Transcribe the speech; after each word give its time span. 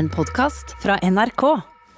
en 0.00 0.08
podkast 0.08 0.70
fra 0.82 0.94
NRK. 1.04 1.42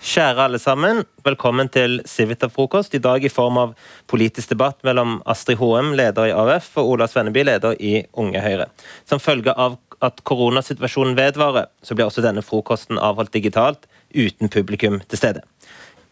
Kjære 0.03 0.43
alle 0.49 0.59
sammen, 0.59 1.05
velkommen 1.23 1.69
til 1.71 2.01
Civita-frokost. 2.11 2.97
I 2.99 3.01
dag 3.05 3.23
i 3.23 3.31
form 3.31 3.61
av 3.63 3.77
politisk 4.11 4.51
debatt 4.51 4.81
mellom 4.83 5.21
Astrid 5.31 5.61
Hoem, 5.61 5.93
leder 5.95 6.27
i 6.27 6.33
AUF, 6.35 6.73
og 6.83 6.91
Ola 6.97 7.07
Svenneby, 7.07 7.45
leder 7.47 7.79
i 7.79 7.93
Unge 8.19 8.43
Høyre. 8.43 8.67
Som 9.07 9.23
følge 9.23 9.55
av 9.55 9.79
at 10.03 10.19
koronasituasjonen 10.27 11.15
vedvarer, 11.15 11.71
så 11.87 11.95
blir 11.95 12.11
også 12.11 12.27
denne 12.27 12.43
frokosten 12.43 12.99
avholdt 12.99 13.37
digitalt, 13.39 13.87
uten 14.11 14.51
publikum 14.51 14.99
til 15.07 15.23
stede. 15.23 15.47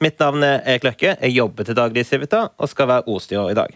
Mitt 0.00 0.22
navn 0.22 0.46
er 0.46 0.62
Erik 0.62 0.86
Løkke, 0.86 1.16
jeg 1.18 1.38
jobber 1.40 1.66
til 1.66 1.76
daglig 1.76 2.06
i 2.06 2.10
Civita 2.12 2.46
og 2.54 2.70
skal 2.70 2.86
være 2.92 3.10
ordstyrer 3.10 3.50
i 3.50 3.58
dag. 3.58 3.74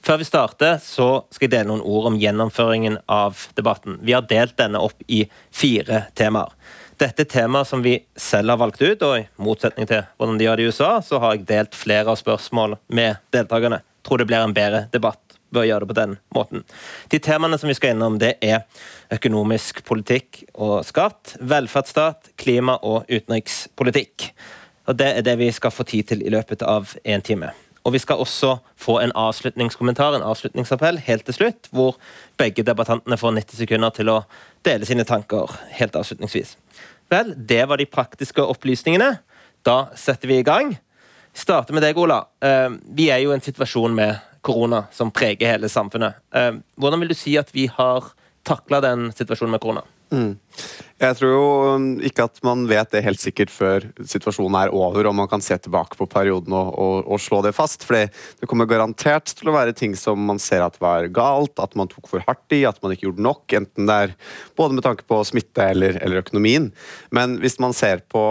Før 0.00 0.24
vi 0.24 0.32
starter, 0.32 0.80
så 0.80 1.26
skal 1.28 1.50
jeg 1.50 1.58
dele 1.58 1.74
noen 1.74 1.84
ord 1.84 2.08
om 2.08 2.16
gjennomføringen 2.24 3.02
av 3.04 3.50
debatten. 3.60 4.00
Vi 4.00 4.16
har 4.16 4.24
delt 4.32 4.56
denne 4.56 4.80
opp 4.80 5.04
i 5.12 5.26
fire 5.52 6.06
temaer. 6.16 6.56
Dette 7.00 7.24
temaer 7.24 7.64
som 7.64 7.82
vi 7.82 7.94
selv 8.16 8.52
har 8.52 8.58
valgt 8.60 8.82
ut, 8.82 9.02
og 9.02 9.14
i 9.16 9.26
motsetning 9.40 9.86
til 9.88 10.02
hvordan 10.18 10.36
de 10.36 10.44
gjør 10.44 10.58
det 10.60 10.64
i 10.66 10.68
USA, 10.68 10.90
så 11.00 11.20
har 11.22 11.32
jeg 11.32 11.46
delt 11.48 11.78
flere 11.78 12.12
av 12.12 12.18
spørsmål 12.20 12.76
med 12.92 13.22
deltakerne. 13.32 13.78
Tror 14.04 14.20
det 14.20 14.26
blir 14.28 14.44
en 14.44 14.52
bedre 14.52 14.82
debatt 14.92 15.38
ved 15.48 15.62
å 15.62 15.64
gjøre 15.70 15.86
det 15.86 15.90
på 15.90 15.96
den 15.96 16.12
måten. 16.36 16.66
De 17.08 17.22
temaene 17.24 17.56
som 17.58 17.72
vi 17.72 17.78
skal 17.78 17.94
innom, 17.94 18.18
det 18.20 18.34
er 18.44 18.66
økonomisk 19.16 19.80
politikk 19.88 20.42
og 20.52 20.82
skatt, 20.84 21.38
velferdsstat, 21.40 22.34
klima 22.36 22.76
og 22.84 23.08
utenrikspolitikk. 23.08 24.28
Og 24.90 25.00
Det 25.00 25.08
er 25.16 25.24
det 25.24 25.38
vi 25.40 25.48
skal 25.56 25.72
få 25.72 25.88
tid 25.88 26.12
til 26.12 26.22
i 26.26 26.36
løpet 26.36 26.62
av 26.62 26.92
en 27.04 27.22
time. 27.24 27.54
Og 27.84 27.92
Vi 27.92 27.98
skal 27.98 28.20
også 28.20 28.58
få 28.76 28.98
en 29.00 29.12
avslutningskommentar, 29.16 30.14
en 30.14 30.22
avslutningsappell, 30.22 30.98
helt 30.98 31.24
til 31.24 31.34
slutt, 31.34 31.68
hvor 31.72 31.96
begge 32.36 32.62
debattantene 32.62 33.16
får 33.16 33.32
90 33.40 33.56
sekunder 33.56 33.90
til 33.90 34.12
å 34.12 34.24
dele 34.64 34.84
sine 34.84 35.04
tanker 35.08 35.48
helt 35.78 35.96
avslutningsvis. 35.96 36.56
Vel, 37.10 37.34
det 37.36 37.64
var 37.66 37.80
de 37.80 37.88
praktiske 37.90 38.42
opplysningene. 38.42 39.16
Da 39.66 39.88
setter 39.98 40.30
vi 40.30 40.38
i 40.38 40.46
gang. 40.46 40.76
Starter 41.34 41.74
med 41.74 41.82
deg, 41.82 41.98
Ola. 41.98 42.22
Eh, 42.42 42.68
vi 42.94 43.08
er 43.10 43.22
jo 43.24 43.32
i 43.32 43.36
en 43.36 43.42
situasjon 43.42 43.94
med 43.94 44.20
korona 44.46 44.84
som 44.94 45.10
preger 45.10 45.50
hele 45.50 45.68
samfunnet. 45.68 46.22
Eh, 46.34 46.52
hvordan 46.78 47.02
vil 47.02 47.10
du 47.10 47.18
si 47.18 47.34
at 47.38 47.50
vi 47.54 47.66
har 47.66 48.12
takla 48.46 48.80
den 48.84 49.10
situasjonen 49.10 49.56
med 49.56 49.62
korona? 49.62 49.82
Mm. 50.10 50.32
Jeg 51.00 51.16
tror 51.16 51.30
jo 51.32 51.44
ikke 52.04 52.24
at 52.26 52.40
man 52.44 52.66
vet 52.68 52.90
det 52.92 53.00
helt 53.06 53.22
sikkert 53.22 53.52
før 53.54 53.86
situasjonen 54.04 54.56
er 54.58 54.72
over 54.76 55.06
og 55.08 55.14
man 55.16 55.28
kan 55.30 55.40
se 55.40 55.56
tilbake 55.56 55.96
på 55.96 56.04
perioden 56.10 56.52
og, 56.52 56.74
og, 56.74 56.96
og 57.06 57.22
slå 57.22 57.38
det 57.46 57.54
fast. 57.56 57.86
For 57.86 57.96
det 57.96 58.48
kommer 58.50 58.68
garantert 58.68 59.30
til 59.38 59.48
å 59.48 59.54
være 59.54 59.72
ting 59.76 59.94
som 59.96 60.20
man 60.28 60.42
ser 60.42 60.64
at 60.66 60.76
var 60.82 61.08
galt, 61.14 61.54
at 61.62 61.78
man 61.78 61.88
tok 61.88 62.10
for 62.10 62.26
hardt 62.26 62.56
i, 62.56 62.64
at 62.68 62.82
man 62.84 62.92
ikke 62.92 63.06
gjorde 63.08 63.24
nok. 63.24 63.46
Enten 63.56 63.88
det 63.88 63.98
er 64.04 64.14
både 64.60 64.76
med 64.76 64.84
tanke 64.84 65.06
på 65.08 65.22
smitte 65.30 65.70
eller, 65.72 65.96
eller 66.02 66.20
økonomien. 66.20 66.68
Men 67.16 67.38
hvis 67.40 67.56
man 67.62 67.76
ser 67.76 68.04
på 68.10 68.24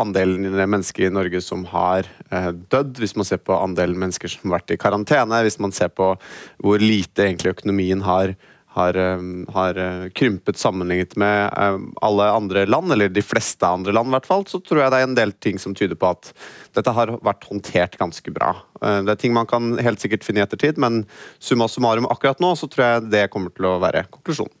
andelen 0.00 0.48
mennesker 0.62 1.10
i 1.10 1.12
Norge 1.12 1.42
som 1.44 1.66
har 1.74 2.08
eh, 2.30 2.52
dødd, 2.72 3.02
hvis 3.02 3.18
man 3.18 3.28
ser 3.28 3.42
på 3.42 3.58
andelen 3.58 3.98
mennesker 4.00 4.32
som 4.32 4.48
har 4.48 4.62
vært 4.62 4.78
i 4.78 4.80
karantene, 4.80 5.42
hvis 5.44 5.60
man 5.60 5.76
ser 5.76 5.92
på 5.92 6.14
hvor 6.62 6.80
lite 6.80 7.26
egentlig 7.26 7.58
økonomien 7.58 8.06
har 8.06 8.38
har, 8.76 8.96
eh, 8.96 9.18
har, 9.54 9.78
eh, 9.78 10.08
krympet 10.08 10.56
sammenlignet 10.56 11.16
med 11.16 11.52
eh, 11.56 11.78
alle 12.02 12.30
andre 12.30 12.66
land, 12.66 12.92
eller 12.92 13.08
de 13.08 13.22
fleste 13.22 13.66
andre 13.66 13.92
land, 13.92 14.08
i 14.08 14.16
hvert 14.16 14.26
fall, 14.26 14.44
så 14.44 14.60
tror 14.60 14.82
jeg 14.82 14.92
det 14.92 15.00
er 15.00 15.08
en 15.08 15.18
del 15.18 15.32
ting 15.32 15.58
som 15.58 15.74
tyder 15.74 15.98
på 15.98 16.10
at 16.10 16.32
dette 16.76 16.94
har 16.94 17.14
vært 17.24 17.48
håndtert 17.48 17.98
ganske 17.98 18.32
bra. 18.34 18.54
Det 18.78 19.10
er 19.10 19.18
ting 19.18 19.34
man 19.34 19.48
kan 19.50 19.76
helt 19.82 20.02
sikkert 20.02 20.26
finne 20.26 20.42
i 20.42 20.46
ettertid, 20.46 20.78
men 20.78 21.04
summa 21.42 21.66
summarum 21.68 22.06
akkurat 22.06 22.38
nå, 22.44 22.52
så 22.54 22.68
tror 22.70 22.84
jeg 22.84 23.10
det 23.10 23.30
kommer 23.32 23.54
til 23.54 23.66
å 23.66 23.78
være 23.82 24.04
konklusjonen. 24.12 24.54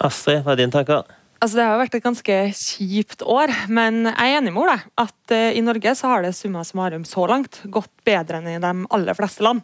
Astrid, 0.00 0.44
hva 0.46 0.54
er 0.54 0.62
din 0.62 0.72
tanke? 0.72 1.02
Altså, 1.38 1.60
det 1.60 1.66
har 1.68 1.78
vært 1.78 1.94
et 1.94 2.02
ganske 2.02 2.36
kjipt 2.58 3.20
år, 3.22 3.52
men 3.70 4.08
jeg 4.08 4.16
er 4.18 4.40
enig 4.40 4.50
med 4.50 4.62
Ole. 4.64 4.74
At 4.98 5.30
uh, 5.30 5.50
i 5.54 5.62
Norge 5.62 5.92
så 5.94 6.10
har 6.10 6.24
det 6.26 6.32
summa 6.34 6.64
summarum 6.66 7.04
så 7.06 7.28
langt 7.30 7.60
gått 7.70 7.92
bedre 8.08 8.40
enn 8.40 8.48
i 8.50 8.58
de 8.58 8.72
aller 8.96 9.14
fleste 9.14 9.44
land. 9.46 9.62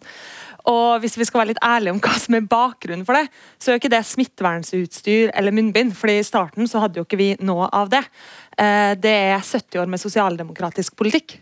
Og 0.70 1.02
hvis 1.02 1.18
vi 1.18 1.26
skal 1.26 1.42
være 1.42 1.50
litt 1.50 1.64
ærlige 1.66 1.92
om 1.92 1.98
hva 2.04 2.14
som 2.16 2.36
er 2.38 2.46
bakgrunnen 2.48 3.02
for 3.04 3.18
det, 3.18 3.26
så 3.58 3.68
er 3.68 3.76
jo 3.76 3.82
ikke 3.82 3.92
det 3.92 4.04
smittevernsutstyr 4.06 5.34
eller 5.34 5.52
munnbind, 5.56 5.92
for 5.98 6.12
i 6.12 6.22
starten 6.24 6.70
så 6.70 6.84
hadde 6.84 7.02
jo 7.02 7.04
ikke 7.08 7.20
vi 7.20 7.28
noe 7.44 7.66
av 7.74 7.90
det. 7.92 8.04
Eh, 8.54 8.94
det 9.00 9.14
er 9.32 9.42
70 9.42 9.82
år 9.82 9.90
med 9.90 10.02
sosialdemokratisk 10.02 10.94
politikk. 10.98 11.38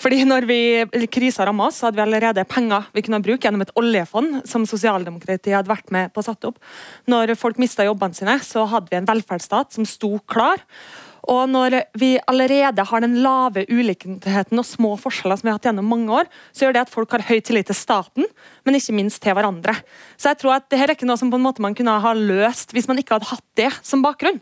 Fordi 0.00 0.22
når 0.26 0.48
vi, 0.48 0.60
krisa 1.12 1.46
ramma 1.46 1.68
oss, 1.70 1.82
hadde 1.84 1.98
vi 1.98 2.04
allerede 2.06 2.46
penger 2.48 2.88
vi 2.96 3.04
kunne 3.06 3.22
bruke 3.24 3.46
gjennom 3.46 3.64
et 3.64 3.74
oljefond 3.78 4.42
som 4.48 4.66
sosialdemokratiet 4.68 5.54
hadde 5.54 5.72
vært 5.72 5.92
med 5.94 6.14
på 6.14 6.22
å 6.22 6.26
sette 6.26 6.50
opp. 6.50 6.62
Når 7.10 7.36
folk 7.38 7.60
mista 7.62 7.86
jobbene 7.86 8.16
sine, 8.18 8.38
så 8.42 8.66
hadde 8.70 8.90
vi 8.90 8.98
en 9.00 9.08
velferdsstat 9.08 9.76
som 9.76 9.86
sto 9.88 10.16
klar. 10.26 10.64
Og 11.26 11.48
når 11.50 11.80
vi 11.98 12.12
allerede 12.30 12.84
har 12.86 13.02
den 13.02 13.16
lave 13.24 13.64
ulikheten 13.66 14.60
og 14.60 14.66
små 14.66 14.92
forskjeller 15.00 15.38
som 15.38 15.48
vi 15.48 15.50
har 15.50 15.58
hatt 15.58 15.66
gjennom 15.66 15.88
mange 15.90 16.12
år, 16.20 16.30
så 16.54 16.66
gjør 16.66 16.76
det 16.76 16.84
at 16.84 16.92
folk 16.92 17.16
har 17.16 17.24
høy 17.26 17.40
tillit 17.42 17.66
til 17.70 17.78
staten, 17.78 18.28
men 18.62 18.78
ikke 18.78 18.94
minst 18.94 19.22
til 19.24 19.34
hverandre. 19.34 19.74
Så 20.14 20.30
jeg 20.30 20.40
tror 20.42 20.56
at 20.56 20.68
dette 20.70 20.84
er 20.86 20.94
ikke 20.94 21.08
noe 21.08 21.18
som 21.18 21.32
på 21.32 21.40
en 21.40 21.46
måte 21.48 21.64
man 21.64 21.74
kunne 21.74 21.98
ha 22.02 22.14
løst 22.14 22.74
hvis 22.76 22.86
man 22.90 23.02
ikke 23.02 23.18
hadde 23.18 23.30
hatt 23.32 23.46
det 23.58 23.72
som 23.82 24.04
bakgrunn. 24.06 24.38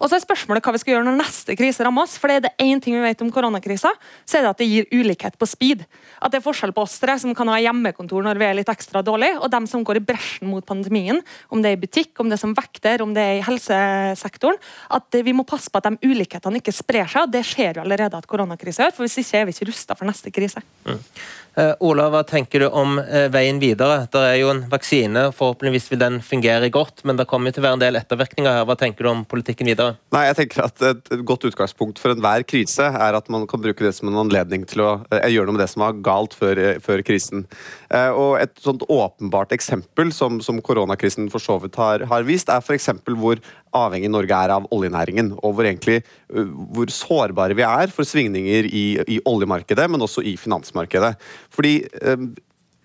Og 0.00 0.08
så 0.08 0.16
er 0.16 0.24
spørsmålet 0.24 0.64
hva 0.64 0.74
vi 0.74 0.80
skal 0.82 0.94
gjøre 0.96 1.06
når 1.08 1.18
neste 1.20 1.56
krise 1.58 1.84
rammer 1.86 2.06
oss. 2.06 2.16
For 2.20 2.30
det 2.30 2.36
er 2.36 2.44
det 2.46 2.66
én 2.66 2.82
ting 2.82 2.96
vi 2.96 3.04
vet 3.04 3.22
om 3.24 3.30
koronakrisa, 3.32 3.92
så 4.24 4.38
er 4.38 4.46
det 4.46 4.52
at 4.52 4.62
det 4.62 4.68
gir 4.70 4.88
ulikhet 4.92 5.38
på 5.40 5.48
speed. 5.48 5.84
At 6.20 6.32
det 6.32 6.40
er 6.40 6.46
forskjell 6.46 6.74
på 6.76 6.84
oss 6.84 6.98
tre 7.02 7.16
som 7.20 7.34
kan 7.36 7.50
ha 7.52 7.58
hjemmekontor 7.62 8.24
når 8.26 8.40
vi 8.40 8.48
er 8.48 8.58
litt 8.58 8.72
ekstra 8.72 9.02
dårlig, 9.06 9.32
og 9.38 9.50
dem 9.52 9.68
som 9.70 9.84
går 9.86 10.00
i 10.00 10.04
bresjen 10.08 10.50
mot 10.50 10.66
pandemien, 10.66 11.22
om 11.52 11.62
det 11.62 11.72
er 11.72 11.78
i 11.78 11.82
butikk, 11.82 12.14
om 12.20 12.30
det 12.30 12.38
er 12.38 12.44
som 12.44 12.54
vekter, 12.56 13.04
om 13.04 13.14
det 13.16 13.24
er 13.24 13.40
i 13.40 13.44
helsesektoren. 13.46 14.60
At 14.96 15.20
vi 15.26 15.36
må 15.36 15.46
passe 15.48 15.72
på 15.72 15.80
at 15.80 15.90
de 15.90 16.12
ulikhetene 16.12 16.62
ikke 16.62 16.74
sprer 16.74 17.08
seg, 17.08 17.26
og 17.26 17.34
det 17.34 17.44
skjer 17.46 17.80
jo 17.80 17.86
allerede 17.86 18.18
at 18.18 18.30
koronakrisa 18.30 18.86
gjør, 18.86 18.96
for 18.96 19.06
hvis 19.06 19.20
ikke 19.22 19.42
er 19.42 19.48
vi 19.48 19.56
ikke 19.56 19.70
rusta 19.72 19.98
for 19.98 20.08
neste 20.08 20.32
krise. 20.34 20.62
Mm. 20.86 21.02
Uh, 21.56 21.72
Ola, 21.88 22.10
hva 22.12 22.20
tenker 22.28 22.60
du 22.60 22.66
om 22.68 22.98
uh, 23.00 23.30
veien 23.32 23.56
videre? 23.56 24.02
Det 24.12 24.20
er 24.20 24.34
jo 24.42 24.50
en 24.52 24.58
vaksine, 24.68 25.22
forhåpentligvis 25.32 25.86
vil 25.88 26.02
den 26.02 26.18
fungere 26.20 26.68
godt, 26.68 27.00
men 27.08 27.16
det 27.16 27.24
kommer 27.30 27.54
til 27.54 27.62
å 27.62 27.66
være 27.66 27.78
en 27.78 27.84
del 27.84 27.96
ettervirkninger 27.96 28.58
her. 28.58 28.66
Hva 28.68 28.76
tenker 28.76 29.06
du 29.06 29.10
om 29.14 29.22
politikken 29.24 29.70
videre? 29.70 29.94
Nei, 30.12 30.26
jeg 30.28 30.36
tenker 30.42 30.66
at 30.66 30.84
Et 30.86 31.24
godt 31.24 31.46
utgangspunkt 31.48 32.00
for 32.02 32.12
enhver 32.12 32.44
krise 32.44 32.84
er 32.90 33.16
at 33.16 33.30
man 33.32 33.46
kan 33.48 33.62
bruke 33.64 33.86
det 33.86 33.94
som 33.96 34.10
en 34.10 34.20
anledning 34.26 34.66
til 34.68 34.84
å 34.84 34.90
uh, 35.08 35.16
gjøre 35.32 35.48
noe 35.48 35.56
med 35.56 35.64
det 35.64 35.70
som 35.72 35.86
var 35.86 35.96
galt 36.04 36.36
før, 36.36 36.60
før 36.84 37.00
krisen. 37.06 37.46
og 37.88 38.36
Et 38.42 38.52
sånt 38.60 38.84
åpenbart 38.92 39.54
eksempel 39.56 40.12
som, 40.12 40.42
som 40.44 40.60
koronakrisen 40.60 41.30
for 41.32 41.40
så 41.40 41.56
vidt 41.62 41.80
har, 41.80 42.04
har 42.10 42.28
vist, 42.28 42.52
er 42.52 42.60
f.eks. 42.60 42.90
hvor 43.16 43.40
avhengig 43.76 44.10
Norge 44.12 44.36
er 44.36 44.52
av 44.54 44.66
oljenæringen, 44.74 45.32
og 45.40 45.56
hvor, 45.56 45.66
egentlig, 45.68 46.00
hvor 46.74 46.90
sårbare 46.92 47.56
vi 47.56 47.64
er 47.66 47.92
for 47.92 48.08
svingninger 48.08 48.68
i, 48.68 48.84
i 49.16 49.18
oljemarkedet, 49.28 49.88
men 49.90 50.04
også 50.04 50.24
i 50.26 50.36
finansmarkedet. 50.40 51.14
Fordi 51.56 51.82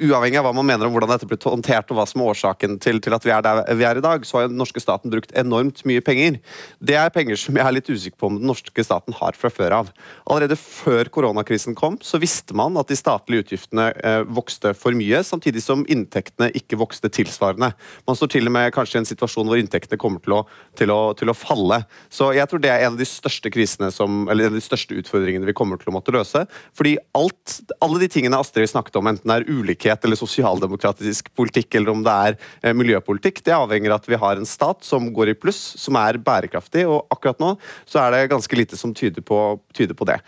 uavhengig 0.01 0.39
av 0.39 0.47
hva 0.47 0.53
man 0.55 0.67
mener 0.67 0.87
om 0.87 0.95
hvordan 0.95 1.11
dette 1.13 1.27
ble 1.29 1.37
håndtert 1.41 1.91
og 1.91 1.99
hva 1.99 2.05
som 2.09 2.23
er 2.23 2.31
årsaken 2.33 2.77
til, 2.81 2.99
til, 3.03 3.15
at 3.15 3.25
vi 3.25 3.33
er 3.33 3.43
der 3.45 3.61
vi 3.77 3.85
er 3.87 3.99
i 3.99 4.03
dag, 4.03 4.25
så 4.27 4.39
har 4.39 4.49
den 4.49 4.59
norske 4.59 4.81
staten 4.81 5.13
brukt 5.13 5.33
enormt 5.37 5.83
mye 5.87 6.03
penger. 6.05 6.39
Det 6.79 6.97
er 6.97 7.13
penger 7.13 7.39
som 7.39 7.57
jeg 7.57 7.65
er 7.65 7.75
litt 7.75 7.89
usikker 7.91 8.17
på 8.19 8.31
om 8.31 8.39
den 8.39 8.49
norske 8.49 8.85
staten 8.85 9.15
har 9.17 9.37
fra 9.37 9.51
før 9.53 9.77
av. 9.81 9.91
Allerede 10.25 10.57
før 10.59 11.11
koronakrisen 11.13 11.77
kom, 11.77 11.99
så 12.01 12.19
visste 12.21 12.57
man 12.57 12.79
at 12.81 12.91
de 12.91 12.97
statlige 12.99 13.45
utgiftene 13.45 13.89
eh, 14.01 14.23
vokste 14.27 14.73
for 14.77 14.97
mye, 14.97 15.21
samtidig 15.27 15.63
som 15.65 15.85
inntektene 15.91 16.51
ikke 16.57 16.79
vokste 16.81 17.11
tilsvarende. 17.13 17.71
Man 18.09 18.19
står 18.19 18.33
til 18.35 18.49
og 18.49 18.55
med 18.57 18.71
kanskje 18.75 18.99
i 18.99 19.01
en 19.03 19.09
situasjon 19.09 19.49
hvor 19.49 19.61
inntektene 19.61 20.01
kommer 20.01 20.23
til 20.23 20.39
å, 20.39 20.41
til 20.79 20.93
å, 20.93 20.99
til 21.17 21.31
å 21.31 21.37
falle. 21.37 21.83
Så 22.13 22.31
jeg 22.37 22.49
tror 22.49 22.63
det 22.63 22.73
er 22.73 22.85
en 22.85 22.95
av 22.95 23.01
de 23.01 23.07
største 23.07 23.51
krisene 23.53 23.91
som, 23.93 24.25
eller 24.31 24.47
en 24.47 24.55
av 24.55 24.59
de 24.59 24.65
største 24.65 24.97
utfordringene 24.97 25.49
vi 25.49 25.57
kommer 25.57 25.81
til 25.81 25.91
å 25.93 25.97
måtte 25.97 26.15
løse. 26.15 26.45
Fordi 26.77 26.97
alt, 27.17 27.59
alle 27.83 28.01
de 28.01 28.09
tingene 28.11 28.39
Astrid 28.41 28.71
snakket 28.71 28.97
om, 28.99 29.09
enten 29.11 29.33
er 29.33 29.47
ulikhet 29.49 29.90
ulikhet 29.91 30.05
eller 30.05 30.15
sosialdemokratisk 30.15 31.33
politikk, 31.35 31.75
eller 31.75 31.91
om 31.91 32.03
det 32.03 32.11
er 32.11 32.37
eh, 32.63 32.73
miljøpolitikk. 32.73 33.43
Det 33.43 33.53
avhenger 33.53 33.91
av 33.91 34.01
at 34.01 34.09
vi 34.09 34.15
har 34.19 34.37
en 34.37 34.45
stat 34.45 34.83
som 34.83 35.11
går 35.13 35.31
i 35.31 35.35
pluss, 35.35 35.75
som 35.77 35.95
er 35.95 36.17
bærekraftig. 36.17 36.87
Og 36.87 37.07
akkurat 37.11 37.39
nå 37.39 37.57
så 37.85 38.05
er 38.05 38.11
det 38.11 38.31
ganske 38.31 38.55
lite 38.55 38.77
som 38.77 38.93
tyder 38.93 39.21
på, 39.21 39.59
tyder 39.73 39.95
på 39.95 40.05
det. 40.05 40.19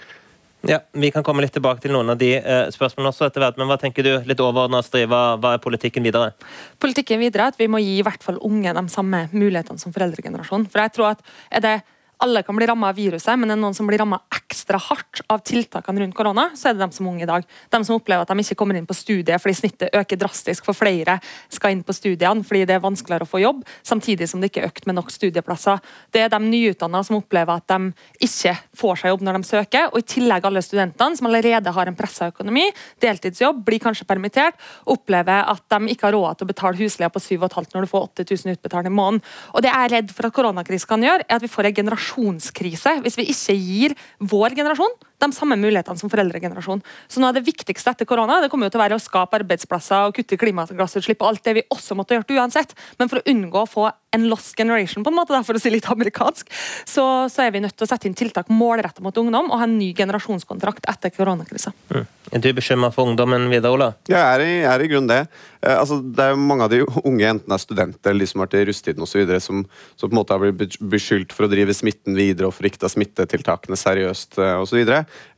Ja, 0.65 0.79
Vi 0.93 1.11
kan 1.11 1.23
komme 1.23 1.41
litt 1.43 1.51
tilbake 1.51 1.81
til 1.81 1.91
noen 1.91 2.09
av 2.09 2.17
de 2.17 2.37
eh, 2.37 2.69
spørsmålene 2.71 3.11
også 3.11 3.27
etter 3.27 3.43
hvert, 3.43 3.57
men 3.57 3.67
hva 3.67 3.77
tenker 3.77 4.03
du 4.03 4.13
litt 4.23 4.39
overordna, 4.39 4.79
Astrid? 4.79 5.09
Hva, 5.11 5.35
hva, 5.35 5.57
er 5.57 5.63
politikken 5.63 6.03
videre? 6.03 6.31
Politikken 6.79 7.19
videre 7.19 7.49
er 7.49 7.51
at 7.51 7.59
vi 7.59 7.67
må 7.67 7.81
gi 7.83 7.97
i 7.99 8.05
hvert 8.05 8.23
fall 8.23 8.39
unge 8.39 8.71
de 8.71 8.85
samme 8.89 9.25
mulighetene 9.33 9.81
som 9.81 9.91
foreldregenerasjonen. 9.91 10.69
For 10.71 10.79
jeg 10.85 10.95
tror 10.95 11.11
at 11.17 11.25
er 11.51 11.65
det 11.65 11.75
alle 12.23 12.43
kan 12.43 12.55
bli 12.55 12.67
ramma 12.67 12.89
av 12.89 12.95
viruset, 12.95 13.35
men 13.39 13.49
det 13.49 13.57
er 13.57 13.59
noen 13.59 13.75
som 13.75 13.87
blir 13.89 13.99
ramma 13.99 14.21
ekstra 14.31 14.79
hardt 14.79 15.21
av 15.33 15.41
tiltakene 15.43 16.03
rundt 16.03 16.15
korona, 16.15 16.45
så 16.55 16.69
er 16.69 16.77
det 16.77 16.85
de 16.85 16.95
som 16.95 17.07
er 17.07 17.11
unge 17.11 17.25
i 17.25 17.29
dag. 17.29 17.47
De 17.73 17.79
som 17.83 17.97
opplever 17.97 18.23
at 18.23 18.31
de 18.31 18.45
ikke 18.45 18.57
kommer 18.59 18.79
inn 18.79 18.87
på 18.87 18.95
studiet 18.95 19.41
fordi 19.43 19.57
snittet 19.57 19.97
øker 19.99 20.19
drastisk 20.21 20.63
for 20.67 20.77
flere 20.77 21.17
skal 21.51 21.75
inn 21.75 21.83
på 21.83 21.95
studiene 21.95 22.45
fordi 22.47 22.63
det 22.69 22.77
er 22.77 22.83
vanskeligere 22.83 23.27
å 23.27 23.29
få 23.29 23.41
jobb, 23.43 23.63
samtidig 23.83 24.29
som 24.31 24.39
det 24.39 24.51
ikke 24.51 24.63
er 24.63 24.71
økt 24.71 24.87
med 24.87 24.97
nok 24.99 25.11
studieplasser. 25.11 25.81
Det 26.15 26.23
er 26.23 26.31
de 26.31 26.39
nyutdanna 26.45 27.01
som 27.03 27.19
opplever 27.19 27.59
at 27.59 27.67
de 27.73 27.91
ikke 28.23 28.55
får 28.79 29.01
seg 29.01 29.13
jobb 29.13 29.27
når 29.27 29.39
de 29.39 29.49
søker, 29.49 29.89
og 29.91 29.99
i 29.99 30.07
tillegg 30.15 30.47
alle 30.47 30.63
studentene 30.63 31.19
som 31.19 31.27
allerede 31.27 31.75
har 31.75 31.91
en 31.91 31.99
pressa 31.99 32.29
økonomi, 32.31 32.69
deltidsjobb, 33.03 33.63
blir 33.67 33.83
kanskje 33.83 34.07
permittert, 34.07 34.59
opplever 34.87 35.43
at 35.51 35.65
de 35.75 35.91
ikke 35.91 36.07
har 36.07 36.15
råd 36.15 36.39
til 36.39 36.47
å 36.47 36.53
betale 36.53 36.79
husleia 36.79 37.11
på 37.11 37.21
7,5 37.23 37.73
når 37.73 37.83
du 37.83 37.91
får 37.91 38.09
8000 38.23 38.55
utbetalt 38.55 38.87
i 38.87 38.93
måneden. 38.93 39.23
Og 39.51 39.65
det 39.65 39.73
jeg 39.73 39.89
er 39.89 39.95
redd 39.97 40.15
for 40.15 40.29
at 40.29 40.35
koronakrisen 40.35 40.89
kan 40.89 41.03
gjøre, 41.03 41.27
er 41.27 41.37
at 41.39 41.43
vi 41.43 41.51
får 41.51 41.71
en 41.73 41.91
generasjonskrise 42.13 43.01
hvis 43.01 43.17
vi 43.17 43.27
ikke 43.31 43.55
gir 43.57 43.95
vår 44.19 44.55
generasjon 44.55 44.93
de 45.23 45.31
samme 45.35 45.57
mulighetene 45.59 45.99
som 45.99 46.11
foreldregenerasjonen. 46.11 46.83
Så 47.07 47.21
noe 47.21 47.31
av 47.31 47.39
det 47.39 47.45
viktigste 47.47 47.93
etter 47.93 48.09
korona 48.09 48.41
det 48.43 48.51
kommer 48.51 48.69
jo 48.69 48.75
til 48.75 48.81
å 48.81 48.85
være 48.85 48.99
å 48.99 49.03
skape 49.03 49.39
arbeidsplasser 49.41 50.09
og 50.09 50.15
kutte 50.17 50.39
klimagassutslipp 50.39 51.23
og 51.23 51.33
alt 51.33 51.45
det 51.47 51.57
vi 51.59 51.67
også 51.73 51.97
måtte 51.97 52.19
gjort 52.19 52.35
uansett. 52.37 52.75
Men 52.99 53.11
for 53.11 53.21
å 53.21 53.27
unngå 53.33 53.63
å 53.63 53.69
få 53.69 53.89
en 54.13 54.27
lost 54.29 54.53
generation, 54.57 55.03
på 55.03 55.09
en 55.09 55.17
måte, 55.17 55.39
for 55.45 55.57
å 55.57 55.61
si 55.61 55.71
litt 55.73 55.87
amerikansk, 55.89 56.51
så, 56.85 57.05
så 57.33 57.45
er 57.45 57.53
vi 57.55 57.63
nødt 57.63 57.73
til 57.79 57.87
å 57.87 57.89
sette 57.89 58.05
inn 58.05 58.17
tiltak 58.17 58.51
målrettet 58.53 59.01
mot 59.01 59.17
ungdom 59.17 59.49
og 59.49 59.57
ha 59.57 59.65
en 59.65 59.79
ny 59.79 59.89
generasjonskontrakt 59.97 60.85
etter 60.91 61.13
koronakrisa. 61.15 61.73
Mm. 61.89 62.05
Er 62.33 62.43
du 62.43 62.51
bekymret 62.55 62.93
for 62.93 63.09
ungdommen 63.09 63.49
videre, 63.49 63.73
Ola? 63.73 63.89
Ja, 64.07 64.19
jeg 64.19 64.35
er 64.35 64.45
i, 64.45 64.51
jeg 64.61 64.69
er 64.69 64.85
i 64.85 64.91
grunnen 64.91 65.09
det. 65.09 65.19
Eh, 65.63 65.73
altså, 65.73 65.97
det 66.03 66.27
er 66.27 66.35
jo 66.35 66.43
mange 66.45 66.67
av 66.67 66.73
de 66.73 66.83
unge, 67.01 67.25
enten 67.25 67.55
er 67.55 67.63
studenter 67.63 68.13
eller 68.13 68.25
de 68.25 68.29
som 68.29 68.41
har 68.41 68.49
vært 68.49 68.59
i 68.59 68.65
russetiden 68.69 69.05
osv., 69.05 69.33
som, 69.43 69.63
som 69.97 70.11
på 70.11 70.13
en 70.13 70.19
måte 70.19 70.37
har 70.37 70.55
blitt 70.61 70.77
beskyldt 70.93 71.33
for 71.33 71.47
å 71.47 71.51
drive 71.51 71.73
smitten 71.75 72.17
videre 72.17 72.49
og 72.49 72.55
for 72.57 72.69
ikke 72.69 72.83
ta 72.83 72.91
smittetiltakene 72.93 73.79
seriøst 73.79 74.37
eh, 74.37 74.55
osv. 74.61 74.83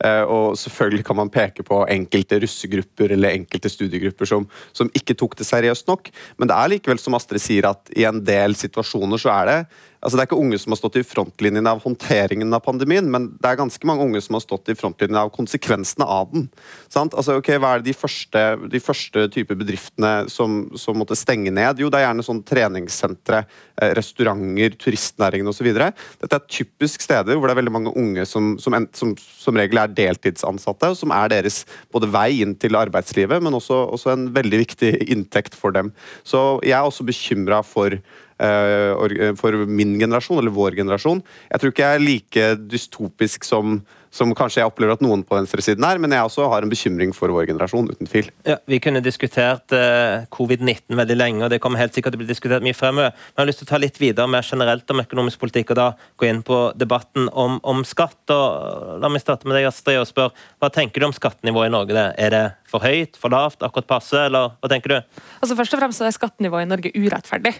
Og, 0.04 0.52
eh, 0.52 0.58
selvfølgelig 0.60 1.04
kan 1.06 1.18
man 1.18 1.32
peke 1.32 1.64
på 1.66 1.82
enkelte 1.92 2.40
russegrupper 2.42 3.14
eller 3.16 3.36
enkelte 3.36 3.72
studiegrupper 3.72 4.28
som, 4.28 4.46
som 4.76 4.90
ikke 4.94 5.16
tok 5.18 5.36
det 5.38 5.48
seriøst 5.48 5.88
nok, 5.88 6.10
men 6.38 6.50
det 6.50 6.56
er 6.56 6.72
likevel 6.74 7.00
som 7.00 7.16
Astrid 7.18 7.42
sier, 7.42 7.70
at 7.70 7.92
i 7.96 8.06
en 8.08 8.22
del 8.24 8.56
situasjoner 8.58 9.20
så 9.20 9.32
er 9.36 9.50
det 9.50 9.60
altså 10.06 10.16
Det 10.16 10.22
er 10.22 10.30
ikke 10.30 10.40
unge 10.40 10.60
som 10.62 10.72
har 10.72 10.80
stått 10.80 10.98
i 11.00 11.04
frontlinjen 11.06 11.68
av 11.68 11.82
håndteringen 11.84 12.54
av 12.56 12.64
pandemien, 12.64 13.10
men 13.12 13.28
det 13.36 13.50
er 13.50 13.60
ganske 13.60 13.90
mange 13.90 14.06
unge 14.06 14.22
som 14.24 14.38
har 14.38 14.44
stått 14.44 14.72
i 14.72 14.78
frontlinjen 14.78 15.20
av 15.20 15.32
konsekvensene 15.34 16.06
av 16.06 16.30
den. 16.32 16.48
Sant? 16.88 17.16
Altså, 17.18 17.36
ok, 17.40 17.52
Hva 17.60 17.74
er 17.74 17.84
det 17.84 17.90
de 17.90 17.96
første, 17.98 18.44
de 18.72 18.82
første 18.82 19.26
type 19.34 19.58
bedriftene 19.58 20.14
som, 20.32 20.64
som, 20.78 20.96
måtte 20.96 21.18
stenge 21.18 21.52
ned? 21.52 21.82
Jo, 21.82 21.90
det 21.92 22.00
er 22.00 22.08
gjerne 22.08 22.24
sånn 22.24 22.42
treningssentre, 22.46 23.44
eh, 23.82 23.92
restauranter, 23.98 24.78
turistnæringen 24.80 25.52
osv. 25.52 25.68
Dette 25.76 26.32
er 26.32 26.48
typisk 26.48 27.04
steder 27.04 27.36
hvor 27.36 27.50
det 27.50 27.56
er 27.56 27.62
veldig 27.64 27.76
mange 27.76 27.94
unge 27.98 28.24
som 28.26 28.46
som, 28.60 28.76
som, 28.94 29.14
som 29.16 29.58
regel 29.58 29.80
er 29.80 29.94
deltidsansatte, 29.96 30.90
og 30.92 30.98
som 30.98 31.14
er 31.14 31.32
deres 31.32 31.62
både 31.94 32.10
vei 32.12 32.42
inn 32.44 32.54
til 32.58 32.78
arbeidslivet, 32.78 33.42
men 33.42 33.56
også, 33.56 33.82
også 33.96 34.12
en 34.12 34.28
veldig 34.36 34.62
viktig 34.64 34.92
inntekt 35.12 35.56
for 35.58 35.74
dem. 35.76 35.92
Så 36.26 36.60
jeg 36.64 36.76
er 36.78 36.86
også 36.86 37.06
bekymra 37.06 37.62
for 37.66 37.98
for 38.36 39.62
min 39.66 39.94
generasjon, 39.98 40.38
eller 40.38 40.52
vår 40.52 40.76
generasjon. 40.76 41.22
Jeg 41.50 41.60
tror 41.60 41.72
ikke 41.72 41.86
jeg 41.86 41.98
er 41.98 42.04
like 42.04 42.48
dystopisk 42.68 43.46
som, 43.48 43.78
som 44.12 44.32
kanskje 44.36 44.60
jeg 44.60 44.68
opplever 44.68 44.96
at 44.96 45.04
noen 45.04 45.22
på 45.26 45.36
venstresiden 45.38 45.84
er, 45.86 46.00
men 46.02 46.12
jeg 46.12 46.28
også 46.28 46.48
har 46.52 46.64
en 46.64 46.72
bekymring 46.72 47.14
for 47.16 47.32
vår 47.32 47.48
generasjon, 47.50 47.88
uten 47.92 48.10
tvil. 48.10 48.28
Ja, 48.48 48.58
Vi 48.68 48.80
kunne 48.84 49.02
diskutert 49.04 49.72
uh, 49.72 50.26
covid-19 50.32 50.96
veldig 51.00 51.16
lenge, 51.16 51.44
og 51.46 51.52
det 51.52 51.60
kommer 51.64 51.80
helt 51.80 51.96
sikkert 51.96 52.14
til 52.14 52.20
å 52.20 52.24
bli 52.24 52.30
diskutert 52.30 52.66
mye 52.66 52.76
fremover. 52.76 53.14
Men 53.16 53.40
jeg 53.40 53.42
har 53.42 53.50
lyst 53.50 53.62
til 53.62 53.68
å 53.68 53.72
ta 53.72 53.80
litt 53.80 54.00
videre 54.02 54.28
mer 54.30 54.46
generelt 54.46 54.92
om 54.92 55.02
økonomisk 55.04 55.42
politikk, 55.42 55.72
og 55.72 55.80
da 55.80 55.88
gå 56.20 56.28
inn 56.28 56.44
på 56.46 56.60
debatten 56.76 57.30
om, 57.32 57.58
om 57.64 57.82
skatt. 57.88 58.20
og 58.34 59.00
La 59.02 59.12
meg 59.12 59.24
starte 59.24 59.48
med 59.48 59.58
deg, 59.58 59.70
Astrid, 59.70 60.02
og 60.02 60.10
spørre 60.10 60.46
hva 60.60 60.72
tenker 60.72 61.02
du 61.02 61.08
om 61.08 61.16
skattenivået 61.16 61.70
i 61.70 61.76
Norge? 61.76 62.06
Er 62.20 62.36
det 62.36 62.44
for 62.70 62.84
høyt, 62.84 63.16
for 63.20 63.32
lavt, 63.32 63.64
akkurat 63.64 63.88
passe, 63.96 64.26
eller 64.28 64.56
hva 64.60 64.72
tenker 64.72 64.96
du? 64.96 65.22
Altså 65.40 65.56
Først 65.56 65.76
og 65.76 65.80
fremst 65.80 66.04
er 66.04 66.14
skattenivået 66.14 66.66
i 66.66 66.72
Norge 66.74 66.92
urettferdig. 66.96 67.56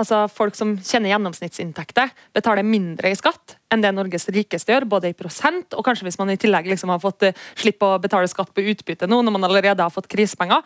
Altså 0.00 0.24
Folk 0.32 0.56
som 0.58 0.72
kjenner 0.82 1.12
gjennomsnittsinntekter, 1.12 2.10
betaler 2.34 2.66
mindre 2.66 3.12
i 3.12 3.18
skatt 3.18 3.56
enn 3.70 3.82
det 3.82 3.92
Norges 3.94 4.26
rikeste 4.34 4.72
gjør, 4.72 4.86
både 4.90 5.10
i 5.10 5.16
prosent 5.16 5.74
og 5.74 5.84
kanskje 5.86 6.08
hvis 6.08 6.18
man 6.18 6.32
i 6.34 6.38
tillegg 6.40 6.66
liksom 6.70 6.90
har 6.90 7.02
fått 7.02 7.26
uh, 7.28 7.40
slippe 7.58 7.86
å 7.86 8.00
betale 8.02 8.30
skatt 8.30 8.50
på 8.54 8.64
utbytte 8.74 9.08
nå, 9.10 9.20
når 9.22 9.34
man 9.36 9.46
allerede 9.46 9.82
har 9.86 9.94
fått 9.94 10.10
krisepenger. 10.10 10.62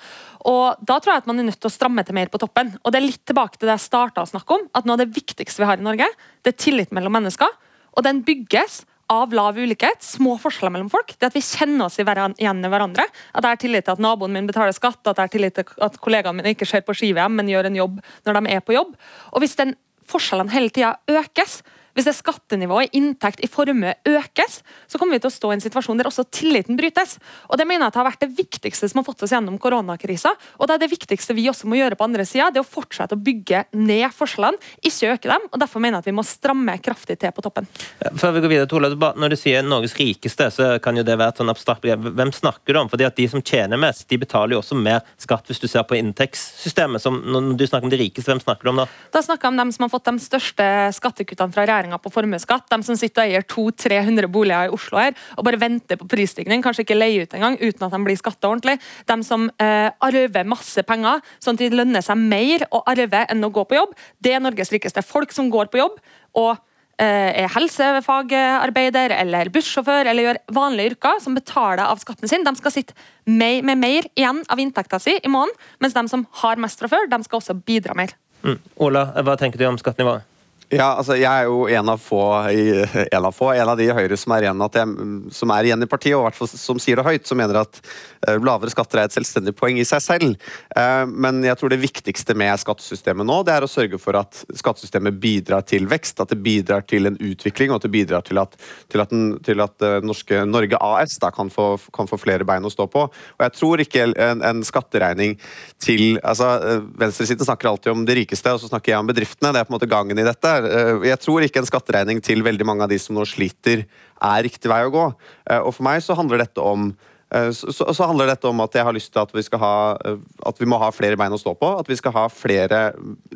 Og 0.49 0.81
Da 0.89 0.99
tror 0.99 1.15
jeg 1.15 1.25
at 1.25 1.31
man 1.31 1.41
er 1.41 1.49
nødt 1.51 1.61
til 1.61 1.71
å 1.71 1.77
stramme 1.77 2.05
til 2.05 2.17
mer 2.17 2.33
på 2.33 2.41
toppen. 2.41 2.75
Og 2.83 2.93
Det 2.93 3.01
er 3.01 3.09
litt 3.09 3.25
tilbake 3.29 3.57
til 3.57 3.69
det 3.69 3.77
jeg 3.77 3.89
starta 3.89 4.25
å 4.25 4.31
snakke 4.31 4.57
om, 4.57 4.69
at 4.73 4.89
noe 4.89 4.97
av 4.97 5.05
det 5.05 5.13
viktigste 5.13 5.65
vi 5.65 5.69
har 5.69 5.81
i 5.81 5.89
Norge, 5.89 6.09
det 6.45 6.55
er 6.55 6.63
tillit 6.65 6.95
mellom 6.97 7.17
mennesker. 7.21 7.53
Og 7.97 8.05
den 8.07 8.25
bygges 8.25 8.83
av 9.09 9.33
lav 9.33 9.57
ulikhet, 9.59 10.03
små 10.05 10.37
forskjeller 10.41 10.73
mellom 10.75 10.91
folk. 10.93 11.15
Det 11.17 11.31
At 11.31 11.37
vi 11.37 11.45
kjenner 11.45 11.87
oss 11.87 11.99
igjen 11.99 12.65
i 12.65 12.71
hverandre. 12.71 13.07
At 13.33 13.43
jeg 13.43 13.49
har 13.49 13.61
tillit 13.63 13.87
til 13.89 13.97
at 13.97 14.05
naboen 14.05 14.35
min 14.35 14.49
betaler 14.49 14.75
skatt, 14.77 15.01
at 15.05 15.17
jeg 15.17 15.25
har 15.25 15.33
tillit 15.33 15.57
til 15.57 15.85
at 15.85 15.99
kollegaene 16.03 16.41
mine 16.41 16.53
ikke 16.55 16.69
ser 16.69 16.85
på 16.85 16.97
ski-VM, 16.97 17.35
men 17.35 17.49
gjør 17.49 17.71
en 17.71 17.81
jobb 17.81 18.01
når 18.29 18.41
de 18.41 18.55
er 18.55 18.65
på 18.65 18.77
jobb. 18.77 18.95
Og 19.33 19.45
Hvis 19.45 19.57
den 19.57 19.75
forskjellene 20.09 20.53
hele 20.53 20.73
tida 20.73 20.97
økes, 21.09 21.63
hvis 21.99 22.07
det 22.07 22.15
skattenivået, 22.15 22.95
inntekt, 22.95 23.41
i 23.43 23.51
formue 23.51 23.91
økes, 24.07 24.61
så 24.87 25.01
kommer 25.01 25.17
vi 25.17 25.23
til 25.25 25.33
å 25.33 25.35
stå 25.35 25.51
i 25.51 25.57
en 25.57 25.63
situasjon 25.65 25.99
der 25.99 26.07
også 26.07 26.29
tilliten 26.31 26.79
brytes. 26.79 27.17
Og 27.51 27.59
Det 27.59 27.67
mener 27.67 27.89
jeg 27.89 27.99
har 27.99 28.07
vært 28.07 28.23
det 28.23 28.31
viktigste 28.39 28.87
som 28.87 29.01
har 29.01 29.07
fått 29.09 29.25
oss 29.27 29.33
gjennom 29.35 29.59
koronakrisa. 29.59 30.31
Og 30.63 30.69
det 30.69 30.77
er 30.77 30.85
det 30.85 30.93
viktigste 30.93 31.35
vi 31.35 31.49
også 31.51 31.67
må 31.67 31.81
gjøre 31.81 31.99
på 31.99 32.07
andre 32.07 32.23
sida. 32.29 32.53
Det 32.55 32.61
er 32.63 32.67
å 32.67 32.71
fortsette 32.71 33.19
å 33.19 33.19
bygge 33.19 33.65
ned 33.75 34.15
forskjellene, 34.15 34.63
ikke 34.79 35.11
øke 35.17 35.33
dem. 35.33 35.49
og 35.51 35.59
Derfor 35.59 35.83
mener 35.83 35.99
jeg 35.99 36.07
at 36.07 36.11
vi 36.11 36.15
må 36.21 36.25
stramme 36.27 36.77
kraftig 36.79 37.19
til 37.19 37.35
på 37.35 37.43
toppen. 37.43 37.67
Før 38.15 38.37
vi 38.37 38.45
går 38.45 38.55
videre, 38.55 38.71
Tole, 38.71 38.93
Når 38.95 39.35
du 39.35 39.37
sier 39.37 39.67
Norges 39.67 39.97
rikeste, 39.99 40.51
så 40.55 40.71
kan 40.79 40.97
jo 40.97 41.03
det 41.03 41.19
være 41.19 41.35
et 41.35 41.43
sånn 41.43 41.51
abstrakt 41.51 41.83
begrep. 41.83 42.15
Hvem 42.15 42.31
snakker 42.33 42.73
du 42.75 42.79
om? 42.79 42.89
Fordi 42.89 43.09
at 43.09 43.17
De 43.19 43.27
som 43.27 43.43
tjener 43.43 43.77
mest, 43.77 44.07
de 44.09 44.17
betaler 44.17 44.55
jo 44.55 44.63
også 44.63 44.79
mer 44.79 45.03
skatt 45.19 45.51
hvis 45.51 45.59
du 45.59 45.67
ser 45.67 45.83
på 45.83 45.99
inntektssystemet. 45.99 47.03
Som 47.03 47.25
når 47.27 47.57
du 47.59 47.67
snakker 47.67 47.91
om 47.91 47.91
de 47.91 47.99
rikeste, 47.99 48.31
hvem 48.31 48.39
snakker 48.45 48.63
du 48.63 48.71
om 48.71 48.85
da? 48.85 48.87
Da 49.11 49.25
snakker 49.25 49.49
jeg 49.49 49.57
om 49.57 49.63
dem 49.65 49.73
som 49.75 49.89
har 49.89 49.91
fått 49.91 50.07
de 50.07 50.23
største 50.23 50.69
skattekuttene 50.95 51.53
fra 51.53 51.67
regjeringa 51.67 51.88
regjeringa 51.89 51.99
på 51.99 52.13
formuesskatt. 52.13 52.69
De 52.69 52.83
som 52.83 52.97
sitter 52.97 53.23
og 53.23 53.29
eier 53.29 53.43
200-300 53.49 54.29
boliger 54.29 54.69
i 54.69 54.75
Oslo 54.75 54.99
her 54.99 55.15
og 55.37 55.45
bare 55.45 55.59
venter 55.61 55.97
på 55.97 56.09
prisstigning, 56.09 56.63
kanskje 56.63 56.85
ikke 56.85 56.99
leier 56.99 57.25
ut 57.25 57.35
engang, 57.35 57.59
uten 57.61 57.87
at 57.87 57.93
de 57.93 58.05
blir 58.05 58.19
skatta 58.19 58.49
ordentlig. 58.49 58.79
De 59.07 59.19
som 59.25 59.49
eh, 59.59 59.91
arver 60.01 60.49
masse 60.49 60.83
penger, 60.85 61.21
sånn 61.41 61.57
at 61.57 61.65
det 61.65 61.75
lønner 61.77 62.05
seg 62.05 62.19
mer 62.19 62.67
å 62.71 62.83
arve 62.87 63.27
enn 63.29 63.45
å 63.45 63.51
gå 63.51 63.65
på 63.65 63.79
jobb. 63.79 63.95
Det 64.21 64.35
er 64.35 64.43
Norges 64.43 64.73
rikeste. 64.73 65.03
Folk 65.03 65.33
som 65.33 65.51
går 65.51 65.71
på 65.73 65.81
jobb 65.81 65.99
og 66.39 66.55
eh, 67.01 67.45
er 67.45 67.51
helsefagarbeider 67.55 69.15
eller 69.17 69.51
bussjåfør 69.55 70.09
eller 70.11 70.29
gjør 70.29 70.41
vanlige 70.55 70.95
yrker, 70.95 71.21
som 71.25 71.37
betaler 71.39 71.87
av 71.87 72.01
skatten 72.03 72.31
sin, 72.31 72.47
de 72.47 72.55
skal 72.59 72.75
sitte 72.75 72.97
med, 73.25 73.65
med 73.65 73.81
mer 73.81 74.09
igjen 74.15 74.45
av 74.49 74.61
inntekta 74.61 75.01
si 75.03 75.19
i 75.19 75.33
måneden, 75.33 75.57
mens 75.83 75.97
de 75.97 76.07
som 76.11 76.27
har 76.43 76.61
mest 76.61 76.81
fra 76.81 76.91
før, 76.91 77.11
de 77.11 77.23
skal 77.25 77.43
også 77.43 77.59
bidra 77.59 77.97
mer. 77.99 78.17
Mm. 78.45 78.59
Ola, 78.87 79.09
hva 79.27 79.35
tenker 79.39 79.59
du 79.59 79.67
om 79.67 79.79
skattenivået? 79.81 80.28
Ja, 80.69 80.99
altså 80.99 81.17
Jeg 81.17 81.25
er 81.25 81.47
jo 81.49 81.63
en 81.73 81.89
av 81.89 82.01
få, 82.03 82.21
en 82.45 83.25
av, 83.25 83.33
få, 83.33 83.47
en 83.57 83.71
av 83.73 83.79
de 83.79 83.87
i 83.87 83.95
Høyre 83.95 84.17
som 84.21 84.35
er, 84.37 84.45
igjen, 84.45 84.65
jeg, 84.77 85.31
som 85.33 85.53
er 85.55 85.65
igjen 85.65 85.85
i 85.85 85.89
partiet, 85.89 86.17
og 86.19 86.27
hvert 86.27 86.59
som 86.61 86.81
sier 86.83 87.01
det 87.01 87.07
høyt, 87.07 87.25
som 87.25 87.39
mener 87.41 87.63
at 87.63 87.79
uh, 87.81 88.35
lavere 88.37 88.69
skatter 88.69 89.01
er 89.01 89.09
et 89.09 89.17
selvstendig 89.17 89.55
poeng 89.57 89.81
i 89.81 89.87
seg 89.89 90.03
selv. 90.05 90.51
Uh, 90.77 91.09
men 91.09 91.41
jeg 91.47 91.57
tror 91.57 91.73
det 91.73 91.81
viktigste 91.81 92.37
med 92.37 92.53
skattesystemet 92.61 93.25
nå, 93.25 93.39
det 93.49 93.55
er 93.55 93.65
å 93.65 93.71
sørge 93.71 94.01
for 94.03 94.19
at 94.21 94.43
skattesystemet 94.61 95.17
bidrar 95.23 95.65
til 95.65 95.89
vekst, 95.89 96.21
at 96.21 96.35
det 96.35 96.41
bidrar 96.45 96.85
til 96.85 97.09
en 97.09 97.17
utvikling, 97.17 97.73
og 97.73 97.81
at 97.81 97.89
det 97.89 97.93
bidrar 97.95 98.29
til 98.29 98.43
at, 98.43 98.59
til 98.93 99.05
at, 99.07 99.15
den, 99.15 99.39
til 99.47 99.65
at 99.65 99.89
uh, 99.89 99.97
norske 100.05 100.43
Norge 100.53 100.83
AS 100.85 101.17
da, 101.23 101.33
kan, 101.33 101.49
få, 101.55 101.71
kan, 101.97 102.11
få, 102.13 102.21
flere 102.21 102.45
bein 102.49 102.69
å 102.69 102.75
stå 102.75 102.91
på. 102.93 103.07
Og 103.09 103.47
jeg 103.47 103.57
tror 103.57 103.85
ikke 103.87 104.11
en, 104.13 104.45
en 104.45 104.61
skatteregning 104.67 105.39
til 105.81 106.21
altså 106.21 106.59
Venstresiden 106.99 107.47
snakker 107.47 107.73
alltid 107.73 107.95
om 107.95 108.05
de 108.05 108.21
rikeste, 108.21 108.53
og 108.53 108.61
så 108.61 108.69
snakker 108.69 108.93
jeg 108.93 109.01
om 109.01 109.09
bedriftene. 109.09 109.55
Det 109.57 109.63
er 109.63 109.69
på 109.69 109.73
en 109.73 109.79
måte 109.79 109.89
gangen 109.89 110.21
i 110.21 110.29
dette 110.29 110.58
der. 110.59 110.69
Eh, 110.79 111.09
jeg 111.11 111.21
tror 111.23 111.45
ikke 111.45 111.63
en 111.63 111.69
skatteregning 111.69 112.23
til 112.25 112.45
veldig 112.47 112.67
mange 112.67 112.87
av 112.87 112.93
de 112.93 112.99
som 113.03 113.17
nå 113.17 113.27
sliter, 113.29 113.87
er 114.19 114.45
riktig 114.47 114.71
vei 114.71 114.83
å 114.87 114.93
gå. 114.95 115.07
Eh, 115.51 115.61
og 115.61 115.73
for 115.77 115.87
meg 115.87 116.03
så 116.05 116.17
handler 116.19 116.45
dette 116.45 116.63
om 116.63 116.91
så, 117.29 117.73
så, 117.73 117.95
så, 117.95 118.07
handler 118.09 118.31
dette 118.31 118.49
om 118.49 118.61
at 118.65 118.77
jeg 118.77 118.87
har 118.87 118.95
lyst 118.97 119.11
til 119.13 119.21
at 119.21 119.33
vi, 119.37 119.43
skal 119.45 119.61
ha, 119.61 119.73
eh, 120.09 120.17
at 120.49 120.61
vi 120.61 120.69
må 120.69 120.79
ha 120.81 120.89
flere 120.95 121.19
bein 121.21 121.35
å 121.35 121.41
stå 121.41 121.53
på. 121.61 121.71
At 121.81 121.89
vi 121.91 121.97
skal 121.99 122.15
ha 122.17 122.25
flere 122.33 122.81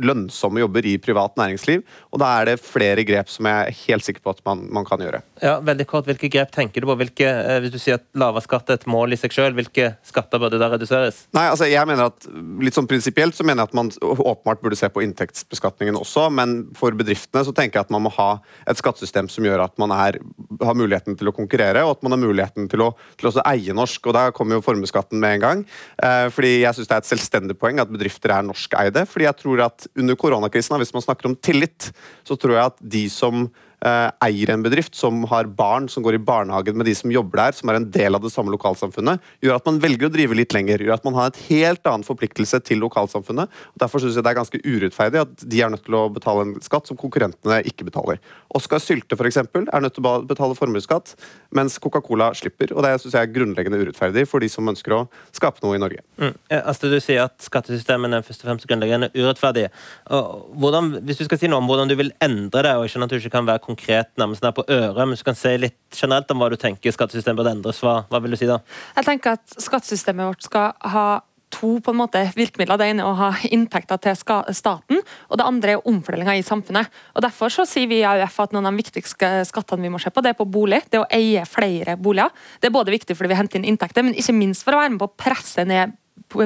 lønnsomme 0.01 0.63
jobber 0.63 0.87
i 0.89 0.95
privat 1.03 1.37
næringsliv. 1.37 1.83
Og 2.13 2.23
da 2.23 2.31
er 2.39 2.53
det 2.53 2.63
flere 2.65 3.05
grep 3.05 3.29
som 3.33 3.49
jeg 3.51 3.67
er 3.69 3.77
helt 3.83 4.07
sikker 4.07 4.25
på 4.25 4.33
at 4.33 4.41
man, 4.49 4.65
man 4.73 4.89
kan 4.89 5.03
gjøre. 5.03 5.21
Ja, 5.45 5.59
veldig 5.65 5.87
kort, 5.91 6.09
Hvilke 6.09 6.31
grep 6.33 6.55
tenker 6.55 6.83
du 6.83 6.89
på? 6.89 6.97
Hvilke, 7.03 7.29
eh, 7.29 7.59
hvis 7.65 7.75
du 7.75 7.79
sier 7.83 8.01
at 8.01 8.07
lavere 8.19 8.45
skatt 8.45 8.73
er 8.73 8.81
et 8.81 8.89
mål 8.91 9.13
i 9.13 9.21
seg 9.21 9.37
selv, 9.37 9.61
hvilke 9.61 9.93
skatter 10.09 10.41
burde 10.41 10.61
da 10.61 10.71
reduseres? 10.73 11.27
Nei, 11.37 11.45
altså 11.53 11.69
jeg 11.69 11.89
mener 11.89 12.09
at 12.09 12.29
litt 12.65 12.77
sånn 12.77 12.89
Prinsipielt 12.93 13.37
så 13.37 13.45
mener 13.47 13.63
jeg 13.63 13.73
at 13.73 13.77
man 13.77 13.93
åpenbart 14.03 14.61
burde 14.65 14.77
se 14.77 14.89
på 14.93 15.05
inntektsbeskatningen 15.05 15.97
også, 16.01 16.27
men 16.35 16.57
for 16.77 16.97
bedriftene 16.97 17.45
så 17.47 17.55
tenker 17.57 17.81
jeg 17.81 17.89
at 17.89 17.95
man 17.95 18.05
må 18.05 18.13
ha 18.17 18.31
et 18.69 18.81
skattesystem 18.81 19.31
som 19.33 19.47
gjør 19.47 19.65
at 19.65 19.77
man 19.81 19.95
er, 19.97 20.19
har 20.61 20.77
muligheten 20.77 21.17
til 21.17 21.31
å 21.31 21.37
konkurrere, 21.37 21.85
og 21.87 21.97
at 21.97 22.05
man 22.05 22.17
har 22.17 22.21
muligheten 22.21 22.69
til 22.73 22.85
å, 22.85 22.91
til 23.21 23.31
å 23.31 23.47
eie 23.49 23.73
noe 23.77 23.82
norsk, 23.83 24.07
og 24.09 24.17
da 24.17 24.29
kommer 24.35 24.59
jo 24.59 24.65
formuesskatten 24.65 25.21
med 25.23 25.37
en 25.37 25.45
gang. 25.47 25.65
Eh, 26.03 26.29
fordi 26.33 26.55
jeg 26.63 26.79
syns 26.79 26.91
det 26.91 26.97
er 26.97 27.05
et 27.05 27.11
selvstendig 27.11 27.59
poeng 27.61 27.83
at 27.83 27.93
bedrifter 27.93 28.35
er 28.35 28.47
norskeide. 28.47 29.05
Fordi 29.11 29.29
jeg 29.29 29.41
tror 29.43 29.67
at 29.69 29.91
under 29.99 30.19
koronakrisen, 30.19 30.79
hvis 30.81 30.95
man 30.97 31.05
snakker 31.05 31.31
om 31.31 31.37
tillit, 31.37 31.91
så 32.25 32.39
tror 32.39 32.57
jeg 32.57 32.73
at 32.73 32.81
de 32.97 33.05
som 33.13 33.47
eier 33.83 34.53
en 34.53 34.63
bedrift, 34.63 34.95
som 34.95 35.25
har 35.31 35.49
barn 35.51 35.89
som 35.91 36.05
går 36.05 36.17
i 36.17 36.23
barnehagen 36.23 36.77
med 36.79 36.87
de 36.87 36.95
som 36.95 37.11
jobber 37.11 37.41
der, 37.41 37.57
som 37.57 37.71
er 37.71 37.81
en 37.81 37.89
del 37.91 38.15
av 38.15 38.23
det 38.23 38.31
samme 38.31 38.53
lokalsamfunnet, 38.55 39.23
gjør 39.43 39.59
at 39.59 39.67
man 39.67 39.81
velger 39.83 40.09
å 40.09 40.13
drive 40.15 40.37
litt 40.39 40.55
lenger. 40.55 40.85
Gjør 40.85 40.95
at 40.97 41.07
man 41.09 41.17
har 41.19 41.33
et 41.33 41.41
helt 41.49 41.87
annen 41.91 42.07
forpliktelse 42.07 42.63
til 42.67 42.83
lokalsamfunnet. 42.85 43.51
og 43.51 43.83
Derfor 43.83 44.03
syns 44.03 44.19
jeg 44.19 44.27
det 44.27 44.33
er 44.33 44.39
ganske 44.39 44.63
urettferdig 44.63 45.23
at 45.25 45.43
de 45.43 45.63
er 45.63 45.73
nødt 45.73 45.85
til 45.87 45.99
å 45.99 46.05
betale 46.15 46.47
en 46.47 46.55
skatt 46.63 46.91
som 46.91 46.99
konkurrentene 47.01 47.63
ikke 47.69 47.89
betaler. 47.89 48.23
Oskar 48.55 48.83
Sylte 48.83 49.17
eksempel, 49.33 49.67
er 49.73 49.83
nødt 49.83 49.97
til 49.97 50.07
å 50.07 50.15
betale 50.27 50.57
formuesskatt, 50.59 51.15
mens 51.55 51.79
Coca-Cola 51.83 52.33
slipper. 52.39 52.73
og 52.77 52.83
Det 52.85 52.95
syns 53.01 53.17
jeg 53.17 53.29
er 53.29 53.35
grunnleggende 53.35 53.81
urettferdig 53.81 54.27
for 54.29 54.45
de 54.45 54.51
som 54.53 54.69
ønsker 54.69 54.95
å 54.97 55.03
skape 55.35 55.63
noe 55.65 55.79
i 55.79 55.83
Norge. 55.83 56.03
Mm. 56.21 56.35
Altså, 56.63 56.91
du 56.93 56.99
sier 57.01 57.25
at 57.25 57.39
skattesystemene 57.43 58.21
er 58.21 58.27
først 58.27 58.45
og 58.45 58.51
fremst 58.51 58.69
grunnleggende 58.69 59.11
urettferdige. 59.17 59.73
Hvordan, 60.09 60.93
hvis 61.07 61.23
du 61.23 61.27
skal 61.27 61.41
si 61.41 61.51
noe 61.51 61.63
om 61.63 61.71
hvordan 61.71 61.91
du 61.91 61.97
vil 61.99 62.13
endre 62.23 62.65
det, 62.67 62.75
og 62.77 62.87
ikke 62.87 63.03
at 63.07 63.13
du 63.13 63.19
ikke 63.19 63.35
kan 63.37 63.49
være 63.49 63.65
konkret 63.73 64.13
nærmest 64.21 64.45
nær 64.45 64.55
på 64.57 64.65
øret, 64.69 65.03
men 65.03 65.15
hvis 65.15 65.25
du 65.25 65.31
kan 65.31 65.39
si 65.39 65.57
litt 65.59 65.99
generelt 65.99 66.31
om 66.33 66.41
hva 66.43 66.53
du 66.53 66.59
tenker 66.61 66.95
skattesystemet 66.95 67.41
burde 67.41 67.57
endres, 67.57 67.83
hva, 67.85 68.03
hva 68.11 68.23
vil 68.23 68.37
du 68.37 68.41
si 68.41 68.49
da? 68.51 68.61
Jeg 68.97 69.09
tenker 69.09 69.39
at 69.39 69.61
skattesystemet 69.61 70.33
vårt 70.33 70.49
skal 70.49 70.73
ha 70.95 71.07
to 71.53 71.75
på 71.85 71.93
en 71.93 72.01
måte 72.01 72.23
virkemidler. 72.37 72.81
Det 72.81 72.89
ene 72.89 73.05
er 73.05 73.11
å 73.11 73.19
ha 73.19 73.31
inntekter 73.53 74.01
til 74.03 74.17
staten, 74.57 75.03
og 75.29 75.39
det 75.39 75.47
andre 75.47 75.77
er 75.77 75.89
omfordelinga 75.89 76.37
i 76.39 76.45
samfunnet. 76.47 76.89
Og 77.17 77.25
Derfor 77.27 77.53
så 77.53 77.67
sier 77.69 77.91
vi 77.91 78.01
i 78.01 78.07
AUF 78.09 78.39
at 78.45 78.55
noen 78.57 78.69
av 78.69 78.75
de 78.75 78.83
viktigste 78.83 79.33
skattene 79.49 79.85
vi 79.87 79.93
må 79.93 80.01
se 80.03 80.13
på, 80.13 80.25
det 80.25 80.33
er 80.33 80.39
på 80.39 80.49
bolig. 80.49 80.83
Det 80.91 81.03
å 81.03 81.09
eie 81.13 81.45
flere 81.49 81.99
boliger. 82.01 82.33
Det 82.61 82.71
er 82.71 82.79
både 82.79 82.95
viktig 82.95 83.17
fordi 83.19 83.35
vi 83.35 83.41
henter 83.41 83.61
inn 83.61 83.69
inntekter, 83.75 84.07
men 84.07 84.17
ikke 84.19 84.37
minst 84.37 84.65
for 84.67 84.77
å 84.77 84.81
være 84.83 84.95
med 84.95 85.03
på 85.03 85.11
å 85.11 85.19
presse 85.25 85.67
ned 85.69 85.99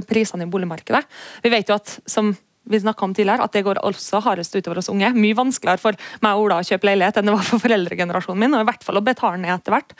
prisene 0.08 0.46
i 0.46 0.50
boligmarkedet. 0.50 1.04
Vi 1.44 1.52
vet 1.52 1.70
jo 1.70 1.76
at 1.78 1.98
som 2.10 2.32
vi 2.66 2.80
om 3.06 3.14
tidligere, 3.14 3.44
at 3.46 3.54
det 3.54 3.64
går 3.66 3.80
også 3.86 4.20
hardest 4.24 4.56
utover 4.56 4.80
oss 4.82 4.90
unge. 4.92 5.12
Mye 5.14 5.36
vanskeligere 5.38 5.82
for 5.82 5.98
meg 6.24 6.36
og 6.36 6.46
Ola 6.46 6.60
å 6.60 6.66
kjøpe 6.66 6.90
leilighet 6.90 7.20
enn 7.20 7.30
det 7.30 7.36
var 7.36 7.46
for 7.46 7.62
foreldregenerasjonen 7.62 8.42
min. 8.42 8.54
og 8.54 8.64
i 8.64 8.70
hvert 8.70 8.86
fall 8.86 9.00
å 9.00 9.04
betale 9.06 9.40
ned 9.42 9.54
etter 9.54 9.76
hvert. 9.76 9.96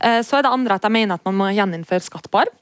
Eh, 0.00 0.20
så 0.26 0.38
er 0.38 0.46
det 0.46 0.54
andre 0.54 0.76
at 0.76 0.86
jeg 0.86 0.96
mener 0.96 1.16
at 1.16 1.24
man 1.28 1.38
må 1.40 1.50
gjeninnføre 1.56 2.04
skatt 2.04 2.30
på 2.30 2.44
arv. 2.44 2.59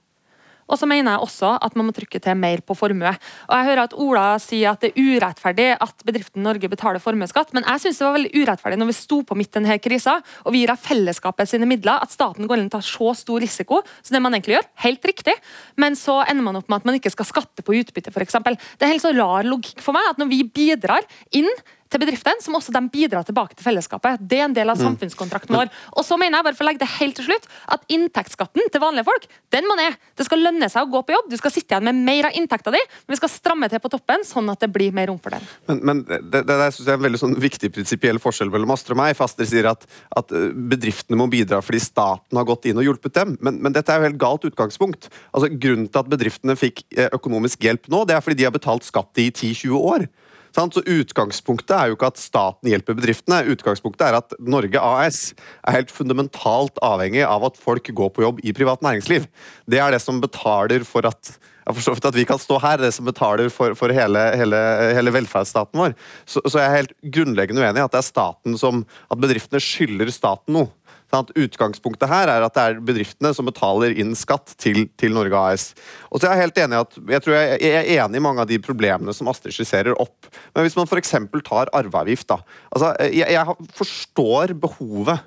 Og 0.68 0.78
så 0.80 0.88
mener 0.88 1.14
jeg 1.14 1.24
også 1.24 1.54
at 1.64 1.76
man 1.78 1.88
må 1.88 1.94
trykke 1.96 2.20
til 2.22 2.38
mer 2.38 2.62
på 2.64 2.76
formue. 2.78 3.12
Og 3.48 3.54
jeg 3.54 3.68
hører 3.70 3.84
at 3.86 3.96
Ola 3.96 4.26
sier 4.42 4.72
at 4.72 4.84
det 4.84 4.92
er 4.92 5.16
urettferdig 5.16 5.68
at 5.80 6.04
bedriften 6.06 6.44
Norge 6.44 6.70
betaler 6.70 7.02
formuesskatt, 7.02 7.54
men 7.56 7.66
jeg 7.66 7.84
syns 7.84 8.00
det 8.00 8.06
var 8.06 8.16
veldig 8.18 8.32
urettferdig 8.42 8.80
når 8.80 8.90
vi 8.90 8.98
sto 8.98 9.20
på 9.26 9.38
midt 9.38 9.54
denne 9.56 9.78
krisa, 9.82 10.18
og 10.44 10.54
vi 10.54 10.62
gir 10.62 10.74
av 10.74 10.82
fellesskapet 10.82 11.50
sine 11.50 11.68
midler, 11.68 12.02
at 12.02 12.14
staten 12.14 12.48
går 12.48 12.60
inn 12.60 12.68
og 12.70 12.76
tar 12.76 12.86
så 12.86 13.14
stor 13.16 13.42
risiko 13.42 13.80
så 14.02 14.14
det 14.14 14.22
man 14.22 14.36
egentlig 14.36 14.58
gjør. 14.58 14.68
Helt 14.84 15.08
riktig, 15.08 15.34
men 15.80 15.96
så 15.98 16.20
ender 16.26 16.46
man 16.46 16.60
opp 16.60 16.68
med 16.68 16.82
at 16.82 16.88
man 16.88 16.98
ikke 16.98 17.12
skal 17.14 17.28
skatte 17.28 17.64
på 17.64 17.76
utbytte, 17.80 18.12
f.eks. 18.12 18.38
Det 18.78 18.86
er 18.86 18.92
helt 18.92 19.04
så 19.04 19.14
rar 19.16 19.48
logikk 19.48 19.82
for 19.84 19.96
meg 19.96 20.12
at 20.12 20.20
når 20.20 20.32
vi 20.32 20.44
bidrar 20.44 21.06
inn 21.36 21.48
til 21.88 22.02
bedriften, 22.02 22.40
som 22.44 22.56
også 22.58 22.72
de 22.74 22.82
bidrar 22.92 23.26
tilbake 23.26 23.56
til 23.56 23.66
fellesskapet. 23.66 24.20
Det 24.20 24.40
er 24.40 24.46
en 24.48 24.56
del 24.56 24.68
av 24.68 24.78
mm. 24.78 24.84
samfunnskontrakten 24.84 25.56
vår. 25.56 25.70
Og 25.96 26.06
så 26.06 26.18
mener 26.20 26.38
jeg 26.38 26.48
bare 26.48 26.58
for 26.58 26.66
å 26.66 26.68
legge 26.68 26.82
det 26.82 26.90
helt 26.98 27.16
til 27.18 27.28
slutt, 27.28 27.48
at 27.74 27.84
inntektsskatten 27.92 28.68
til 28.72 28.82
vanlige 28.82 29.08
folk, 29.08 29.28
den 29.54 29.68
må 29.68 29.76
ned. 29.78 29.96
Det 30.18 30.26
skal 30.28 30.42
lønne 30.44 30.68
seg 30.72 30.84
å 30.84 30.92
gå 30.92 31.02
på 31.06 31.14
jobb. 31.16 31.30
Du 31.32 31.38
skal 31.40 31.54
sitte 31.54 31.74
igjen 31.74 31.88
med 31.88 32.02
mer 32.08 32.28
av 32.28 32.36
inntekta 32.38 32.74
di, 32.74 32.82
men 33.06 33.16
vi 33.16 33.20
skal 33.20 33.32
stramme 33.32 33.70
til 33.72 33.82
på 33.82 33.92
toppen, 33.92 34.24
sånn 34.26 34.52
at 34.52 34.64
det 34.64 34.70
blir 34.74 34.94
mer 34.96 35.10
rom 35.10 35.20
for 35.22 35.34
den. 35.34 35.48
Men, 35.70 35.82
men 35.88 36.04
det, 36.08 36.20
det 36.34 36.44
der 36.48 36.74
synes 36.74 36.84
jeg 36.84 36.92
er 36.92 37.00
en 37.00 37.06
veldig 37.06 37.22
sånn 37.24 37.38
viktig 37.40 37.72
prinsipiell 37.74 38.20
forskjell 38.22 38.52
mellom 38.52 38.74
Astrid 38.74 38.96
og 38.96 39.02
meg. 39.02 39.16
Faster 39.18 39.48
sier 39.48 39.70
at, 39.72 39.88
at, 40.18 40.34
eh, 40.36 40.50
bedriftene 40.72 41.18
må 41.18 41.28
bidra 41.32 41.62
fordi 41.64 41.80
staten 41.82 42.38
har 42.38 42.48
gått 42.48 42.68
inn 42.68 42.80
og 42.80 42.86
hjulpet 42.86 43.16
dem. 43.16 43.36
Men, 43.44 43.62
men 43.64 43.76
dette 43.76 43.94
er 43.94 44.02
jo 44.02 44.10
helt 44.10 44.20
galt 44.20 44.46
utgangspunkt. 44.48 45.08
Altså, 45.32 45.50
grunnen 45.54 45.88
til 45.88 46.02
at 46.02 46.12
bedriftene 46.12 46.58
fikk 46.58 46.84
eh, 46.96 47.10
økonomisk 47.16 47.64
hjelp 47.64 47.88
nå, 47.92 48.04
det 48.08 48.16
er 48.16 48.24
fordi 48.24 48.42
de 48.42 48.48
har 48.48 48.54
betalt 48.54 48.86
skatt 48.86 49.22
i 49.22 49.30
10-20 49.30 49.78
år. 49.78 50.08
Så 50.54 50.82
Utgangspunktet 50.82 51.74
er 51.76 51.90
jo 51.90 51.98
ikke 51.98 52.10
at 52.12 52.20
staten 52.20 52.70
hjelper 52.70 52.96
bedriftene. 52.98 53.42
Utgangspunktet 53.52 54.06
er 54.08 54.18
at 54.20 54.34
Norge 54.40 54.80
AS 54.80 55.20
er 55.66 55.78
helt 55.80 55.92
fundamentalt 55.94 56.80
avhengig 56.84 57.24
av 57.26 57.46
at 57.48 57.60
folk 57.60 57.90
går 57.94 58.10
på 58.14 58.24
jobb 58.26 58.42
i 58.42 58.54
privat 58.56 58.82
næringsliv. 58.84 59.28
Det 59.68 59.80
er 59.82 59.94
det 59.94 60.02
som 60.04 60.22
betaler 60.24 60.86
for 60.88 61.08
at 61.08 61.38
at 61.68 62.14
vi 62.16 62.24
kan 62.24 62.38
stå 62.40 62.56
her, 62.62 62.78
det 62.80 62.94
som 62.96 63.04
betaler 63.04 63.50
for, 63.52 63.74
for 63.76 63.92
hele, 63.92 64.22
hele, 64.40 64.60
hele, 64.96 65.12
velferdsstaten 65.12 65.76
vår. 65.76 65.92
Så, 66.24 66.40
så, 66.46 66.62
jeg 66.62 66.64
er 66.64 66.76
helt 66.78 66.94
grunnleggende 67.02 67.60
uenig 67.60 67.82
i 67.82 67.84
at 67.84 67.92
det 67.92 68.00
er 68.00 68.06
staten 68.06 68.56
som, 68.56 68.86
at 69.12 69.20
bedriftene 69.20 69.60
skylder 69.60 70.08
staten 70.14 70.56
noe. 70.56 70.70
Sånn 71.08 71.30
utgangspunktet 71.40 72.10
her 72.10 72.28
er 72.28 72.44
at 72.44 72.56
det 72.56 72.64
er 72.64 72.82
bedriftene 72.84 73.30
som 73.36 73.48
betaler 73.48 73.94
inn 73.96 74.12
skatt 74.18 74.52
til, 74.60 74.84
til 75.00 75.14
Norge 75.16 75.40
AS. 75.40 75.70
Og 76.12 76.20
så 76.20 76.28
er 76.28 76.36
Jeg 76.36 76.44
helt 76.44 76.60
enig 76.64 76.80
at, 76.82 76.98
jeg 77.14 77.24
tror 77.24 77.36
jeg, 77.38 77.60
er 77.64 77.88
enig 78.04 78.20
i 78.20 78.24
mange 78.26 78.44
av 78.44 78.50
de 78.50 78.58
problemene 78.60 79.14
som 79.16 79.30
Astrid 79.32 79.56
skisserer 79.56 79.96
opp. 79.96 80.28
Men 80.52 80.66
hvis 80.66 80.76
man 80.76 80.88
f.eks. 80.88 81.14
tar 81.48 81.72
arveavgift 81.72 82.28
da, 82.28 82.42
altså, 82.68 82.92
jeg, 83.08 83.24
jeg 83.32 83.72
forstår 83.78 84.52
behovet 84.60 85.24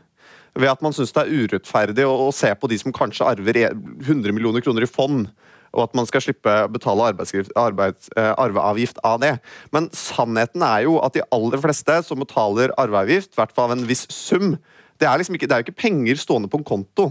ved 0.53 0.69
at 0.69 0.83
man 0.83 0.93
syns 0.93 1.13
det 1.15 1.23
er 1.23 1.45
urettferdig 1.45 2.05
å, 2.05 2.29
se 2.35 2.51
på 2.59 2.69
de 2.69 2.77
som 2.79 2.93
kanskje 2.93 3.27
arver 3.27 3.57
100 3.71 4.35
millioner 4.35 4.63
kroner 4.63 4.85
i 4.85 4.89
fond, 4.89 5.29
og 5.71 5.85
at 5.85 5.95
man 5.95 6.07
skal 6.07 6.23
slippe 6.23 6.51
å 6.65 6.71
betale 6.71 7.07
eh, 7.15 8.33
arveavgift 8.35 8.99
av 9.07 9.21
det. 9.23 9.37
Men 9.71 9.87
sannheten 9.95 10.65
er 10.67 10.83
jo 10.85 10.97
at 10.99 11.15
de 11.15 11.23
aller 11.31 11.63
fleste 11.63 12.01
som 12.03 12.19
betaler 12.19 12.75
arveavgift, 12.81 13.31
i 13.31 13.39
hvert 13.39 13.55
fall 13.55 13.71
av 13.71 13.77
en 13.77 13.87
viss 13.87 14.03
sum, 14.11 14.57
det 15.01 15.09
er, 15.09 15.17
liksom 15.17 15.35
ikke, 15.37 15.49
det 15.49 15.55
er 15.55 15.63
jo 15.63 15.69
ikke 15.69 15.81
penger 15.81 16.21
stående 16.21 16.49
på 16.51 16.61
en 16.61 16.67
konto. 16.67 17.09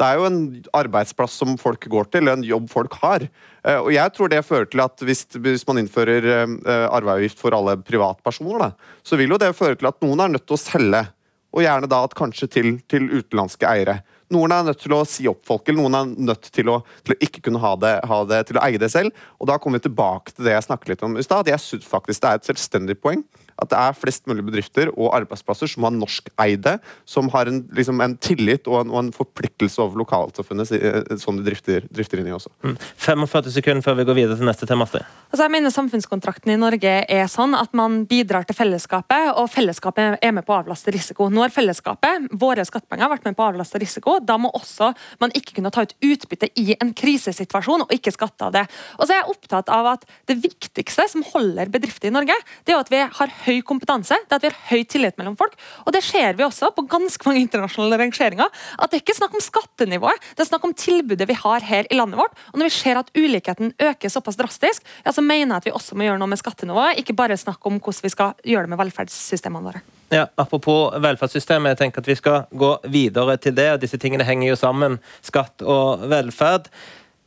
Det 0.00 0.06
er 0.08 0.16
jo 0.16 0.28
en 0.30 0.42
arbeidsplass 0.72 1.34
som 1.42 1.58
folk 1.60 1.84
går 1.92 2.08
til, 2.08 2.30
en 2.32 2.44
jobb 2.46 2.70
folk 2.72 2.94
har. 3.02 3.26
Eh, 3.60 3.76
og 3.76 3.90
jeg 3.92 4.12
tror 4.16 4.30
det 4.32 4.40
fører 4.48 4.70
til 4.72 4.80
at 4.80 5.04
hvis, 5.04 5.26
hvis 5.36 5.66
man 5.68 5.82
innfører 5.82 6.24
uh, 6.24 6.86
arveavgift 6.88 7.40
for 7.42 7.52
alle 7.52 7.76
privatpersoner, 7.84 8.62
da, 8.62 8.94
så 9.04 9.18
vil 9.20 9.34
jo 9.34 9.40
det 9.40 9.52
føre 9.58 9.76
til 9.76 9.90
at 9.90 10.00
noen 10.00 10.24
er 10.24 10.32
nødt 10.32 10.46
til 10.48 10.56
å 10.56 10.62
selge. 10.62 11.02
Og 11.50 11.64
gjerne 11.66 11.90
da 11.90 12.00
kanskje 12.16 12.46
til, 12.48 12.72
til 12.88 13.10
utenlandske 13.10 13.66
eiere. 13.68 13.98
Noen 14.30 14.54
er 14.54 14.68
nødt 14.68 14.78
til 14.78 14.94
å 14.94 15.02
si 15.08 15.26
opp 15.26 15.42
folk, 15.48 15.66
eller 15.66 15.82
noen 15.82 15.96
er 15.98 16.28
nødt 16.30 16.48
til 16.54 16.70
å, 16.70 16.78
til 17.02 17.16
å 17.16 17.20
ikke 17.26 17.42
kunne 17.48 17.60
ha 17.60 17.74
det, 17.82 17.96
ha 18.06 18.20
det, 18.30 18.44
til 18.46 18.60
å 18.60 18.62
eie 18.62 18.78
det 18.80 18.92
selv. 18.92 19.10
Og 19.42 19.50
da 19.50 19.58
kommer 19.60 19.82
vi 19.82 19.88
tilbake 19.88 20.32
til 20.32 20.46
det 20.46 20.54
jeg 20.54 20.68
snakket 20.68 20.92
litt 20.94 21.02
om 21.04 21.18
i 21.18 21.26
stad. 21.26 21.50
Jeg 21.50 21.60
syns 21.64 21.88
faktisk 21.90 22.22
det 22.22 22.30
er 22.30 22.40
et 22.40 22.52
selvstendig 22.52 22.96
poeng 23.02 23.26
at 23.62 23.70
det 23.72 23.78
er 23.80 23.96
flest 23.96 24.28
mulig 24.30 24.44
bedrifter 24.46 24.90
og 24.92 25.14
arbeidsplasser 25.16 25.70
som 25.70 25.86
har 25.86 25.94
norskeide, 25.96 26.76
som 27.08 27.30
har 27.34 27.50
en, 27.50 27.62
liksom 27.76 28.02
en 28.04 28.16
tillit 28.20 28.68
og 28.70 28.82
en, 28.82 28.92
og 28.92 29.02
en, 29.04 29.12
forpliktelse 29.20 29.80
over 29.82 29.98
lokalsamfunnet, 30.04 30.70
eh, 30.76 31.16
som 31.20 31.38
de 31.38 31.44
drifter, 31.46 31.86
drifter 31.90 32.20
inn 32.20 32.30
i 32.30 32.34
også. 32.36 32.52
Mm. 32.64 32.76
45 33.02 33.54
sekunder 33.56 33.84
før 33.84 33.98
vi 33.98 34.06
går 34.08 34.18
videre 34.20 34.38
til 34.38 34.48
neste 34.48 34.68
tema. 34.68 34.86
Altså, 34.90 35.42
jeg 35.42 35.52
mener 35.52 35.72
Samfunnskontrakten 35.74 36.54
i 36.54 36.58
Norge 36.60 36.92
er 37.04 37.26
sånn 37.30 37.56
at 37.58 37.74
man 37.76 38.04
bidrar 38.10 38.46
til 38.48 38.56
fellesskapet, 38.56 39.32
og 39.36 39.50
fellesskapet 39.52 40.22
er 40.22 40.34
med 40.34 40.46
på 40.46 40.54
å 40.54 40.60
avlaste 40.62 40.94
risiko. 40.94 41.28
Når 41.32 41.52
fellesskapet, 41.54 42.30
våre 42.40 42.64
skattepenger, 42.66 43.10
vært 43.12 43.28
med 43.28 43.36
på 43.38 43.44
å 43.44 43.50
avlaste 43.52 43.82
risiko. 43.82 44.16
Da 44.24 44.38
må 44.40 44.52
også 44.56 44.92
man 45.20 45.34
ikke 45.36 45.58
kunne 45.58 45.72
ta 45.74 45.84
ut 45.84 45.96
utbytte 46.00 46.50
i 46.60 46.74
en 46.80 46.92
krisesituasjon, 46.96 47.84
og 47.86 47.94
ikke 47.94 48.12
skatte 48.14 48.48
av 48.48 48.54
det. 48.56 48.64
Og 48.98 49.06
så 49.06 49.14
er 49.14 49.20
jeg 49.20 49.34
opptatt 49.34 49.72
av 49.72 49.94
at 49.96 50.08
Det 50.30 50.36
viktigste 50.38 51.06
som 51.10 51.24
holder 51.26 51.70
bedrifter 51.72 52.08
i 52.08 52.14
Norge, 52.14 52.34
det 52.64 52.74
er 52.74 52.80
at 52.80 52.90
vi 52.92 53.00
har 53.02 53.32
høy 53.46 53.49
høy 53.50 53.60
kompetanse, 53.66 54.16
det 54.28 54.38
at 54.38 54.46
vi 54.46 54.50
har 54.52 54.58
høy 54.70 54.84
tillit 54.88 55.18
mellom 55.20 55.36
folk. 55.38 55.56
Og 55.84 55.92
det 55.94 56.02
ser 56.06 56.38
vi 56.38 56.46
også 56.46 56.72
på 56.76 56.86
ganske 56.90 57.28
mange 57.28 57.44
internasjonale 57.44 58.00
rangeringer. 58.00 58.50
At 58.78 58.90
det 58.90 59.00
er 59.00 59.04
ikke 59.04 59.18
snakk 59.18 59.36
om 59.36 59.44
skattenivået, 59.44 60.26
det 60.36 60.44
er 60.44 60.50
snakk 60.50 60.66
om 60.68 60.74
tilbudet 60.76 61.28
vi 61.28 61.38
har 61.42 61.66
her 61.66 61.88
i 61.90 61.98
landet 61.98 62.20
vårt. 62.20 62.36
Og 62.52 62.60
når 62.60 62.70
vi 62.70 62.76
ser 62.78 63.00
at 63.00 63.12
ulikheten 63.16 63.74
øker 63.90 64.12
såpass 64.12 64.38
drastisk, 64.40 64.86
ja, 65.04 65.12
så 65.12 65.24
mener 65.24 65.56
jeg 65.56 65.62
at 65.62 65.70
vi 65.70 65.76
også 65.76 65.98
må 65.98 66.06
gjøre 66.06 66.20
noe 66.22 66.30
med 66.30 66.40
skattenivået, 66.40 67.00
ikke 67.02 67.16
bare 67.18 67.38
snakke 67.40 67.70
om 67.70 67.80
hvordan 67.80 68.06
vi 68.06 68.12
skal 68.12 68.36
gjøre 68.46 68.66
det 68.66 68.74
med 68.74 68.80
velferdssystemene 68.84 69.70
våre. 69.70 69.82
Ja, 70.10 70.24
Apropos 70.40 70.96
velferdssystemet, 70.98 71.74
jeg 71.74 71.78
tenker 71.84 72.02
at 72.02 72.08
vi 72.10 72.16
skal 72.18 72.48
gå 72.50 72.70
videre 72.90 73.36
til 73.38 73.54
det. 73.54 73.68
og 73.76 73.82
Disse 73.82 73.98
tingene 74.00 74.26
henger 74.26 74.50
jo 74.50 74.58
sammen, 74.58 74.98
skatt 75.22 75.62
og 75.62 76.02
velferd. 76.10 76.66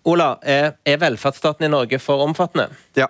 Ola, 0.03 0.33
er, 0.43 0.73
er 0.83 0.99
velferdsstaten 0.99 1.63
i 1.63 1.71
Norge 1.71 1.99
for 2.03 2.25
omfattende? 2.25 2.67
Ja, 2.99 3.07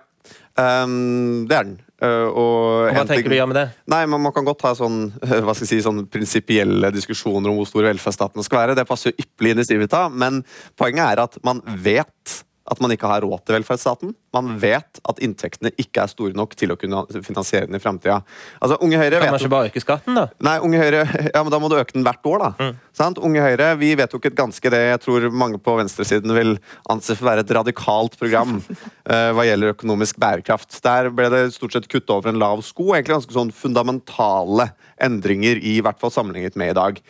um, 0.62 1.48
det 1.50 1.58
er 1.58 1.66
den. 1.72 1.80
Uh, 2.04 2.28
og 2.36 2.90
Hva 2.92 3.06
tenker 3.08 3.32
du 3.32 3.38
gjør 3.38 3.48
med 3.48 3.60
det? 3.62 3.68
Nei, 3.88 4.02
Man, 4.12 4.20
man 4.26 4.34
kan 4.36 4.48
godt 4.48 4.66
ha 4.68 4.74
sånn, 4.76 5.06
hva 5.24 5.54
skal 5.56 5.64
jeg 5.64 5.70
si, 5.70 5.84
sånn 5.86 6.04
prinsipielle 6.12 6.92
diskusjoner 6.92 7.52
om 7.52 7.62
hvor 7.62 7.70
stor 7.70 7.88
velferdsstaten 7.88 8.44
skal 8.44 8.64
være. 8.66 8.76
Det 8.80 8.88
passer 8.90 9.14
jo 9.14 9.24
ypperlig 9.24 9.54
inn 9.54 9.64
i 9.64 9.68
Civita, 9.68 10.08
men 10.12 10.42
poenget 10.80 11.06
er 11.06 11.24
at 11.24 11.40
man 11.48 11.64
vet 11.64 12.42
at 12.64 12.80
man 12.84 12.94
ikke 12.96 13.10
har 13.12 13.24
råd 13.24 13.44
til 13.44 13.58
velferdsstaten. 13.58 14.14
Man 14.34 14.56
vet 14.62 15.00
at 15.06 15.20
inntektene 15.24 15.72
ikke 15.78 16.04
er 16.04 16.12
store 16.12 16.34
nok 16.38 16.56
til 16.58 16.74
å 16.74 16.78
kunne 16.80 17.04
finansiere 17.26 17.68
den 17.70 17.78
i 17.78 17.82
framtida. 17.82 18.20
Altså, 18.60 18.80
Unge 18.82 18.98
Høyre 18.98 19.20
Kan 19.22 19.34
man 19.36 19.42
ikke 19.42 19.54
bare 19.54 19.70
øke 19.70 19.84
skatten, 19.84 20.18
da? 20.18 20.26
Nei, 20.44 20.56
Unge 20.66 20.82
Høyre, 20.82 21.04
ja, 21.30 21.44
men 21.44 21.54
da 21.54 21.60
må 21.62 21.70
du 21.70 21.78
øke 21.78 21.96
den 21.96 22.06
hvert 22.08 22.30
år, 22.30 22.42
da. 22.42 22.52
Mm. 22.58 22.80
Sant? 22.98 23.22
Unge 23.22 23.44
Høyre 23.46 23.70
vi 23.82 23.94
vedtok 24.00 24.30
et 24.30 24.38
ganske 24.38 24.74
det 24.74 24.82
jeg 24.84 25.02
tror 25.06 25.28
mange 25.34 25.60
på 25.62 25.78
venstresiden 25.78 26.34
vil 26.36 26.56
anse 26.92 27.16
for 27.18 27.28
å 27.28 27.32
være 27.32 27.46
et 27.46 27.54
radikalt 27.60 28.18
program 28.20 28.58
uh, 28.60 29.30
hva 29.36 29.46
gjelder 29.48 29.76
økonomisk 29.76 30.18
bærekraft. 30.22 30.82
Der 30.86 31.12
ble 31.14 31.30
det 31.34 31.46
stort 31.58 31.78
sett 31.78 31.90
kutt 31.92 32.10
over 32.14 32.34
en 32.34 32.42
lav 32.42 32.66
sko. 32.66 32.92
Egentlig 32.94 33.20
ganske 33.20 33.38
sånn 33.38 33.54
fundamentale 33.54 34.72
endringer, 35.04 35.60
i 35.62 35.80
hvert 35.84 36.00
fall 36.02 36.14
sammenlignet 36.14 36.58
med 36.60 36.74
i 36.74 36.78
dag. 36.78 37.02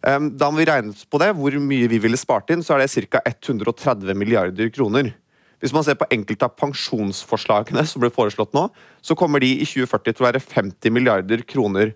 Um, 0.00 0.30
da 0.40 0.48
vi 0.54 0.64
regnet 0.64 1.02
på 1.12 1.20
det, 1.20 1.32
hvor 1.36 1.56
mye 1.60 1.88
vi 1.92 2.00
ville 2.00 2.20
spart 2.20 2.52
inn, 2.52 2.64
så 2.64 2.76
er 2.76 2.86
det 2.86 3.08
ca. 3.12 3.20
130 3.28 4.16
milliarder 4.16 4.72
kroner. 4.72 5.12
Hvis 5.60 5.74
man 5.76 5.84
ser 5.84 5.98
på 6.00 6.08
enkelte 6.12 6.48
av 6.48 6.56
pensjonsforslagene 6.60 7.84
som 7.88 8.02
ble 8.02 8.12
foreslått 8.14 8.54
nå, 8.56 8.66
så 9.04 9.16
kommer 9.18 9.42
de 9.44 9.52
i 9.60 9.68
2040 9.68 10.16
til 10.16 10.24
å 10.24 10.30
være 10.30 10.42
50 10.42 10.96
milliarder 10.96 11.44
kroner 11.48 11.94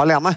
alene. 0.00 0.36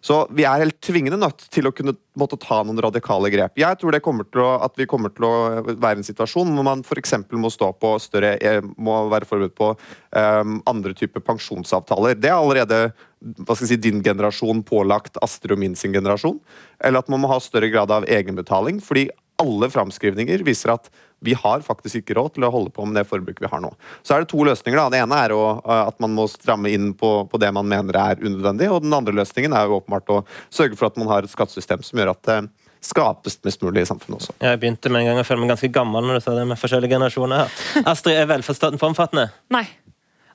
Så 0.00 0.22
vi 0.32 0.46
er 0.48 0.62
helt 0.62 0.78
tvingende 0.80 1.18
nødt 1.20 1.42
til 1.52 1.68
å 1.68 1.72
kunne 1.76 1.92
måtte 2.18 2.38
ta 2.40 2.62
noen 2.64 2.80
radikale 2.80 3.28
grep. 3.32 3.58
Jeg 3.60 3.76
tror 3.80 3.92
det 3.92 4.00
kommer 4.04 4.24
til 4.24 4.40
å, 4.42 4.54
at 4.64 4.72
vi 4.80 4.86
kommer 4.88 5.12
til 5.12 5.26
å 5.28 5.32
være 5.68 5.98
i 5.98 6.00
en 6.00 6.06
situasjon 6.06 6.54
hvor 6.56 6.66
man 6.66 6.84
f.eks. 6.84 7.18
må 7.36 7.52
stå 7.52 7.68
på 7.76 7.92
større 8.00 8.32
eh, 8.40 8.64
må 8.80 8.96
være 9.12 9.28
forberedt 9.28 9.56
på 9.60 9.74
um, 9.74 10.56
andre 10.70 10.96
typer 10.96 11.24
pensjonsavtaler. 11.24 12.16
Det 12.16 12.32
er 12.32 12.38
allerede 12.38 12.80
hva 13.20 13.52
skal 13.52 13.66
jeg 13.66 13.74
si, 13.74 13.82
din 13.90 14.00
generasjon 14.04 14.64
pålagt 14.64 15.20
Astrid 15.20 15.52
og 15.52 15.60
min 15.60 15.76
sin 15.76 15.92
generasjon. 15.92 16.40
Eller 16.80 17.04
at 17.04 17.12
man 17.12 17.20
må 17.20 17.28
ha 17.28 17.40
større 17.44 17.68
grad 17.72 17.92
av 17.92 18.08
egenbetaling. 18.08 18.80
fordi 18.80 19.10
alle 19.40 19.70
framskrivninger 19.72 20.42
viser 20.44 20.74
at 20.74 20.90
vi 21.20 21.34
har 21.36 21.60
faktisk 21.64 22.00
ikke 22.00 22.16
råd 22.18 22.34
til 22.36 22.46
å 22.46 22.52
holde 22.52 22.72
på 22.74 22.86
med 22.88 22.96
det 22.98 23.06
forbruket 23.08 23.44
vi 23.44 23.50
har 23.52 23.62
nå. 23.62 23.72
Så 24.02 24.14
er 24.14 24.24
det 24.24 24.30
to 24.32 24.40
løsninger. 24.46 24.78
da. 24.80 24.88
Det 24.92 25.02
ene 25.04 25.20
er 25.26 25.34
å, 25.36 25.44
eh, 25.60 25.82
at 25.88 26.00
man 26.00 26.14
må 26.16 26.26
stramme 26.28 26.72
inn 26.72 26.94
på, 26.94 27.28
på, 27.30 27.40
det 27.40 27.52
man 27.52 27.68
mener 27.68 27.96
er 27.96 28.24
unødvendig. 28.24 28.70
Og 28.72 28.82
den 28.82 28.96
andre 28.96 29.14
løsningen 29.20 29.54
er 29.56 29.68
jo 29.68 29.80
åpenbart 29.80 30.14
å 30.14 30.24
sørge 30.48 30.78
for 30.80 30.88
at 30.88 30.96
man 31.00 31.08
har 31.12 31.24
et 31.24 31.32
skattesystem 31.32 31.84
som 31.84 32.00
gjør 32.00 32.14
at 32.14 32.22
det 32.28 32.40
skapes 32.80 33.36
mest 33.44 33.60
mulig 33.60 33.84
i 33.84 33.90
samfunnet 33.90 34.22
også. 34.22 34.34
Jeg 34.40 34.60
begynte 34.62 34.88
med 34.88 35.02
en 35.02 35.10
gang 35.10 35.20
å 35.20 35.26
føle 35.28 35.42
meg 35.42 35.52
ganske 35.52 35.68
gammel 35.74 36.06
når 36.06 36.16
du 36.16 36.24
sa 36.24 36.36
det 36.38 36.46
med 36.48 36.60
forskjellige 36.60 36.96
generasjoner 36.96 37.44
her. 37.44 37.58
Astrid, 37.92 38.16
er 38.16 38.30
velferdsstaten 38.30 38.80
for 38.80 38.88
omfattende? 38.88 39.28
Nei. 39.52 39.66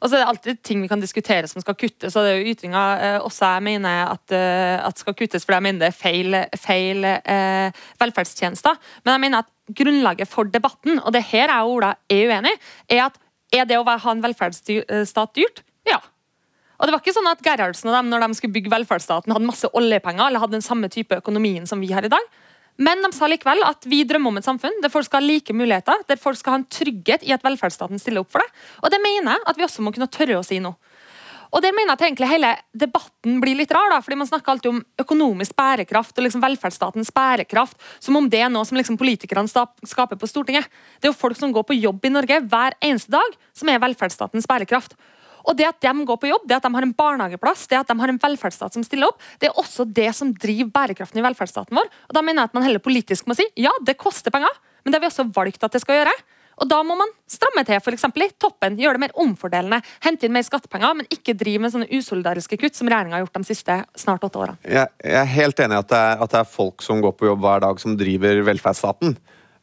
Og 0.01 0.09
så 0.09 0.17
er 0.17 0.23
det 0.23 0.29
alltid 0.29 0.61
ting 0.65 0.81
vi 0.83 0.89
kan 0.91 1.01
diskutere 1.01 1.47
som 1.47 1.63
skal 1.63 1.77
kuttes. 1.79 2.15
og 2.15 2.25
det 2.25 2.31
er 2.31 2.39
jo 2.41 2.53
ytringer 2.53 3.03
eh, 3.03 3.19
også 3.23 3.51
jeg 3.55 3.65
mener 3.67 4.11
at, 4.11 4.25
eh, 4.35 4.77
at, 4.85 4.99
skal 4.99 5.15
kuttes, 5.15 5.45
fordi 5.45 5.59
jeg 5.59 5.67
mener 5.67 5.85
det 5.85 5.91
er 5.91 5.99
feil, 5.99 6.39
feil 6.59 7.05
eh, 7.05 7.85
velferdstjenester. 8.01 8.81
Men 9.05 9.15
jeg 9.15 9.23
mener 9.25 9.45
at 9.45 9.51
grunnlaget 9.75 10.29
for 10.29 10.43
debatten, 10.51 10.99
og 10.99 11.13
det 11.15 11.23
her 11.31 11.49
er 11.49 11.69
Ola 11.69 11.95
er 12.11 12.27
uenig, 12.29 12.53
er 12.89 13.07
at 13.07 13.21
er 13.55 13.69
det 13.69 13.79
å 13.79 13.85
ha 13.87 14.11
en 14.11 14.23
velferdsstat 14.23 15.35
dyrt? 15.37 15.63
Ja. 15.87 16.01
Og 16.75 16.87
det 16.87 16.93
var 16.93 17.01
ikke 17.01 17.15
sånn 17.15 17.29
at 17.29 17.43
Gerhardsen 17.43 17.89
og 17.89 17.95
dem, 17.95 18.09
når 18.11 18.25
de 18.25 18.37
skulle 18.37 18.55
bygge 18.55 18.73
velferdsstaten, 18.73 19.31
hadde 19.31 19.47
masse 19.47 19.69
oljepenger 19.71 20.27
eller 20.27 20.43
hadde 20.43 20.57
den 20.57 20.65
samme 20.65 20.89
type 20.91 21.15
økonomien 21.21 21.67
som 21.69 21.79
vi 21.79 21.93
har 21.95 22.03
i 22.03 22.11
dag. 22.11 22.33
Men 22.77 23.03
de 23.05 23.11
sa 23.15 23.27
likevel 23.31 23.63
at 23.63 23.85
vi 23.87 24.01
drømmer 24.07 24.33
om 24.33 24.39
et 24.41 24.47
samfunn 24.47 24.81
der 24.83 24.91
folk 24.91 25.07
skal 25.07 25.23
ha 25.23 25.27
like 25.29 25.53
muligheter, 25.55 26.01
der 26.09 26.19
folk 26.19 26.39
skal 26.39 26.55
ha 26.55 26.59
en 26.59 26.67
trygghet 26.67 27.23
i 27.23 27.31
at 27.35 27.45
velferdsstaten 27.45 28.01
stiller 28.01 28.25
opp 28.25 28.33
for 28.33 28.43
det. 28.43 28.51
Og 28.83 28.91
det 28.91 28.99
mener 29.03 29.37
jeg 29.37 29.47
at 29.47 29.59
vi 29.59 29.67
også 29.67 29.85
må 29.85 29.95
kunne 29.95 30.11
tørre 30.11 30.41
å 30.41 30.45
si 30.45 30.59
nå. 30.63 30.73
Og 31.55 31.61
der 31.63 31.71
mener 31.71 31.93
jeg 31.93 31.95
at 31.95 32.03
egentlig 32.09 32.27
hele 32.27 32.49
debatten 32.75 33.37
blir 33.39 33.55
litt 33.55 33.71
rar, 33.71 33.87
da, 33.93 34.01
fordi 34.03 34.17
man 34.19 34.27
snakker 34.27 34.51
alltid 34.51 34.73
om 34.73 34.81
økonomisk 34.99 35.55
bærekraft 35.55 36.17
og 36.17 36.25
liksom 36.25 36.43
velferdsstatens 36.43 37.13
bærekraft, 37.15 37.77
som 38.03 38.17
om 38.19 38.27
det 38.27 38.41
er 38.43 38.51
noe 38.51 38.67
som 38.67 38.75
liksom 38.75 38.97
politikerne 38.99 39.47
skaper 39.47 40.19
på 40.19 40.27
Stortinget. 40.27 40.67
Det 40.99 41.07
er 41.07 41.13
jo 41.13 41.19
folk 41.19 41.39
som 41.39 41.53
går 41.55 41.63
på 41.69 41.77
jobb 41.77 42.03
i 42.03 42.11
Norge 42.11 42.41
hver 42.43 42.75
eneste 42.83 43.13
dag, 43.15 43.37
som 43.55 43.71
er 43.71 43.79
velferdsstatens 43.85 44.49
bærekraft. 44.51 44.97
Og 45.45 45.57
det 45.57 45.67
at 45.69 45.81
de 45.83 46.05
går 46.09 46.19
på 46.21 46.29
jobb, 46.29 46.45
det 46.49 46.57
at 46.57 46.65
de 46.65 46.73
har 46.73 46.85
en 46.87 46.93
barnehageplass, 46.97 47.67
det 47.71 47.79
at 47.79 47.89
de 47.89 47.97
har 47.99 48.11
en 48.11 48.21
velferdsstat 48.21 48.77
som 48.77 48.85
stiller 48.85 49.11
opp, 49.11 49.21
det 49.41 49.49
er 49.49 49.59
også 49.61 49.85
det 49.85 50.09
som 50.17 50.33
driver 50.33 50.71
bærekraften 50.73 51.21
i 51.21 51.25
velferdsstaten 51.25 51.77
vår. 51.77 51.91
Og 52.09 52.17
da 52.17 52.23
mener 52.25 52.43
jeg 52.43 52.51
at 52.51 52.57
man 52.57 52.65
heller 52.65 52.83
politisk 52.83 53.29
må 53.29 53.37
si 53.37 53.47
ja, 53.61 53.73
det 53.85 53.99
koster 54.01 54.33
penger, 54.33 54.51
men 54.83 54.91
det 54.91 54.99
har 54.99 55.05
vi 55.05 55.13
også 55.13 55.29
valgt 55.35 55.65
at 55.65 55.75
det 55.75 55.83
skal 55.83 56.01
gjøre. 56.01 56.15
Og 56.61 56.69
Da 56.71 56.79
må 56.87 56.95
man 56.95 57.09
stramme 57.27 57.65
til, 57.67 57.79
for 57.83 57.91
i 57.91 58.29
toppen. 58.39 58.77
Gjøre 58.79 58.95
det 58.95 59.03
mer 59.03 59.15
omfordelende. 59.19 59.81
Hente 60.03 60.25
inn 60.25 60.31
mer 60.31 60.45
skattepenger, 60.47 60.93
men 60.95 61.09
ikke 61.11 61.35
drive 61.35 61.59
med 61.59 61.73
sånne 61.73 61.89
usolidariske 61.91 62.57
kutt 62.61 62.77
som 62.77 62.87
regjeringa 62.87 63.17
har 63.17 63.25
gjort 63.25 63.39
de 63.41 63.49
siste 63.49 63.75
snart 63.99 64.23
åtte 64.23 64.39
åra. 64.39 64.55
Jeg, 64.63 64.87
jeg, 65.03 65.19
er 65.19 65.33
helt 65.35 65.59
enig 65.59 65.75
i 65.75 65.81
at, 65.83 65.95
at, 66.15 66.31
det 66.31 66.39
er 66.39 66.47
folk 66.47 66.85
som 66.85 67.01
går 67.03 67.15
på 67.17 67.27
jobb 67.27 67.43
hver 67.43 67.65
dag, 67.65 67.81
som 67.81 67.97
driver 67.99 68.39
velferdsstaten. 68.47 69.17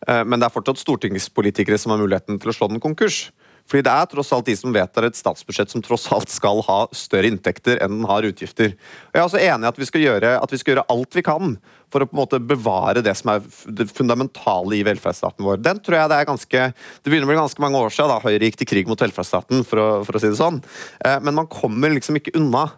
Eh, 0.06 0.24
men 0.26 0.36
det 0.36 0.48
er 0.48 0.54
fortsatt 0.54 0.82
stortingspolitikere 0.82 1.80
som 1.80 1.94
har 1.94 2.02
muligheten 2.02 2.40
til 2.42 2.52
å 2.52 2.56
slå 2.56 2.68
den 2.74 2.82
konkurs. 2.82 3.30
Fordi 3.72 3.86
det 3.86 3.92
er 3.96 4.08
tross 4.10 4.30
alt 4.36 4.44
de 4.44 4.52
som 4.58 4.74
vedtar 4.74 5.06
et 5.08 5.16
statsbudsjett 5.16 5.70
som 5.72 5.80
tross 5.80 6.04
alt 6.12 6.28
skal 6.28 6.60
ha 6.66 6.82
større 6.92 7.30
inntekter 7.32 7.78
enn 7.80 7.94
den 7.94 8.08
har 8.10 8.26
utgifter. 8.28 8.74
Og 9.08 9.16
jeg 9.16 9.22
er 9.22 9.28
også 9.30 9.40
enig 9.40 9.64
i 9.64 9.70
at 9.70 9.78
vi 9.80 9.88
skal 9.88 10.02
gjøre, 10.04 10.32
vi 10.50 10.58
skal 10.60 10.74
gjøre 10.74 10.84
alt 10.92 11.16
vi 11.16 11.24
kan 11.24 11.54
for 11.92 12.04
å 12.04 12.08
på 12.08 12.12
en 12.12 12.20
måte 12.20 12.40
bevare 12.44 13.00
det 13.04 13.14
som 13.16 13.32
er 13.32 13.46
det 13.72 13.88
fundamentale 13.96 14.76
i 14.76 14.82
velferdsstaten 14.84 15.48
vår. 15.48 15.62
Den 15.64 15.80
tror 15.80 15.98
jeg 15.98 16.12
Det 16.12 16.18
er 16.18 16.28
ganske, 16.28 16.66
det 16.76 17.08
begynner 17.08 17.30
å 17.30 17.32
bli 17.32 17.40
ganske 17.40 17.64
mange 17.64 17.80
år 17.80 17.96
siden 17.96 18.12
da 18.12 18.20
Høyre 18.20 18.44
gikk 18.44 18.60
til 18.60 18.68
krig 18.68 18.92
mot 18.92 19.00
velferdsstaten, 19.00 19.64
for 19.64 19.80
å, 19.80 19.88
for 20.04 20.16
å 20.16 20.20
si 20.20 20.28
det 20.28 20.40
sånn. 20.40 20.60
Eh, 21.06 21.16
men 21.24 21.40
man 21.40 21.48
kommer 21.48 21.92
liksom 21.96 22.20
ikke 22.20 22.36
unna 22.36 22.68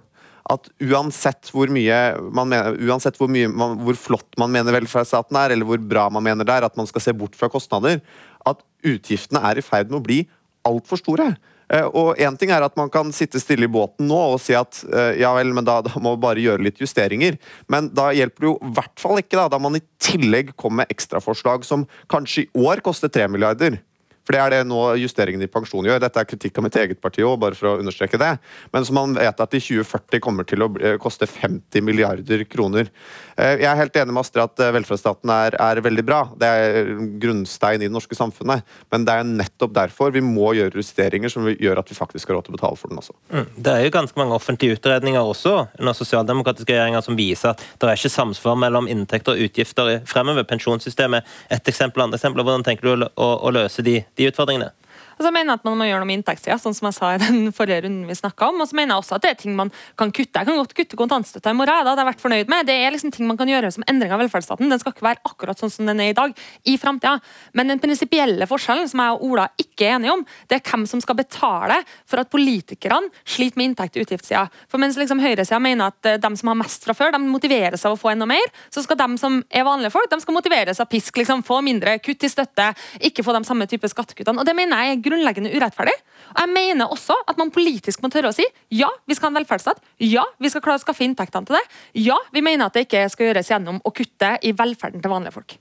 at 0.54 0.68
uansett 0.84 1.50
hvor 1.54 1.70
mye 1.72 1.98
man 2.36 2.50
mener, 2.52 2.78
uansett 2.86 3.18
hvor, 3.18 3.30
mye 3.32 3.48
man, 3.48 3.78
hvor 3.82 3.98
flott 3.98 4.38
man 4.38 4.52
mener 4.52 4.76
velferdsstaten 4.76 5.38
er, 5.40 5.54
eller 5.54 5.66
hvor 5.66 5.82
bra 5.82 6.06
man 6.12 6.26
mener 6.26 6.46
det 6.46 6.54
er, 6.54 6.66
at 6.68 6.78
man 6.78 6.86
skal 6.90 7.02
se 7.02 7.16
bort 7.16 7.34
fra 7.38 7.50
kostnader, 7.50 8.02
at 8.44 8.60
utgiftene 8.84 9.40
er 9.48 9.58
i 9.58 9.64
ferd 9.64 9.90
med 9.90 10.02
å 10.02 10.04
bli 10.04 10.22
altfor 10.68 11.00
store. 11.00 11.32
Eh, 11.72 11.86
og 11.96 12.20
én 12.20 12.36
ting 12.38 12.52
er 12.52 12.64
at 12.64 12.76
man 12.76 12.90
kan 12.92 13.12
sitte 13.16 13.40
stille 13.40 13.68
i 13.68 13.72
båten 13.72 14.08
nå 14.10 14.18
og 14.34 14.40
si 14.42 14.56
at 14.56 14.82
eh, 14.90 15.20
ja 15.22 15.32
vel, 15.36 15.54
men 15.56 15.66
da, 15.66 15.78
da 15.84 15.94
må 16.02 16.14
vi 16.16 16.24
bare 16.26 16.44
gjøre 16.44 16.66
litt 16.66 16.82
justeringer. 16.82 17.38
Men 17.72 17.88
da 17.96 18.10
hjelper 18.16 18.44
det 18.44 18.50
jo 18.50 18.58
i 18.60 18.74
hvert 18.76 19.00
fall 19.00 19.22
ikke 19.22 19.38
da, 19.40 19.48
da 19.52 19.60
man 19.62 19.78
i 19.78 19.84
tillegg 20.02 20.54
kommer 20.60 20.82
med 20.82 20.94
ekstraforslag 20.94 21.64
som 21.66 21.88
kanskje 22.12 22.46
i 22.46 22.64
år 22.66 22.84
koster 22.84 23.12
3 23.12 23.30
milliarder. 23.32 23.80
For 24.24 24.36
det 24.36 24.40
er 24.40 24.54
det 24.54 24.60
nå 24.68 24.80
justeringene 25.02 25.44
i 25.44 25.52
pensjon 25.52 25.84
gjør. 25.84 26.00
Dette 26.02 26.22
er 26.22 26.28
kritikk 26.28 26.58
av 26.58 26.66
mitt 26.66 26.78
eget 26.80 27.00
parti 27.04 27.24
òg, 27.24 27.36
bare 27.42 27.58
for 27.58 27.74
å 27.74 27.78
understreke 27.82 28.20
det. 28.20 28.32
Men 28.72 28.86
som 28.88 28.96
man 28.96 29.16
vet 29.18 29.40
at 29.44 29.56
i 29.56 29.60
2040 29.60 30.22
kommer 30.24 30.48
til 30.48 30.64
å 30.64 30.70
koste 31.02 31.28
50 31.28 31.84
milliarder 31.84 32.46
kroner. 32.48 32.88
Eh, 33.36 33.60
jeg 33.60 33.68
er 33.68 33.78
helt 33.78 33.96
enig 33.98 34.14
med 34.14 34.22
Astrid 34.22 34.44
at 34.44 34.62
eh, 34.62 34.72
velferdsstaten 34.76 35.32
er, 35.34 35.56
er, 35.60 35.82
veldig 35.84 36.04
bra. 36.06 36.20
Det 36.40 36.48
er 36.48 36.90
grunnstein 37.20 37.82
i 37.82 37.88
det 37.88 37.94
norske 37.94 38.16
samfunnet. 38.16 38.64
Men 38.94 39.04
det 39.04 39.16
er 39.18 39.28
nettopp 39.28 39.74
derfor 39.76 40.14
vi 40.14 40.22
må 40.24 40.54
gjøre 40.56 40.80
justeringer 40.80 41.32
som 41.32 41.48
gjør 41.50 41.82
at 41.82 41.90
vi 41.90 41.98
faktisk 41.98 42.30
har 42.30 42.38
råd 42.38 42.48
til 42.48 42.54
å 42.54 42.58
betale 42.58 42.80
for 42.80 42.92
den 42.92 43.02
også. 43.02 43.16
Mm. 43.34 43.48
Det 43.56 43.74
er 43.74 43.84
jo 43.84 43.94
ganske 43.98 44.20
mange 44.20 44.38
offentlige 44.38 44.78
utredninger 44.78 45.20
også 45.34 45.54
under 45.66 45.96
sosialdemokratiske 45.98 46.72
regjeringer 46.72 47.04
som 47.04 47.18
viser 47.18 47.52
at 47.52 47.64
det 47.82 47.90
er 47.90 48.00
ikke 48.00 48.14
samsvar 48.14 48.56
mellom 48.60 48.88
inntekter 48.90 49.36
og 49.36 49.48
utgifter 49.48 49.92
fremover. 50.08 50.46
Pensjonssystemet 50.48 51.28
et 51.52 51.68
eksempel, 51.74 52.06
andre 52.06 52.20
eksempler. 52.20 52.46
Hvordan 52.46 52.66
tenker 52.66 52.88
du 52.88 53.06
å, 53.06 53.28
å 53.44 53.52
løse 53.54 53.84
de 53.84 53.98
de 54.14 54.26
utfordringene? 54.26 54.72
Altså, 55.14 55.28
så 55.28 55.34
mener 55.34 55.54
jeg 55.54 55.60
at 55.60 55.64
Man 55.64 55.78
må 55.78 55.86
gjøre 55.88 56.02
noe 56.02 56.08
med 56.10 56.20
inntektssida, 56.20 56.56
sånn 56.60 56.74
som 56.76 56.88
jeg 56.90 56.96
sa 56.98 57.12
i 57.14 57.20
den 57.22 57.52
forrige 57.54 57.84
runden 57.86 58.08
vi 58.08 58.16
snakka 58.18 58.50
om. 58.50 58.60
Og 58.62 58.68
så 58.70 58.76
mener 58.78 58.94
jeg 58.94 59.04
også 59.04 59.16
at 59.16 59.24
det 59.24 59.30
er 59.32 59.38
ting 59.40 59.56
man 59.58 59.70
kan 59.98 60.12
kutte. 60.14 60.40
Jeg 60.40 60.48
kan 60.48 60.58
godt 60.60 60.74
kutte 60.76 60.98
kontantstøtta 60.98 61.52
i 61.52 61.58
morgen. 61.58 61.82
Det 61.84 61.92
hadde 61.92 62.04
jeg 62.04 62.10
vært 62.10 62.24
fornøyd 62.24 62.52
med. 62.52 62.68
Det 62.68 62.76
er 62.76 62.94
liksom 62.94 63.12
ting 63.14 63.28
man 63.28 63.38
kan 63.40 63.50
gjøre 63.50 63.70
som 63.74 63.86
endring 63.90 64.14
av 64.14 64.22
velferdsstaten. 64.22 64.70
Den 64.70 64.82
skal 64.82 64.94
ikke 64.94 65.06
være 65.06 65.22
akkurat 65.30 65.60
sånn 65.60 65.72
som 65.72 65.88
den 65.88 66.02
er 66.04 66.12
i 66.12 66.16
dag, 66.16 66.34
i 66.68 66.76
framtida. 66.80 67.16
Men 67.56 67.72
den 67.72 67.82
prinsipielle 67.82 68.48
forskjellen 68.50 68.90
som 68.90 69.02
jeg 69.04 69.16
og 69.16 69.24
Ola 69.30 69.48
ikke 69.60 69.88
er 69.88 69.96
enige 69.98 70.14
om, 70.14 70.24
det 70.50 70.58
er 70.58 70.64
hvem 70.68 70.86
som 70.90 71.02
skal 71.02 71.18
betale 71.18 71.80
for 72.10 72.22
at 72.22 72.30
politikerne 72.32 73.12
sliter 73.24 73.60
med 73.60 73.70
inntekt 73.70 73.98
i 73.98 74.04
utgiftssida. 74.04 74.46
For 74.70 74.82
mens 74.82 74.98
liksom 75.00 75.22
høyresida 75.22 75.60
mener 75.62 75.92
at 75.92 76.10
eh, 76.10 76.18
de 76.20 76.30
som 76.40 76.50
har 76.50 76.58
mest 76.58 76.86
fra 76.86 76.96
før, 76.96 77.14
de 77.14 77.22
motiveres 77.24 77.84
av 77.86 77.94
å 77.94 78.00
få 78.00 78.12
enda 78.12 78.28
mer, 78.28 78.44
så 78.72 78.82
skal 78.84 78.98
de 79.00 79.08
som 79.20 79.40
er 79.50 79.66
vanlige 79.66 79.94
folk, 79.94 80.10
de 80.10 80.20
skal 80.22 80.36
motiveres 80.36 80.82
av 80.82 80.90
pisk. 80.90 81.16
liksom 81.20 81.42
Få 81.44 81.60
mindre, 81.64 81.98
kutt 82.02 82.24
i 82.24 82.30
støtte, 82.30 82.70
ikke 83.04 83.24
få 83.26 83.34
de 83.36 83.44
samme 83.46 83.66
type 83.70 83.88
skattekuttene. 83.90 84.40
Og 84.40 84.48
det 84.48 84.56
mener 84.56 84.88
jeg 84.88 85.03
grunnleggende 85.04 85.52
urettferdig. 85.54 85.94
Og 86.34 86.40
jeg 86.42 86.52
mener 86.54 86.90
også 86.90 87.16
at 87.30 87.38
man 87.40 87.52
politisk 87.54 88.02
må 88.02 88.10
tørre 88.12 88.32
å 88.32 88.36
si 88.36 88.46
ja, 88.74 88.88
vi 89.06 89.16
skal 89.16 89.28
ha 89.28 89.34
en 89.34 89.40
velferdsstat. 89.42 89.82
Ja, 90.02 90.24
vi 90.42 90.50
skal 90.52 90.64
klare 90.64 90.80
å 90.80 90.84
skaffe 90.84 91.06
inntektene 91.06 91.48
til 91.48 91.58
det. 91.58 91.64
Ja, 92.06 92.18
vi 92.34 92.44
mener 92.44 92.68
at 92.68 92.76
det 92.76 92.86
ikke 92.88 93.06
skal 93.12 93.30
gjøres 93.30 93.52
gjennom 93.52 93.80
å 93.84 93.94
kutte 93.94 94.36
i 94.42 94.54
velferden 94.56 95.04
til 95.04 95.12
vanlige 95.12 95.36
folk. 95.36 95.58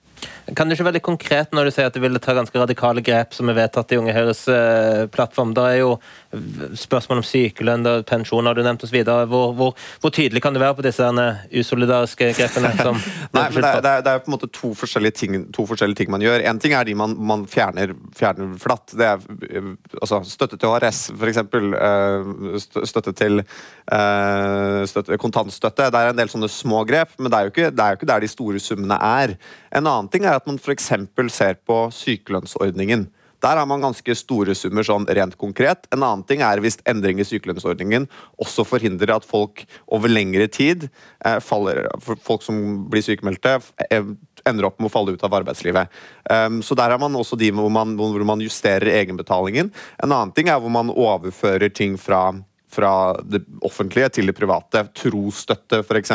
Kan 0.57 0.67
du 0.67 0.75
ikke 0.75 0.85
være 0.87 0.97
litt 0.97 1.05
konkret 1.05 1.53
når 1.55 1.67
du 1.67 1.73
sier 1.75 1.87
at 1.87 1.95
du 1.95 2.01
ville 2.03 2.19
ta 2.21 2.35
ganske 2.35 2.59
radikale 2.59 3.03
grep 3.05 3.35
som 3.35 3.49
er 3.49 3.57
vedtatt 3.57 3.93
i 3.93 3.99
Unge 3.99 4.15
Høyres 4.15 4.43
uh, 4.51 5.05
plattform? 5.13 5.53
Da 5.55 5.69
er 5.71 5.79
jo 5.81 5.93
spørsmål 6.77 7.21
om 7.21 7.25
sykelønn, 7.27 7.87
pensjon 8.09 8.49
har 8.49 8.57
du 8.57 8.63
nevnt 8.65 8.83
osv. 8.85 8.99
Hvor, 9.03 9.53
hvor, 9.57 9.73
hvor 10.03 10.13
tydelig 10.13 10.43
kan 10.43 10.55
du 10.55 10.61
være 10.61 10.77
på 10.77 10.85
disse 10.85 11.07
usolidariske 11.53 12.31
grepene? 12.37 12.73
Som 12.83 12.99
Nei, 13.33 13.47
men 13.53 13.59
det 13.61 13.73
det, 13.83 13.91
er, 13.91 14.03
det 14.05 14.11
er, 14.13 14.23
på 14.23 14.31
en 14.31 14.35
måte 14.35 14.51
to 14.53 14.73
forskjellige 14.77 15.17
ting, 15.21 15.37
to 15.55 15.65
forskjellige 15.69 16.03
ting 16.03 16.13
man 16.13 16.23
gjør. 16.23 16.43
En 16.49 16.59
ting 16.61 16.75
er 16.77 16.87
de 16.87 16.95
man, 16.97 17.15
man 17.17 17.47
fjerner, 17.49 17.95
fjerner 18.17 18.53
flatt. 18.61 18.95
Det 18.97 19.07
er 19.07 19.23
altså, 20.01 20.21
støtte 20.27 20.59
til 20.59 20.73
HRS, 20.75 21.05
f.eks. 21.15 21.41
Uh, 21.53 22.83
støtte 22.87 23.15
til 23.17 23.43
støtte, 24.87 25.17
kontantstøtte. 25.19 25.89
Det 25.91 25.99
er 25.99 26.13
en 26.13 26.19
del 26.19 26.31
sånne 26.31 26.49
små 26.51 26.83
grep, 26.87 27.17
men 27.19 27.31
det 27.31 27.39
er, 27.39 27.47
jo 27.47 27.53
ikke, 27.53 27.71
det 27.73 27.83
er 27.83 27.93
jo 27.93 27.99
ikke 27.99 28.09
der 28.09 28.23
de 28.23 28.29
store 28.31 28.61
summene 28.63 28.97
er. 29.03 29.35
En 29.73 29.87
annen 29.89 30.09
ting 30.13 30.27
er 30.27 30.37
at 30.37 30.47
man 30.49 30.61
f.eks. 30.61 30.91
ser 31.33 31.59
på 31.65 31.83
sykelønnsordningen. 31.93 33.07
Der 33.43 33.59
har 33.59 33.67
man 33.67 33.81
ganske 33.83 34.15
store 34.15 34.55
summer 34.55 34.85
sånn 34.87 35.05
rent 35.11 35.35
konkret. 35.39 35.87
En 35.91 36.03
annen 36.05 36.23
ting 36.27 36.43
er 36.45 36.61
hvis 36.63 36.79
endring 36.87 37.19
i 37.19 37.25
sykelønnsordningen 37.27 38.05
også 38.39 38.63
forhindrer 38.67 39.17
at 39.17 39.27
folk 39.27 39.65
over 39.91 40.11
lengre 40.11 40.47
tid 40.47 40.87
eh, 41.25 41.39
faller, 41.43 41.89
Folk 42.23 42.45
som 42.45 42.85
blir 42.91 43.03
sykemeldte, 43.03 43.57
eh, 43.89 44.13
ender 44.47 44.69
opp 44.69 44.79
med 44.79 44.87
å 44.87 44.93
falle 44.93 45.15
ut 45.15 45.23
av 45.23 45.35
arbeidslivet. 45.41 45.91
Um, 46.27 46.61
så 46.63 46.75
der 46.75 46.91
har 46.91 46.99
man 46.99 47.15
også 47.15 47.37
de 47.39 47.51
hvor 47.55 47.71
man, 47.71 47.95
hvor 47.99 48.25
man 48.27 48.43
justerer 48.43 48.91
egenbetalingen. 48.91 49.71
En 50.03 50.11
annen 50.11 50.33
ting 50.35 50.49
er 50.51 50.59
hvor 50.59 50.71
man 50.71 50.91
overfører 50.91 51.71
ting 51.71 51.95
fra 51.99 52.29
fra 52.73 52.91
det 53.23 53.43
offentlige 53.61 54.09
til 54.17 54.29
det 54.29 54.35
private. 54.37 54.85
Trosstøtte, 54.97 55.83
f.eks. 55.83 56.13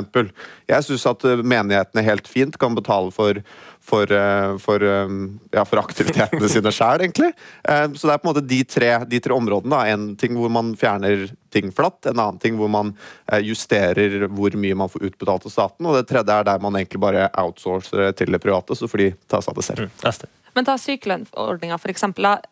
Jeg 0.68 0.86
syns 0.86 1.08
at 1.10 1.26
eh, 1.28 1.42
menighetene 1.42 2.04
helt 2.06 2.30
fint 2.30 2.58
kan 2.60 2.76
betale 2.78 3.14
for 3.14 3.42
for, 3.88 4.10
eh, 4.12 4.58
for, 4.60 4.82
eh, 4.84 5.12
ja, 5.54 5.62
for 5.64 5.80
aktivitetene 5.80 6.48
sine 6.52 6.68
sjøl, 6.76 7.06
egentlig. 7.06 7.30
Så 7.64 8.04
det 8.04 8.12
er 8.12 8.20
på 8.20 8.26
en 8.26 8.30
måte 8.34 8.42
de 8.44 8.58
tre, 8.68 8.90
de 9.08 9.20
tre 9.24 9.32
områdene. 9.32 9.72
Da. 9.72 9.94
En 9.94 10.10
ting 10.20 10.36
hvor 10.36 10.52
man 10.52 10.74
fjerner 10.76 11.30
ting 11.48 11.72
flatt, 11.72 12.04
en 12.04 12.20
annen 12.20 12.42
ting 12.42 12.58
hvor 12.60 12.68
man 12.68 12.92
justerer 13.40 14.26
hvor 14.28 14.52
mye 14.60 14.76
man 14.76 14.92
får 14.92 15.08
utbetalt 15.08 15.48
av 15.48 15.54
staten, 15.54 15.88
og 15.88 15.96
det 15.96 16.04
tredje 16.10 16.36
er 16.36 16.44
der 16.50 16.60
man 16.60 16.76
egentlig 16.76 17.00
bare 17.00 17.30
outsourcer 17.32 18.12
til 18.18 18.36
det 18.36 18.42
private, 18.44 18.76
så 18.76 18.90
får 18.90 19.06
de 19.06 19.08
ta 19.24 19.40
seg 19.40 19.56
av 19.56 19.62
det 19.62 19.66
selv. 19.70 19.88
Mm. 19.88 20.28
Men 20.56 20.66
ta 20.66 20.76
sykelønnsordninga, 20.80 21.76
f.eks. 21.78 22.04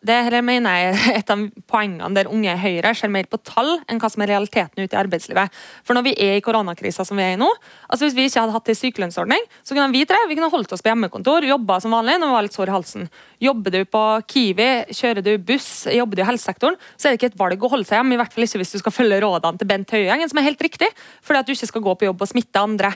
Det 0.05 0.41
mener 0.45 0.77
jeg 0.77 0.91
er 0.91 1.19
et 1.19 1.33
av 1.33 1.43
poengene 1.69 2.13
der 2.15 2.29
unge 2.31 2.55
Høyre 2.61 2.93
ser 2.97 3.11
mer 3.13 3.27
på 3.29 3.39
tall 3.45 3.77
enn 3.87 4.01
hva 4.01 4.09
som 4.11 4.23
er 4.23 4.31
realiteten 4.33 4.83
ute 4.83 4.95
i 4.95 4.99
arbeidslivet. 4.99 5.53
For 5.87 5.97
når 5.97 6.07
vi 6.09 6.15
er 6.27 6.37
i 6.37 6.43
koronakrisa 6.45 7.05
som 7.07 7.19
vi 7.19 7.25
er 7.25 7.35
i 7.35 7.39
nå, 7.39 7.47
altså 7.87 8.07
hvis 8.07 8.17
vi 8.17 8.27
ikke 8.29 8.43
hadde 8.43 8.55
hatt 8.55 8.71
en 8.71 8.79
sykelønnsordning, 8.81 9.47
så 9.63 9.75
kunne 9.75 9.89
vi 9.93 10.05
tre 10.09 10.19
vi 10.29 10.37
kunne 10.37 10.51
holdt 10.53 10.73
oss 10.75 10.83
på 10.83 10.91
hjemmekontor, 10.91 11.47
jobba 11.47 11.79
som 11.83 11.95
vanlig 11.95 12.17
når 12.21 12.31
vi 12.31 12.37
var 12.37 12.47
litt 12.47 12.57
sår 12.57 12.71
i 12.71 12.75
halsen. 12.75 13.09
Jobber 13.43 13.75
du 13.75 13.79
på 13.85 14.03
Kiwi, 14.31 14.69
kjører 14.97 15.25
du 15.25 15.33
buss, 15.47 15.69
jobber 15.93 16.19
du 16.19 16.23
i 16.23 16.27
helsesektoren, 16.27 16.77
så 16.97 17.07
er 17.07 17.15
det 17.15 17.21
ikke 17.21 17.31
et 17.33 17.39
valg 17.39 17.63
å 17.63 17.71
holde 17.71 17.87
seg 17.87 17.99
hjemme. 17.99 18.15
I 18.15 18.21
hvert 18.21 18.33
fall 18.33 18.47
ikke 18.47 18.61
hvis 18.63 18.73
du 18.75 18.79
skal 18.81 18.95
følge 18.95 19.19
rådene 19.23 19.61
til 19.61 19.69
Bent 19.69 19.93
Høie, 19.93 20.17
som 20.27 20.41
er 20.41 20.47
helt 20.47 20.63
riktig, 20.65 20.89
fordi 21.25 21.41
at 21.41 21.49
du 21.49 21.53
ikke 21.53 21.69
skal 21.69 21.85
gå 21.85 21.95
på 21.99 22.07
jobb 22.09 22.23
og 22.25 22.31
smitte 22.31 22.63
andre. 22.63 22.93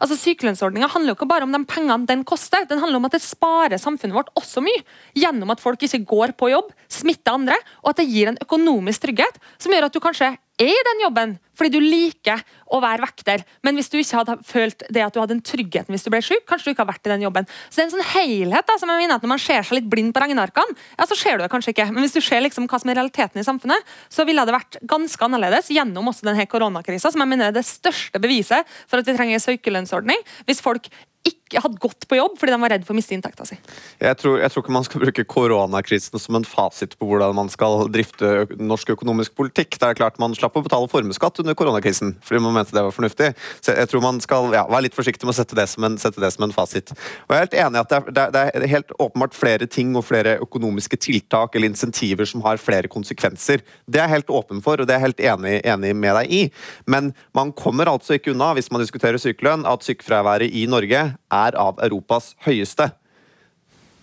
Altså 0.00 0.18
Sykelønnsordninga 0.18 0.90
handler 0.92 1.12
jo 1.12 1.18
ikke 1.18 1.30
bare 1.30 1.46
om 1.46 1.54
de 1.54 1.62
pengene 1.68 2.10
den 2.10 2.24
koster, 2.28 2.66
den 2.68 2.82
handler 2.82 3.00
om 3.00 3.08
at 3.08 3.16
det 3.16 3.22
sparer 3.24 3.80
samfunnet 3.80 4.16
vårt 4.16 4.32
også 4.44 4.60
så 4.60 4.64
mye 4.64 4.84
gjennom 5.18 5.50
at 5.54 5.62
folk 5.62 5.82
ikke 5.82 6.04
går 6.06 6.36
på 6.38 6.52
jobb, 6.52 6.70
smitter 6.92 7.34
andre, 7.34 7.58
og 7.82 7.94
at 7.94 8.02
det 8.02 8.10
gir 8.12 8.30
en 8.30 8.40
økonomisk 8.44 9.08
trygghet 9.08 9.40
som 9.58 9.74
gjør 9.74 9.88
at 9.88 9.96
du 9.96 10.02
kanskje 10.04 10.34
er 10.34 10.40
i 10.62 10.70
den 10.86 11.02
jobben 11.02 11.38
fordi 11.54 11.70
du 11.76 11.82
liker 11.82 12.40
å 12.74 12.80
være 12.82 13.04
vekter. 13.04 13.44
Men 13.62 13.76
hvis 13.78 13.90
du 13.90 13.96
ikke 14.00 14.18
hadde 14.20 14.34
følt 14.46 14.82
det 14.90 15.04
at 15.04 15.14
du 15.14 15.20
hadde 15.20 15.36
den 15.36 15.42
tryggheten 15.46 15.94
hvis 15.94 16.06
du 16.06 16.10
ble 16.10 16.18
syk, 16.24 16.42
kanskje 16.48 16.66
du 16.66 16.72
ikke 16.74 16.82
har 16.82 16.90
vært 16.90 17.06
i 17.06 17.12
den 17.12 17.22
jobben. 17.26 17.46
Så 17.68 17.78
det 17.78 17.84
er 17.84 17.86
en 17.86 17.92
sånn 17.94 18.08
helhet 18.10 18.66
da, 18.66 18.76
som 18.80 18.90
jeg 18.90 19.04
mener 19.04 19.14
at 19.14 19.22
Når 19.22 19.32
man 19.36 19.42
ser 19.42 19.62
seg 19.62 19.78
litt 19.78 19.86
blind 19.90 20.10
på 20.14 20.24
regnearkene, 20.24 20.74
ja, 20.98 21.06
så 21.06 21.18
ser 21.18 21.38
du 21.38 21.44
det 21.44 21.50
kanskje 21.52 21.74
ikke. 21.74 21.86
Men 21.94 22.02
hvis 22.02 22.16
du 22.16 22.20
ser 22.24 22.42
liksom 22.42 22.66
hva 22.70 22.80
som 22.82 22.90
er 22.90 22.98
realiteten 22.98 23.40
i 23.40 23.46
samfunnet, 23.46 23.94
så 24.10 24.26
ville 24.26 24.42
det 24.42 24.56
vært 24.56 24.80
ganske 24.90 25.26
annerledes 25.28 25.70
gjennom 25.74 26.10
også 26.10 26.26
denne 26.26 26.46
koronakrisa, 26.50 27.14
som 27.14 27.22
jeg 27.22 27.30
mener 27.30 27.52
er 27.52 27.56
det 27.56 27.66
største 27.68 28.18
beviset 28.22 28.66
for 28.90 28.98
at 28.98 29.06
vi 29.06 29.14
trenger 29.14 29.38
en 29.38 29.46
søkelønnsordning. 29.46 30.26
Hvis 30.48 30.62
folk 30.64 30.90
ikke 31.24 31.43
hadde 31.52 31.76
gått 31.80 32.06
på 32.08 32.16
jobb 32.16 32.38
fordi 32.40 32.54
de 32.54 32.60
var 32.62 32.72
redd 32.72 32.84
for 32.86 32.94
å 32.94 32.98
miste 32.98 33.14
inntekta 33.16 33.44
si. 33.48 33.58
Jeg 34.00 34.16
tror, 34.20 34.38
jeg 34.40 34.52
tror, 34.52 34.64
ikke 34.64 34.74
man 34.74 34.86
skal 34.86 35.02
bruke 35.02 35.24
koronakrisen 35.28 36.20
som 36.20 36.38
en 36.38 36.46
fasit 36.48 36.96
på 36.98 37.08
hvordan 37.08 37.34
man 37.36 37.50
skal 37.52 37.84
drifte 37.92 38.46
norsk 38.56 38.94
økonomisk 38.96 39.34
politikk. 39.36 39.76
Det 39.80 39.90
er 39.90 39.98
klart 39.98 40.20
Man 40.22 40.34
slapp 40.36 40.56
å 40.56 40.62
betale 40.64 40.88
formuesskatt 40.90 41.42
under 41.42 41.56
koronakrisen 41.58 42.14
fordi 42.24 42.40
man 42.42 42.56
mente 42.56 42.74
det 42.74 42.84
var 42.86 42.94
fornuftig. 42.94 43.32
Så 43.60 43.74
jeg 43.76 43.90
tror 43.90 44.04
man 44.04 44.20
skal 44.24 44.48
ja, 44.54 44.64
være 44.70 44.86
litt 44.86 44.96
forsiktig 44.96 45.28
med 45.28 45.34
å 45.34 45.36
sette 45.36 45.58
det 45.58 45.66
som 45.70 45.84
en, 45.86 45.98
det 45.98 46.30
som 46.32 46.46
en 46.46 46.54
fasit. 46.54 46.94
Og 47.26 47.34
Jeg 47.34 47.36
er 47.36 47.44
helt 47.44 47.58
enig 47.66 47.78
i 47.78 47.82
at 47.82 47.92
det 47.92 48.24
er, 48.24 48.32
det 48.34 48.44
er, 48.44 48.68
helt 48.74 48.94
åpenbart 48.98 49.36
flere 49.36 49.68
ting 49.70 49.92
og 49.98 50.06
flere 50.08 50.38
økonomiske 50.44 50.98
tiltak 51.04 51.54
eller 51.54 51.70
insentiver 51.70 52.28
som 52.28 52.42
har 52.46 52.62
flere 52.62 52.90
konsekvenser. 52.90 53.62
Det 53.84 54.00
er 54.00 54.08
jeg 54.08 54.16
helt 54.16 54.32
åpen 54.32 54.62
for, 54.64 54.80
og 54.80 54.88
det 54.88 54.96
er 54.96 55.02
jeg 55.02 55.08
helt 55.08 55.24
enig, 55.34 55.58
enig 55.74 55.92
med 55.98 56.16
deg 56.22 56.32
i. 56.32 56.42
Men 56.90 57.12
man 57.36 57.52
kommer 57.52 57.90
altså 57.92 58.16
ikke 58.16 58.32
unna, 58.32 58.54
hvis 58.56 58.70
man 58.72 58.82
diskuterer 58.82 59.20
sykelønn, 59.20 59.66
at 59.68 59.84
sykefraværet 59.84 60.54
i 60.54 60.64
Norge 60.70 61.04
er 61.34 61.58
av 61.60 61.80
Europas 61.84 62.32
høyeste. 62.46 62.90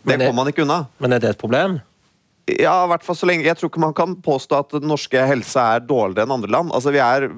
Det, 0.01 0.15
det 0.17 0.25
kommer 0.25 0.41
man 0.41 0.51
ikke 0.51 0.65
unna. 0.65 0.83
Men 1.01 1.15
er 1.15 1.23
det 1.23 1.35
et 1.35 1.41
problem? 1.41 1.79
Ja, 2.49 2.73
i 2.83 2.89
hvert 2.89 3.03
fall 3.05 3.15
så 3.15 3.27
lenge 3.29 3.45
Jeg 3.45 3.55
tror 3.59 3.69
ikke 3.69 3.83
man 3.83 3.93
kan 3.95 4.15
påstå 4.25 4.57
at 4.63 4.73
den 4.73 4.89
norske 4.89 5.25
helse 5.29 5.61
er 5.61 5.83
dårligere 5.85 6.25
enn 6.25 6.35
andre 6.39 6.51
land. 6.51 6.73
Altså, 6.75 6.93
vi 6.93 7.03
er 7.03 7.29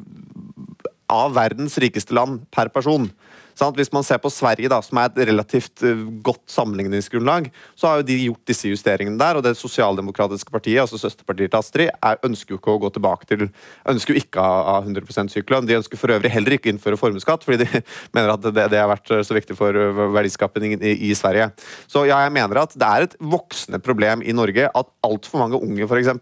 av 1.14 1.36
verdens 1.36 1.76
rikeste 1.82 2.16
land 2.16 2.46
per 2.54 2.72
person. 2.74 3.10
Sånn 3.58 3.76
hvis 3.78 3.92
man 3.94 4.06
ser 4.06 4.20
på 4.24 4.32
Sverige, 4.34 4.72
da, 4.72 4.80
som 4.86 5.00
er 5.02 5.10
et 5.12 5.30
relativt 5.30 5.84
uh, 5.86 6.06
godt 6.26 6.44
sammenligningsgrunnlag, 6.52 7.50
så 7.78 7.90
har 7.90 8.02
jo 8.02 8.08
de 8.08 8.18
gjort 8.28 8.50
disse 8.50 8.72
justeringene 8.72 9.20
der. 9.22 9.40
Og 9.40 9.46
det 9.46 9.56
sosialdemokratiske 9.60 10.54
partiet, 10.54 10.82
altså 10.84 11.00
søsterpartiet 11.02 11.54
til 11.54 11.60
Astrid, 11.60 11.92
er, 11.94 12.20
ønsker 12.26 12.56
jo 12.56 12.62
ikke 12.62 12.76
å 12.76 12.82
gå 12.86 12.94
tilbake 12.98 13.30
til 13.30 13.48
Ønsker 13.90 14.16
jo 14.16 14.22
ikke 14.22 14.42
å 14.42 14.62
ha 14.68 14.76
100% 14.82 15.34
sykelønn. 15.34 15.68
De 15.68 15.78
ønsker 15.78 16.00
for 16.00 16.14
øvrig 16.14 16.32
heller 16.32 16.56
ikke 16.56 16.70
å 16.70 16.74
innføre 16.74 17.00
formuesskatt, 17.00 17.44
fordi 17.46 17.66
de 17.66 17.84
mener 18.16 18.34
at 18.34 18.46
det, 18.46 18.68
det, 18.72 18.80
har 18.80 18.90
vært 18.92 19.12
så 19.28 19.36
viktig 19.36 19.58
for 19.60 19.76
verdiskapingen 20.16 20.82
i, 20.82 20.96
i, 21.10 21.14
Sverige. 21.18 21.52
Så 21.92 22.06
ja, 22.10 22.22
jeg 22.26 22.34
mener 22.36 22.64
at 22.64 22.76
det 22.78 22.90
er 22.90 23.08
et 23.08 23.18
voksende 23.20 23.82
problem 23.84 24.24
i 24.26 24.36
Norge 24.36 24.70
at 24.70 24.92
altfor 25.06 25.44
mange 25.44 25.60
unge, 25.60 25.88
f.eks., 25.88 26.14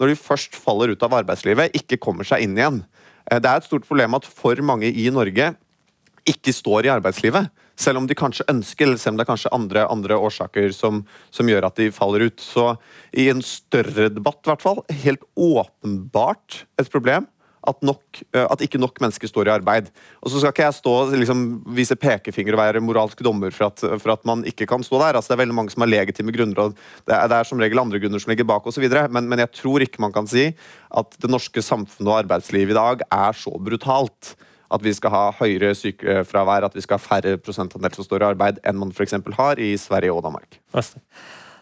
når 0.00 0.12
de 0.12 0.18
først 0.18 0.56
faller 0.58 0.94
ut 0.94 1.04
av 1.06 1.18
arbeidslivet, 1.20 1.74
ikke 1.76 2.00
kommer 2.02 2.26
seg 2.26 2.46
inn 2.46 2.56
igjen. 2.58 2.82
Eh, 3.30 3.40
det 3.40 3.50
er 3.50 3.60
et 3.60 3.68
stort 3.68 3.86
problem 3.88 4.16
at 4.18 4.28
for 4.28 4.60
mange 4.66 4.90
i 4.90 5.08
Norge 5.12 5.52
ikke 6.28 6.54
står 6.54 6.86
i 6.86 6.92
arbeidslivet. 6.92 7.50
Selv 7.80 8.00
om 8.00 8.06
de 8.08 8.16
kanskje 8.18 8.44
ønsker, 8.52 8.86
eller 8.86 9.00
selv 9.00 9.14
om 9.14 9.20
det 9.20 9.24
er 9.24 9.32
kanskje 9.32 9.52
andre, 9.56 9.86
andre 9.88 10.18
årsaker 10.20 10.72
som, 10.76 11.02
som, 11.32 11.48
gjør 11.48 11.70
at 11.70 11.80
de 11.80 11.88
faller 11.94 12.28
ut. 12.28 12.40
Så 12.42 12.74
i 13.16 13.30
en 13.32 13.40
større 13.44 14.10
debatt, 14.12 14.42
i 14.44 14.52
hvert 14.52 14.64
fall, 14.64 14.82
helt 15.04 15.24
åpenbart 15.36 16.64
et 16.80 16.92
problem 16.92 17.28
at, 17.68 17.80
nok, 17.84 18.22
eh, 18.32 18.44
at, 18.44 18.62
ikke 18.64 18.80
nok 18.80 19.00
mennesker 19.02 19.28
står 19.28 19.48
i 19.48 19.52
arbeid. 19.52 19.90
Og 20.20 20.32
så 20.32 20.40
skal 20.40 20.54
ikke 20.54 20.66
jeg 20.66 20.78
stå 20.78 20.94
liksom, 21.12 21.46
vise 21.76 21.96
pekefinger 22.00 22.56
og 22.56 22.62
være 22.62 22.82
moralsk 22.84 23.20
dommer 23.24 23.52
for 23.54 23.68
at, 23.68 23.84
for 24.00 24.14
at, 24.14 24.24
man 24.28 24.44
ikke 24.48 24.68
kan 24.70 24.84
stå 24.86 25.00
der. 25.02 25.18
Altså, 25.18 25.32
det 25.32 25.38
er 25.38 25.42
veldig 25.44 25.56
mange 25.58 25.74
som 25.74 25.84
har 25.84 25.92
legitime 25.92 26.34
grunner, 26.36 26.62
og 26.64 26.76
det 27.08 27.16
er, 27.16 27.26
det 27.30 27.40
er 27.40 27.48
som 27.48 27.60
regel 27.60 27.82
andre 27.82 28.00
grunner 28.02 28.22
som 28.22 28.32
ligger 28.32 28.48
bak 28.48 28.68
osv. 28.68 28.86
Men, 29.12 29.28
men 29.28 29.44
jeg 29.44 29.52
tror 29.60 29.84
ikke 29.84 30.04
man 30.04 30.14
kan 30.16 30.28
si 30.30 30.50
at 31.00 31.20
det 31.20 31.32
norske 31.32 31.64
samfunnet 31.64 32.12
og 32.12 32.20
arbeidslivet 32.22 32.74
i 32.74 32.80
dag 32.80 33.04
er 33.08 33.36
så 33.36 33.52
brutalt 33.60 34.34
at 34.70 34.84
vi 34.84 34.94
skal 34.94 35.14
ha 35.14 35.24
høyere 35.40 35.74
sykefravær, 35.76 36.68
at 36.68 36.76
vi 36.76 36.84
skal 36.84 36.98
ha 37.00 37.04
færre 37.04 37.36
prosentandel 37.42 37.94
som 37.96 38.06
står 38.06 38.24
i 38.24 38.30
arbeid, 38.30 38.62
enn 38.66 38.78
man 38.80 38.94
f.eks. 38.94 39.18
har 39.36 39.62
i 39.62 39.74
Sverige 39.80 40.14
og 40.14 40.24
Danmark. 40.26 40.60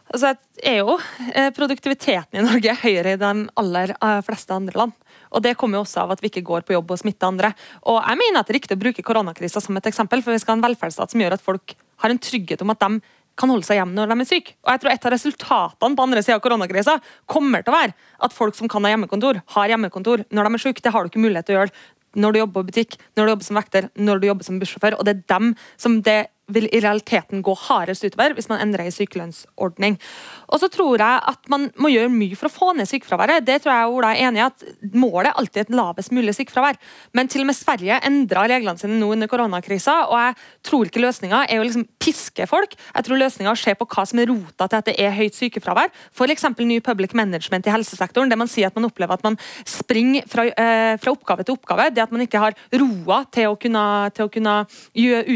Altså, 0.09 0.33
er 0.65 0.79
jo 0.81 0.95
eh, 1.35 1.51
Produktiviteten 1.53 2.41
i 2.41 2.45
Norge 2.45 2.71
er 2.73 2.81
høyere 2.81 3.13
i 3.13 3.21
de 3.21 3.33
aller 3.61 3.93
eh, 3.93 4.21
fleste 4.25 4.55
andre 4.55 4.81
land. 4.81 4.95
Og 5.37 5.45
Det 5.45 5.57
kommer 5.61 5.79
jo 5.79 5.85
også 5.85 6.07
av 6.07 6.15
at 6.15 6.23
vi 6.25 6.31
ikke 6.31 6.47
går 6.49 6.65
på 6.65 6.73
jobb 6.73 6.95
og 6.95 7.01
smitter 7.03 7.29
andre. 7.29 7.53
Og 7.85 8.01
jeg 8.01 8.21
mener 8.21 8.41
at 8.41 8.49
det 8.49 8.55
er 8.55 8.61
riktig 8.63 8.79
å 8.79 8.81
bruke 8.81 9.05
koronakrisa 9.05 9.61
som 9.61 9.77
et 9.77 9.91
eksempel, 9.91 10.25
for 10.25 10.33
vi 10.33 10.41
skal 10.41 10.57
ha 10.57 10.61
en 10.61 10.67
velferdsstat 10.71 11.13
som 11.13 11.25
gjør 11.25 11.37
at 11.37 11.45
folk 11.45 11.77
har 12.01 12.15
en 12.15 12.21
trygghet 12.23 12.65
om 12.65 12.73
at 12.73 12.81
de 12.81 13.01
kan 13.39 13.53
holde 13.53 13.67
seg 13.67 13.79
hjemme 13.79 13.95
når 13.95 14.11
de 14.11 14.17
er 14.25 14.29
syke. 14.29 14.57
Og 14.65 14.73
jeg 14.73 14.83
tror 14.83 14.95
Et 14.95 15.07
av 15.07 15.15
resultatene 15.15 15.99
på 15.99 16.07
andre 16.09 16.25
siden 16.25 16.39
av 16.39 16.43
koronakrisa 16.43 16.97
kommer 17.31 17.63
til 17.63 17.75
å 17.75 17.77
være 17.77 17.95
at 18.27 18.35
folk 18.35 18.57
som 18.59 18.71
kan 18.71 18.85
ha 18.85 18.95
hjemmekontor, 18.95 19.43
har 19.55 19.75
hjemmekontor 19.75 20.25
når 20.33 20.49
de 20.49 20.59
er 20.59 20.65
syke. 20.65 20.83
Det 20.83 20.95
har 20.95 21.05
du 21.05 21.13
ikke 21.13 21.23
mulighet 21.23 21.47
til 21.47 21.59
å 21.59 21.61
gjøre 21.61 21.77
når 22.17 22.33
du 22.33 22.39
jobber 22.41 22.61
på 22.61 22.71
butikk, 22.71 22.97
når 23.17 23.25
du 23.25 23.33
jobber 23.35 23.49
som 23.49 23.61
vekter, 23.61 23.89
når 23.97 24.21
du 24.21 24.27
jobber 24.29 24.49
som 24.49 24.61
bussjåfør. 24.61 24.99
Og 24.99 25.07
det 25.07 25.17
er 25.17 25.39
dem 25.39 25.55
som 25.77 26.01
det 26.03 26.19
vil 26.53 26.69
i 26.73 26.81
realiteten 26.81 27.43
gå 27.45 27.55
hardest 27.67 28.07
utover 28.07 28.35
hvis 28.37 28.49
man 28.51 28.63
endrer 28.65 28.89
i 28.89 28.95
sykelønnsordning. 28.95 29.99
Og 30.49 30.63
så 30.63 30.71
tror 30.73 31.01
jeg 31.03 31.23
at 31.33 31.51
man 31.53 31.69
må 31.81 31.91
gjøre 31.93 32.13
mye 32.13 32.37
for 32.39 32.49
å 32.49 32.53
få 32.53 32.71
ned 32.77 32.89
sykefraværet. 32.89 33.45
Det 33.47 33.61
tror 33.63 33.75
jeg 33.75 33.97
Ola 33.99 34.13
er 34.15 34.29
enig 34.29 34.41
i 34.43 34.47
at 34.47 34.67
Målet 34.99 35.31
er 35.31 35.41
alltid 35.41 35.63
et 35.67 35.75
lavest 35.77 36.13
mulig 36.15 36.35
sykefravær. 36.37 36.79
Men 37.17 37.29
til 37.29 37.45
og 37.45 37.51
med 37.51 37.59
Sverige 37.59 37.99
endra 38.09 38.47
reglene 38.49 38.81
sine 38.81 38.97
nå 38.99 39.11
under 39.15 39.31
koronakrisa, 39.31 39.97
og 40.09 40.17
jeg 40.23 40.37
tror 40.69 40.89
ikke 40.89 41.03
løsninga 41.03 41.43
er 41.47 41.61
å 41.61 41.67
liksom 41.67 41.85
piske 42.01 42.47
folk. 42.49 42.77
Jeg 42.95 43.07
tror 43.07 43.21
løsninga 43.21 43.55
se 43.59 43.75
på 43.79 43.89
hva 43.89 44.07
som 44.09 44.23
er 44.23 44.31
rota 44.31 44.69
til 44.69 44.81
at 44.81 44.89
det 44.89 44.97
er 45.03 45.15
høyt 45.17 45.37
sykefravær. 45.37 45.93
F.eks. 46.15 46.49
ny 46.59 46.81
public 46.85 47.15
management 47.19 47.69
i 47.69 47.75
helsesektoren, 47.75 48.33
der 48.33 48.41
man 48.41 48.51
sier 48.51 48.71
at 48.71 48.79
man 48.79 48.89
opplever 48.89 49.19
at 49.19 49.27
man 49.27 49.39
springer 49.69 50.27
fra, 50.31 50.47
eh, 50.49 50.95
fra 51.03 51.15
oppgave 51.15 51.45
til 51.45 51.59
oppgave. 51.59 51.91
Det 51.95 52.05
at 52.07 52.15
man 52.15 52.25
ikke 52.25 52.43
har 52.43 52.57
roa 52.81 53.23
til 53.35 53.53
å 53.53 53.59
kunne, 53.61 53.85
til 54.17 54.29
å 54.29 54.33
kunne 54.33 54.57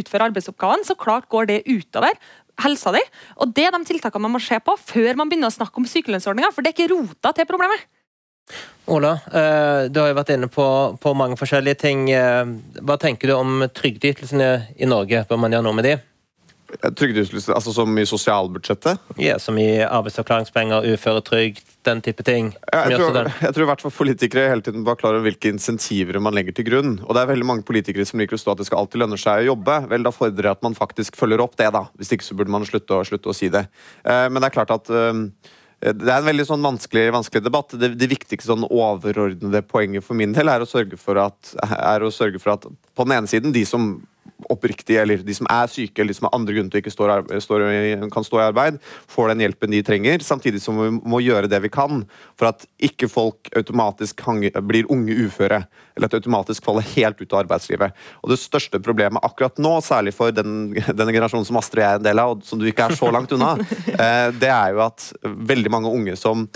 utføre 0.00 0.30
arbeidsoppgavene. 0.30 0.86
så 0.86 0.96
klart 1.02 1.28
går 1.32 1.50
det 1.50 1.62
utover 1.66 2.14
helsa 2.62 2.92
di. 2.94 3.02
Og 3.40 3.52
det 3.56 3.66
er 3.68 3.74
de 3.74 3.82
tiltakene 3.88 4.26
man 4.26 4.36
må 4.36 4.42
se 4.42 4.58
på 4.62 4.76
før 4.80 5.18
man 5.18 5.30
begynner 5.30 5.50
å 5.50 5.56
snakke 5.56 5.80
om 5.80 5.88
sykelønnsordninga, 5.88 6.52
for 6.54 6.64
det 6.64 6.72
er 6.72 6.78
ikke 6.78 6.94
rota 6.94 7.34
til 7.36 7.48
problemet. 7.48 7.88
Ola, 8.90 9.12
eh, 9.30 9.88
du 9.88 10.00
har 10.02 10.10
jo 10.10 10.18
vært 10.18 10.32
inne 10.34 10.48
på, 10.50 10.64
på 11.00 11.12
mange 11.16 11.38
forskjellige 11.40 11.78
ting. 11.84 12.08
Eh, 12.10 12.44
hva 12.82 12.98
tenker 13.00 13.30
du 13.30 13.36
om 13.36 13.62
trygdeytelsene 13.70 14.50
i 14.76 14.88
Norge? 14.90 15.22
Bør 15.28 15.40
man 15.44 15.54
gjøre 15.54 15.66
noe 15.68 15.78
med 15.78 15.88
de? 15.88 15.94
Trygdeytelser, 16.80 17.52
altså 17.54 17.74
som 17.74 17.98
i 17.98 18.04
sosialbudsjettet? 18.08 19.12
Ja, 19.20 19.36
som 19.42 19.58
i 19.60 19.68
arbeidsavklaringspenger, 19.84 20.86
uføretrygd, 20.94 21.62
den 21.86 22.00
type 22.04 22.24
ting. 22.26 22.52
jeg, 22.72 22.98
tror, 22.98 23.28
jeg 23.28 23.54
tror 23.54 23.64
i 23.64 23.68
hvert 23.68 23.84
fall 23.84 23.94
politikere 23.94 24.48
hele 24.50 24.64
tiden 24.64 24.84
bare 24.86 25.00
klarer 25.00 25.24
hvilke 25.24 25.50
insentiver 25.52 26.18
man 26.22 26.36
legger 26.36 26.56
til 26.56 26.68
grunn. 26.70 26.92
Og 27.04 27.14
det 27.14 27.22
er 27.22 27.32
veldig 27.32 27.48
mange 27.48 27.66
politikere 27.68 28.06
som 28.08 28.22
liker 28.22 28.38
å 28.38 28.42
stå 28.42 28.54
at 28.54 28.62
det 28.62 28.68
skal 28.70 28.84
alltid 28.84 29.02
lønne 29.02 29.18
seg 29.20 29.42
å 29.42 29.48
jobbe. 29.52 29.80
Vel, 29.90 30.06
da 30.06 30.14
fordrer 30.14 30.50
jeg 30.50 30.58
at 30.58 30.66
man 30.66 30.78
faktisk 30.78 31.18
følger 31.18 31.42
opp 31.44 31.58
det, 31.60 31.72
da. 31.74 31.86
Hvis 31.98 32.14
ikke 32.14 32.28
så 32.28 32.38
burde 32.38 32.54
man 32.54 32.68
slutte 32.68 33.00
å, 33.00 33.06
slutte 33.08 33.32
å 33.32 33.36
si 33.36 33.50
det. 33.52 33.66
Eh, 34.06 34.28
men 34.30 34.40
det 34.40 34.48
er 34.48 34.56
klart 34.56 34.74
at 34.74 34.92
eh, 34.92 35.26
det 35.82 36.06
er 36.06 36.20
en 36.20 36.28
veldig 36.28 36.44
sånn 36.46 36.62
vanskelig, 36.62 37.08
vanskelig 37.14 37.42
debatt. 37.42 37.74
Det, 37.74 37.92
det, 37.98 38.08
viktigste 38.12 38.52
sånn 38.52 38.68
overordnede 38.68 39.64
poenget 39.66 40.06
for 40.06 40.18
min 40.18 40.34
del 40.36 40.52
er 40.52 40.62
å, 40.62 40.68
sørge 40.68 40.98
for 41.00 41.18
at, 41.18 41.54
er 41.66 42.06
å 42.06 42.12
sørge 42.14 42.38
for 42.42 42.54
at 42.54 42.68
på 42.70 43.06
den 43.08 43.16
ene 43.16 43.30
siden 43.30 43.54
de 43.54 43.64
som 43.66 43.96
oppriktig, 44.52 44.96
eller 45.00 45.22
de 45.22 45.36
som 45.36 45.48
er 45.52 45.70
syke 45.70 46.02
eller 46.02 46.12
de 46.12 46.18
som 46.18 46.28
har 46.28 46.36
andre 46.36 46.56
grunner 46.56 46.72
til 46.72 46.82
ikke 46.82 46.94
står, 46.94 47.12
står, 47.44 47.64
kan 48.14 48.26
stå 48.26 48.40
i 48.40 48.44
arbeid, 48.46 48.80
får 49.10 49.32
den 49.32 49.44
hjelpen 49.44 49.74
de 49.74 49.82
trenger. 49.86 50.24
Samtidig 50.26 50.62
som 50.64 50.80
vi 50.80 50.90
må 50.98 51.22
gjøre 51.22 51.50
det 51.50 51.62
vi 51.64 51.72
kan 51.72 52.04
for 52.38 52.50
at 52.50 52.66
ikke 52.82 53.10
folk 53.10 53.52
automatisk 53.58 54.24
blir 54.66 54.90
unge 54.92 55.16
uføre. 55.26 55.62
Eller 55.96 56.08
at 56.08 56.14
de 56.14 56.22
automatisk 56.22 56.64
faller 56.64 56.86
helt 56.94 57.20
ut 57.20 57.32
av 57.32 57.42
arbeidslivet. 57.42 57.96
Og 58.22 58.32
Det 58.32 58.40
største 58.40 58.80
problemet 58.82 59.22
akkurat 59.24 59.58
nå, 59.60 59.76
særlig 59.84 60.14
for 60.16 60.32
den, 60.34 60.72
denne 60.72 61.12
generasjonen 61.12 61.46
som 61.48 61.60
Astrid 61.60 61.84
er 61.84 62.00
en 62.00 62.06
del 62.06 62.22
av, 62.22 62.36
og 62.36 62.46
som 62.48 62.60
du 62.60 62.66
ikke 62.68 62.88
er 62.88 62.96
så 62.98 63.10
langt 63.12 63.32
unna, 63.36 63.54
eh, 63.92 64.28
det 64.32 64.50
er 64.50 64.72
jo 64.74 64.84
at 64.86 65.10
veldig 65.22 65.72
mange 65.72 65.92
unge 65.92 66.16
som 66.18 66.46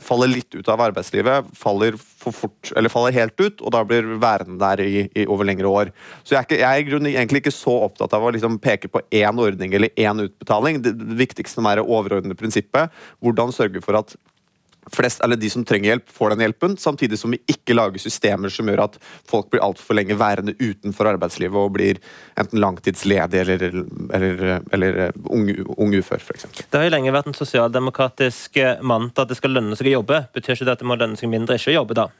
faller 0.00 0.30
litt 0.32 0.54
ut 0.56 0.68
av 0.72 0.80
arbeidslivet, 0.80 1.50
faller, 1.58 1.96
fort, 1.98 2.70
faller 2.72 3.16
helt 3.16 3.40
ut, 3.40 3.60
og 3.60 3.74
da 3.74 3.82
blir 3.84 4.14
værende 4.20 4.56
der 4.60 4.82
i, 4.84 5.06
i 5.12 5.26
over 5.28 5.48
lengre 5.48 5.70
år. 5.70 5.92
Så 6.24 6.38
jeg 6.38 6.48
er, 6.56 6.62
jeg 6.62 6.86
er 6.86 7.08
egentlig 7.12 7.44
ikke 7.44 7.54
så 7.54 7.74
opptatt 7.86 8.16
av 8.16 8.24
å 8.24 8.32
liksom 8.34 8.56
peke 8.64 8.88
på 8.88 9.02
én 9.12 9.40
ordning 9.40 9.76
eller 9.76 9.92
én 10.00 10.24
utbetaling. 10.24 10.80
Det, 10.84 10.94
det 11.00 11.18
viktigste 11.20 11.64
er 11.68 11.80
det 11.80 11.88
overordnede 11.88 12.38
prinsippet. 12.38 12.94
Hvordan 13.20 13.52
sørge 13.54 13.84
for 13.84 14.00
at 14.00 14.16
flest, 14.92 15.22
eller 15.24 15.38
de 15.40 15.50
som 15.50 15.64
trenger 15.64 15.92
hjelp, 15.92 16.10
får 16.12 16.34
den 16.34 16.44
hjelpen, 16.44 16.76
samtidig 16.80 17.18
som 17.20 17.34
vi 17.34 17.40
ikke 17.50 17.76
lager 17.76 18.02
systemer 18.02 18.52
som 18.52 18.68
gjør 18.68 18.84
at 18.86 18.98
folk 19.30 19.50
blir 19.52 19.62
altfor 19.64 19.98
lenge 19.98 20.16
værende 20.20 20.56
utenfor 20.60 21.12
arbeidslivet 21.14 21.60
og 21.60 21.72
blir 21.76 22.00
enten 22.40 22.60
langtidsledige 22.62 23.44
eller, 23.44 23.78
eller, 24.16 24.44
eller 24.74 25.00
unge, 25.24 25.56
unge 25.76 26.02
ufør, 26.02 26.22
f.eks. 26.22 26.48
Det 26.64 26.78
har 26.80 26.88
jo 26.88 26.94
lenge 26.96 27.14
vært 27.14 27.30
en 27.30 27.38
sosialdemokratisk 27.38 28.60
mantra 28.82 29.24
at 29.24 29.32
det 29.32 29.40
skal 29.40 29.56
lønne 29.56 29.78
seg 29.78 29.92
å 29.92 29.98
jobbe. 30.00 30.24
Betyr 30.34 30.56
ikke 30.56 30.68
det 30.68 30.76
at 30.78 30.84
det 30.84 30.90
må 30.90 30.98
lønne 31.00 31.20
seg 31.20 31.32
mindre 31.32 31.58
ikke 31.60 31.72
å 31.74 31.80
jobbe, 31.80 31.98
da? 31.98 32.10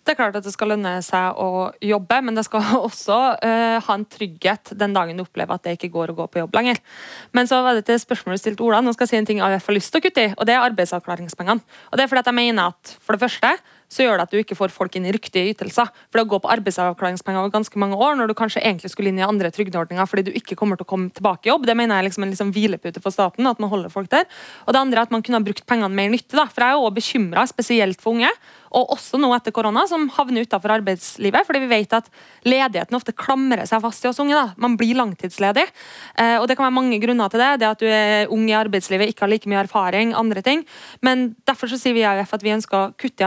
Det 0.00 0.14
er 0.14 0.18
klart 0.18 0.36
at 0.38 0.46
det 0.46 0.52
skal 0.54 0.72
lønne 0.72 0.94
seg 1.04 1.36
å 1.38 1.70
jobbe, 1.84 2.20
men 2.24 2.38
det 2.38 2.46
skal 2.46 2.64
også 2.88 3.18
uh, 3.36 3.76
ha 3.84 3.96
en 3.96 4.06
trygghet 4.08 4.72
den 4.80 4.96
dagen 4.96 5.20
du 5.20 5.24
opplever 5.26 5.58
at 5.58 5.66
det 5.66 5.76
ikke 5.76 5.92
går 5.96 6.12
å 6.12 6.18
gå 6.22 6.28
på 6.30 6.40
jobb 6.42 6.56
lenger. 6.56 6.80
Men 7.36 7.50
så 7.50 7.60
var 7.66 7.76
det 7.76 7.84
til 7.88 8.00
spørsmålet 8.00 8.42
stilt 8.42 8.62
Ola. 8.64 8.80
Nå 8.84 8.94
skal 8.96 9.06
jeg 9.06 9.12
si 9.12 9.20
en 9.20 9.28
ting 9.28 9.42
AUF 9.44 9.68
har 9.68 9.76
lyst 9.76 9.92
til 9.92 10.00
å 10.02 10.06
kutte 10.06 10.24
i, 10.24 10.32
og 10.36 10.48
det 10.48 10.56
er 10.56 10.64
arbeidsavklaringspengene. 10.70 11.76
Og 11.90 12.00
det 12.00 12.06
er 12.06 12.12
fordi 12.12 12.24
at 12.24 12.32
jeg 12.32 12.40
mener 12.40 12.72
at 12.72 12.96
for 12.98 13.16
det 13.16 13.24
første 13.26 13.52
så 13.90 14.04
gjør 14.06 14.20
det 14.20 14.26
at 14.28 14.34
du 14.34 14.38
ikke 14.38 14.56
får 14.58 14.72
folk 14.74 14.94
inn 14.96 15.08
i 15.08 15.14
riktige 15.14 15.50
ytelser. 15.50 15.90
For 16.08 16.20
det 16.20 16.26
å 16.28 16.30
gå 16.30 16.38
på 16.44 16.50
arbeidsavklaringspenger 16.54 17.42
over 17.42 17.54
ganske 17.54 17.80
mange 17.82 17.98
år, 17.98 18.14
når 18.18 18.30
du 18.30 18.36
kanskje 18.38 18.62
egentlig 18.62 18.92
skulle 18.92 19.10
inn 19.10 19.18
i 19.18 19.26
andre 19.26 19.50
trygdeordninger 19.54 20.06
fordi 20.06 20.28
du 20.28 20.32
ikke 20.38 20.56
kommer 20.58 20.78
til 20.78 20.86
å 20.86 20.90
komme 20.92 21.10
tilbake 21.14 21.48
i 21.48 21.52
jobb, 21.52 21.66
det 21.66 21.74
mener 21.78 21.98
jeg 21.98 22.04
er 22.04 22.08
liksom 22.08 22.26
en 22.26 22.32
liksom 22.34 22.52
hvilepute 22.54 23.02
for 23.02 23.14
staten. 23.14 23.46
at 23.50 23.58
man 23.58 23.70
holder 23.72 23.90
folk 23.90 24.10
der. 24.12 24.28
Og 24.66 24.74
det 24.74 24.80
andre 24.80 25.02
er 25.02 25.08
at 25.08 25.14
man 25.14 25.22
kunne 25.26 25.40
ha 25.40 25.44
brukt 25.44 25.66
pengene 25.66 25.90
mer 25.90 26.10
nytte. 26.14 26.36
da, 26.38 26.46
For 26.46 26.62
jeg 26.62 26.70
er 26.70 26.78
jo 26.78 26.90
bekymra, 26.94 27.46
spesielt 27.50 28.00
for 28.00 28.14
unge, 28.14 28.30
og 28.70 28.92
også 28.94 29.18
nå 29.18 29.32
etter 29.34 29.50
korona, 29.50 29.86
som 29.90 30.08
havner 30.14 30.46
utenfor 30.46 30.70
arbeidslivet. 30.78 31.46
fordi 31.46 31.60
vi 31.60 31.66
vet 31.74 31.92
at 31.92 32.06
ledigheten 32.44 32.94
ofte 32.94 33.12
klamrer 33.12 33.66
seg 33.66 33.82
fast 33.82 34.04
i 34.04 34.08
oss 34.08 34.20
unge. 34.20 34.34
da. 34.34 34.54
Man 34.56 34.76
blir 34.76 34.94
langtidsledig. 34.94 35.66
Eh, 36.16 36.38
og 36.38 36.46
det 36.46 36.56
kan 36.56 36.66
være 36.66 36.78
mange 36.78 37.00
grunner 37.00 37.28
til 37.28 37.40
det. 37.40 37.60
Det 37.60 37.68
at 37.68 37.80
du 37.80 37.86
er 37.86 38.30
ung 38.30 38.48
i 38.48 38.54
arbeidslivet, 38.54 39.08
ikke 39.10 39.26
har 39.26 39.28
like 39.28 39.48
mye 39.48 39.64
erfaring, 39.64 40.14
andre 40.14 40.42
ting. 40.42 40.64
Men 41.02 41.34
derfor 41.44 41.66
så 41.66 41.78
sier 41.78 41.94
vi 41.94 42.00
i 42.00 42.06
AUF 42.06 42.34
at 42.34 42.42
vi 42.42 42.54
ønsker 42.54 42.76
å 42.76 42.94
kutte 42.94 43.22
i 43.22 43.26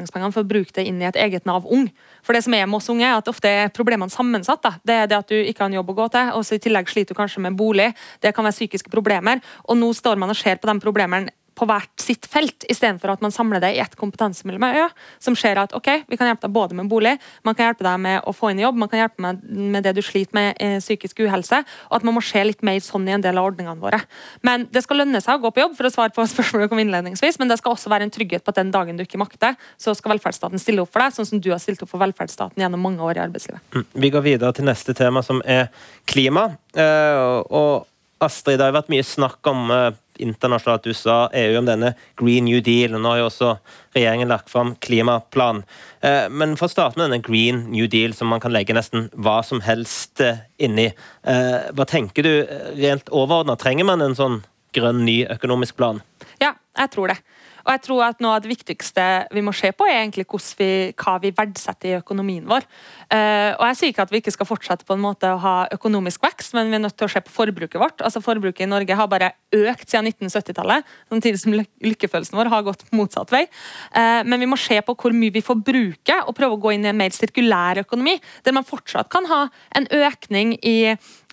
arbeidsavklaringspengene 0.00 0.32
for 0.34 0.44
å 0.44 0.48
bruke 0.48 0.74
det 0.74 0.86
inn 0.88 1.00
i 1.00 1.08
et 1.08 1.16
eget 1.16 1.46
Nav 1.46 1.66
Ung. 1.68 1.88
For 2.24 2.34
det 2.34 2.44
som 2.44 2.54
er 2.54 2.66
med 2.66 2.78
oss 2.78 2.88
unge, 2.90 3.04
er 3.06 3.18
at 3.18 3.28
ofte 3.28 3.48
er 3.48 3.72
problemene 3.74 4.10
sammensatt. 4.10 4.62
Da. 4.62 4.74
Det 4.84 4.94
er 4.94 5.10
det 5.10 5.18
at 5.18 5.28
du 5.28 5.36
ikke 5.36 5.64
har 5.64 5.70
en 5.70 5.78
jobb 5.78 5.92
å 5.92 5.98
gå 6.00 6.08
til, 6.14 6.32
og 6.36 6.44
så 6.44 6.56
i 6.56 6.62
tillegg 6.62 6.90
sliter 6.90 7.14
du 7.14 7.18
kanskje 7.20 7.42
med 7.44 7.56
bolig. 7.58 7.90
Det 8.20 8.34
kan 8.34 8.44
være 8.46 8.56
psykiske 8.56 8.90
problemer. 8.92 9.40
Og 9.68 9.78
nå 9.78 9.92
står 9.96 10.20
man 10.20 10.32
og 10.32 10.38
ser 10.38 10.60
på 10.60 10.70
de 10.70 10.78
problemene 10.82 11.32
på 11.60 11.68
hvert 11.68 12.00
sitt 12.00 12.24
felt, 12.30 12.64
istedenfor 12.72 13.12
at 13.12 13.24
man 13.24 13.34
samler 13.34 13.60
det 13.60 13.74
i 13.76 13.80
ett 13.82 13.96
kompetansemiljø, 14.00 14.86
som 15.20 15.36
ser 15.36 15.60
at 15.60 15.74
ok, 15.76 15.90
vi 16.08 16.16
kan 16.16 16.30
hjelpe 16.30 16.46
deg 16.46 16.54
både 16.54 16.78
med 16.78 16.88
bolig, 16.90 17.16
man 17.46 17.56
kan 17.56 17.68
hjelpe 17.68 17.84
deg 17.84 18.00
med 18.00 18.24
å 18.24 18.34
få 18.36 18.52
inn 18.52 18.62
i 18.62 18.64
jobb, 18.64 18.78
man 18.80 18.90
kan 18.90 19.02
hjelpe 19.02 19.20
deg 19.26 19.44
med 19.74 19.84
det 19.84 19.94
du 19.98 20.02
sliter 20.04 20.36
med 20.36 20.62
eh, 20.62 20.78
psykisk 20.80 21.20
uhelse, 21.26 21.62
og 21.90 21.98
at 21.98 22.06
man 22.06 22.16
må 22.16 22.24
se 22.24 22.42
litt 22.46 22.64
mer 22.66 22.80
sånn 22.84 23.08
i 23.10 23.14
en 23.16 23.24
del 23.24 23.40
av 23.40 23.50
ordningene 23.50 23.80
våre. 23.82 24.00
Men 24.46 24.66
det 24.72 24.84
skal 24.86 25.02
lønne 25.02 25.20
seg 25.20 25.36
å 25.36 25.44
gå 25.44 25.52
på 25.54 25.64
jobb, 25.64 25.76
for 25.78 25.88
å 25.88 25.92
svare 25.92 26.14
på 26.16 26.24
spørsmålet 26.34 26.72
om 26.72 26.82
innledningsvis, 26.84 27.40
men 27.42 27.52
det 27.52 27.60
skal 27.60 27.76
også 27.76 27.92
være 27.92 28.08
en 28.08 28.14
trygghet 28.14 28.46
på 28.46 28.54
at 28.54 28.62
den 28.62 28.72
dagen 28.74 28.96
du 28.96 29.04
ikke 29.04 29.20
makter, 29.20 29.58
så 29.80 29.94
skal 29.98 30.16
velferdsstaten 30.16 30.62
stille 30.62 30.84
opp 30.84 30.92
for 30.94 31.04
deg, 31.04 31.16
sånn 31.16 31.28
som 31.28 31.42
du 31.42 31.52
har 31.52 31.60
stilt 31.62 31.84
opp 31.84 31.92
for 31.92 32.02
velferdsstaten 32.02 32.64
gjennom 32.64 32.88
mange 32.88 33.04
år 33.04 33.20
i 33.20 33.24
arbeidslivet. 33.26 33.62
Mm. 33.76 33.86
Vi 34.06 34.12
går 34.14 34.26
videre 34.26 34.56
til 34.56 34.68
neste 34.68 34.96
tema, 34.96 35.24
som 35.26 35.44
er 35.44 35.68
klima. 36.08 36.50
Uh, 36.76 37.42
og 37.50 37.86
Astrid, 38.20 38.58
det 38.60 38.68
har 38.68 38.76
vært 38.76 38.90
mye 38.92 39.04
snakk 39.06 39.48
om 39.48 39.70
uh, 39.72 39.90
internasjonalt 40.22 40.86
USA, 40.90 41.18
EU 41.36 41.58
om 41.60 41.68
denne 41.68 41.94
Green 42.20 42.46
New 42.48 42.60
Deal. 42.64 42.96
Nå 42.96 43.12
har 43.12 43.22
jo 43.22 43.28
også 43.30 43.54
regjeringen 43.96 44.30
lagt 44.30 44.50
fram 44.52 44.74
klimaplan. 44.84 45.64
Eh, 46.04 46.28
men 46.30 46.56
for 46.60 46.68
å 46.68 46.74
starte 46.74 47.00
med 47.00 47.08
denne 47.08 47.24
Green 47.24 47.64
New 47.72 47.88
Deal, 47.90 48.14
som 48.16 48.30
man 48.32 48.42
kan 48.42 48.54
legge 48.54 48.76
nesten 48.76 49.08
hva 49.16 49.40
som 49.46 49.62
helst 49.64 50.22
eh, 50.24 50.42
inni. 50.62 50.90
Eh, 51.24 51.58
hva 51.74 51.88
tenker 51.88 52.26
du 52.26 52.32
rent 52.80 53.10
overordna? 53.10 53.58
Trenger 53.60 53.88
man 53.88 54.04
en 54.04 54.18
sånn 54.18 54.40
grønn, 54.76 55.04
ny 55.06 55.24
økonomisk 55.30 55.78
plan? 55.80 56.02
Ja, 56.42 56.54
jeg 56.78 56.94
tror 56.94 57.12
det. 57.12 57.20
Og 57.64 57.72
jeg 57.74 57.82
tror 57.86 58.04
at 58.06 58.20
Noe 58.20 58.36
av 58.36 58.44
det 58.44 58.50
viktigste 58.50 59.04
vi 59.34 59.42
må 59.44 59.52
se 59.56 59.70
på, 59.72 59.86
er 59.88 60.02
egentlig 60.02 60.26
vi, 60.58 60.70
hva 60.98 61.16
vi 61.22 61.32
verdsetter 61.36 61.92
i 61.92 61.98
økonomien 61.98 62.46
vår. 62.48 62.66
Uh, 63.12 63.56
og 63.56 63.64
Jeg 63.70 63.78
sier 63.78 63.92
ikke 63.92 64.06
at 64.06 64.12
vi 64.12 64.20
ikke 64.22 64.34
skal 64.34 64.48
fortsette 64.48 64.86
på 64.88 64.96
en 64.96 65.02
måte 65.04 65.30
å 65.30 65.40
ha 65.42 65.54
økonomisk 65.74 66.24
vekst, 66.24 66.54
men 66.56 66.70
vi 66.70 66.78
er 66.78 66.84
nødt 66.84 66.96
til 66.98 67.08
å 67.08 67.12
se 67.12 67.22
på 67.24 67.34
forbruket 67.34 67.80
vårt. 67.80 68.04
Altså 68.06 68.22
Forbruket 68.24 68.66
i 68.66 68.70
Norge 68.70 68.96
har 68.96 69.10
bare 69.10 69.32
økt 69.56 69.88
siden 69.90 70.10
1970-tallet, 70.10 70.88
samtidig 71.12 71.42
som 71.42 71.56
lykkefølelsen 71.56 72.38
vår 72.40 72.52
har 72.52 72.66
gått 72.66 72.84
motsatt 72.96 73.32
vei. 73.34 73.46
Uh, 73.94 74.20
men 74.26 74.40
vi 74.42 74.50
må 74.50 74.60
se 74.60 74.80
på 74.84 74.96
hvor 74.96 75.16
mye 75.16 75.34
vi 75.34 75.44
forbruker, 75.44 76.26
og 76.26 76.36
prøve 76.36 76.58
å 76.58 76.62
gå 76.62 76.76
inn 76.76 76.86
i 76.86 76.92
en 76.92 77.00
mer 77.00 77.14
sirkulær 77.14 77.82
økonomi, 77.84 78.18
der 78.44 78.56
man 78.56 78.68
fortsatt 78.68 79.10
kan 79.12 79.28
ha 79.30 79.46
en 79.76 79.88
økning 80.00 80.56
i 80.60 80.78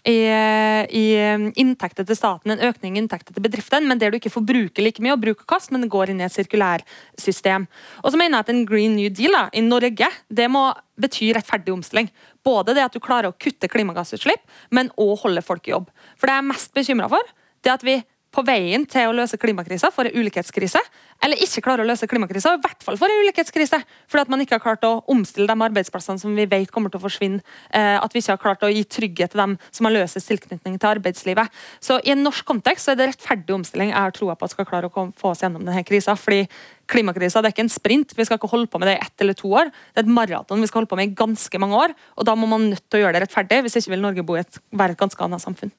i, 0.06 0.18
i, 0.94 1.06
inntekter 1.60 2.06
til 2.08 2.18
staten, 2.18 2.54
en 2.54 2.64
økning 2.70 2.98
i 2.98 3.02
inntekter 3.02 3.36
til 3.36 3.44
bedriften, 3.44 3.88
men 3.90 4.00
der 4.02 4.12
du 4.12 4.20
ikke 4.20 4.32
får 4.34 4.46
bruke 4.48 4.84
like 4.84 5.04
mye 5.04 5.16
og 5.16 5.24
bruke 5.24 5.48
kast, 5.50 5.72
men 5.74 5.84
det 5.84 5.92
går 5.94 6.12
inn 6.14 6.22
i 6.22 6.28
et 6.28 6.36
sirkulærsystem. 6.36 7.68
Og 8.04 8.14
så 8.14 8.20
mener 8.20 8.38
jeg 8.38 8.48
at 8.48 8.52
en 8.54 8.66
Green 8.70 8.98
New 9.00 9.10
Deal 9.14 9.36
da, 9.36 9.48
i 9.54 9.64
Norge 9.66 10.12
det 10.28 10.50
må 10.52 10.68
bety 11.00 11.32
rettferdig 11.36 11.74
omstilling. 11.74 12.12
Både 12.46 12.76
det 12.78 12.86
at 12.86 12.96
du 12.96 13.04
klarer 13.04 13.32
å 13.32 13.38
kutte 13.38 13.70
klimagassutslipp, 13.72 14.44
men 14.72 14.94
òg 15.00 15.18
holde 15.26 15.46
folk 15.46 15.68
i 15.68 15.76
jobb. 15.76 15.90
For 16.18 16.30
det 16.30 16.38
jeg 16.38 16.46
er 16.46 16.52
mest 16.54 16.74
bekymra 16.78 17.10
for, 17.12 17.34
det 17.64 17.74
er 17.74 17.80
at 17.80 17.88
vi 17.88 17.98
på 18.38 18.44
veien 18.46 18.86
til 18.86 19.10
å 19.10 19.16
løse 19.18 19.40
klimakrisa 19.42 19.90
for 19.94 20.06
en 20.06 20.14
ulikhetskrise, 20.14 20.82
eller 21.26 21.42
ikke 21.42 21.64
klarer 21.66 21.82
å 21.82 21.90
løse 21.90 22.06
klimakrisa, 22.10 22.54
i 22.54 22.62
hvert 22.62 22.84
fall 22.86 23.00
for 23.00 23.10
en 23.10 23.24
ulikhetskrise. 23.26 23.80
Fordi 24.06 24.26
at 24.28 24.32
man 24.34 24.44
ikke 24.44 24.60
har 24.60 24.64
klart 24.64 24.86
å 24.86 25.00
omstille 25.10 25.50
de 25.50 25.66
arbeidsplassene 25.68 26.22
som 26.22 26.36
vi 26.38 26.46
vet 26.50 26.70
kommer 26.74 26.94
til 26.94 27.02
å 27.02 27.06
forsvinne. 27.08 27.42
Eh, 27.74 27.96
at 27.98 28.14
vi 28.14 28.22
ikke 28.22 28.36
har 28.36 28.44
klart 28.44 28.66
å 28.68 28.70
gi 28.70 28.84
trygghet 28.86 29.34
til 29.34 29.42
dem 29.42 29.58
som 29.72 29.90
har 29.90 29.96
løst 29.96 30.22
tilknytning 30.22 30.78
til 30.78 30.92
arbeidslivet. 30.92 31.50
Så 31.82 31.98
i 32.04 32.14
en 32.14 32.22
norsk 32.26 32.46
kontekst 32.46 32.86
så 32.86 32.94
er 32.94 33.00
det 33.00 33.10
rettferdig 33.14 33.56
omstilling 33.56 33.90
jeg 33.90 33.98
har 33.98 34.14
troa 34.14 34.38
på 34.38 34.46
at 34.46 34.54
skal 34.54 34.70
klare 34.70 34.92
å 34.92 35.08
få 35.18 35.34
oss 35.34 35.42
gjennom 35.42 35.66
denne 35.66 35.86
krisa. 35.88 36.16
fordi 36.16 36.46
Klimakrisa 36.88 37.42
er 37.42 37.52
ikke 37.52 37.66
en 37.66 37.74
sprint. 37.74 38.14
Vi 38.16 38.24
skal 38.24 38.38
ikke 38.40 38.52
holde 38.54 38.70
på 38.72 38.80
med 38.80 38.88
det 38.88 38.96
i 39.00 39.04
ett 39.04 39.26
eller 39.26 39.36
to 39.36 39.50
år. 39.50 39.74
Det 39.92 40.04
er 40.04 40.06
et 40.06 40.14
maraton 40.20 40.62
vi 40.62 40.70
skal 40.70 40.82
holde 40.82 40.92
på 40.94 41.00
med 41.00 41.10
i 41.10 41.18
ganske 41.18 41.60
mange 41.60 41.76
år. 41.76 41.98
og 42.16 42.26
Da 42.30 42.36
må 42.36 42.48
man 42.48 42.70
nødt 42.70 42.86
til 42.86 43.02
å 43.02 43.04
gjøre 43.04 43.18
det 43.18 43.26
rettferdig, 43.26 43.64
hvis 43.66 43.82
ikke 43.82 43.98
vil 43.98 44.06
Norge 44.06 44.24
bo 44.24 44.38
i 44.38 44.46
et, 44.46 44.62
være 44.72 44.96
et 44.96 45.02
ganske 45.02 45.24
annet 45.26 45.44
samfunn. 45.44 45.74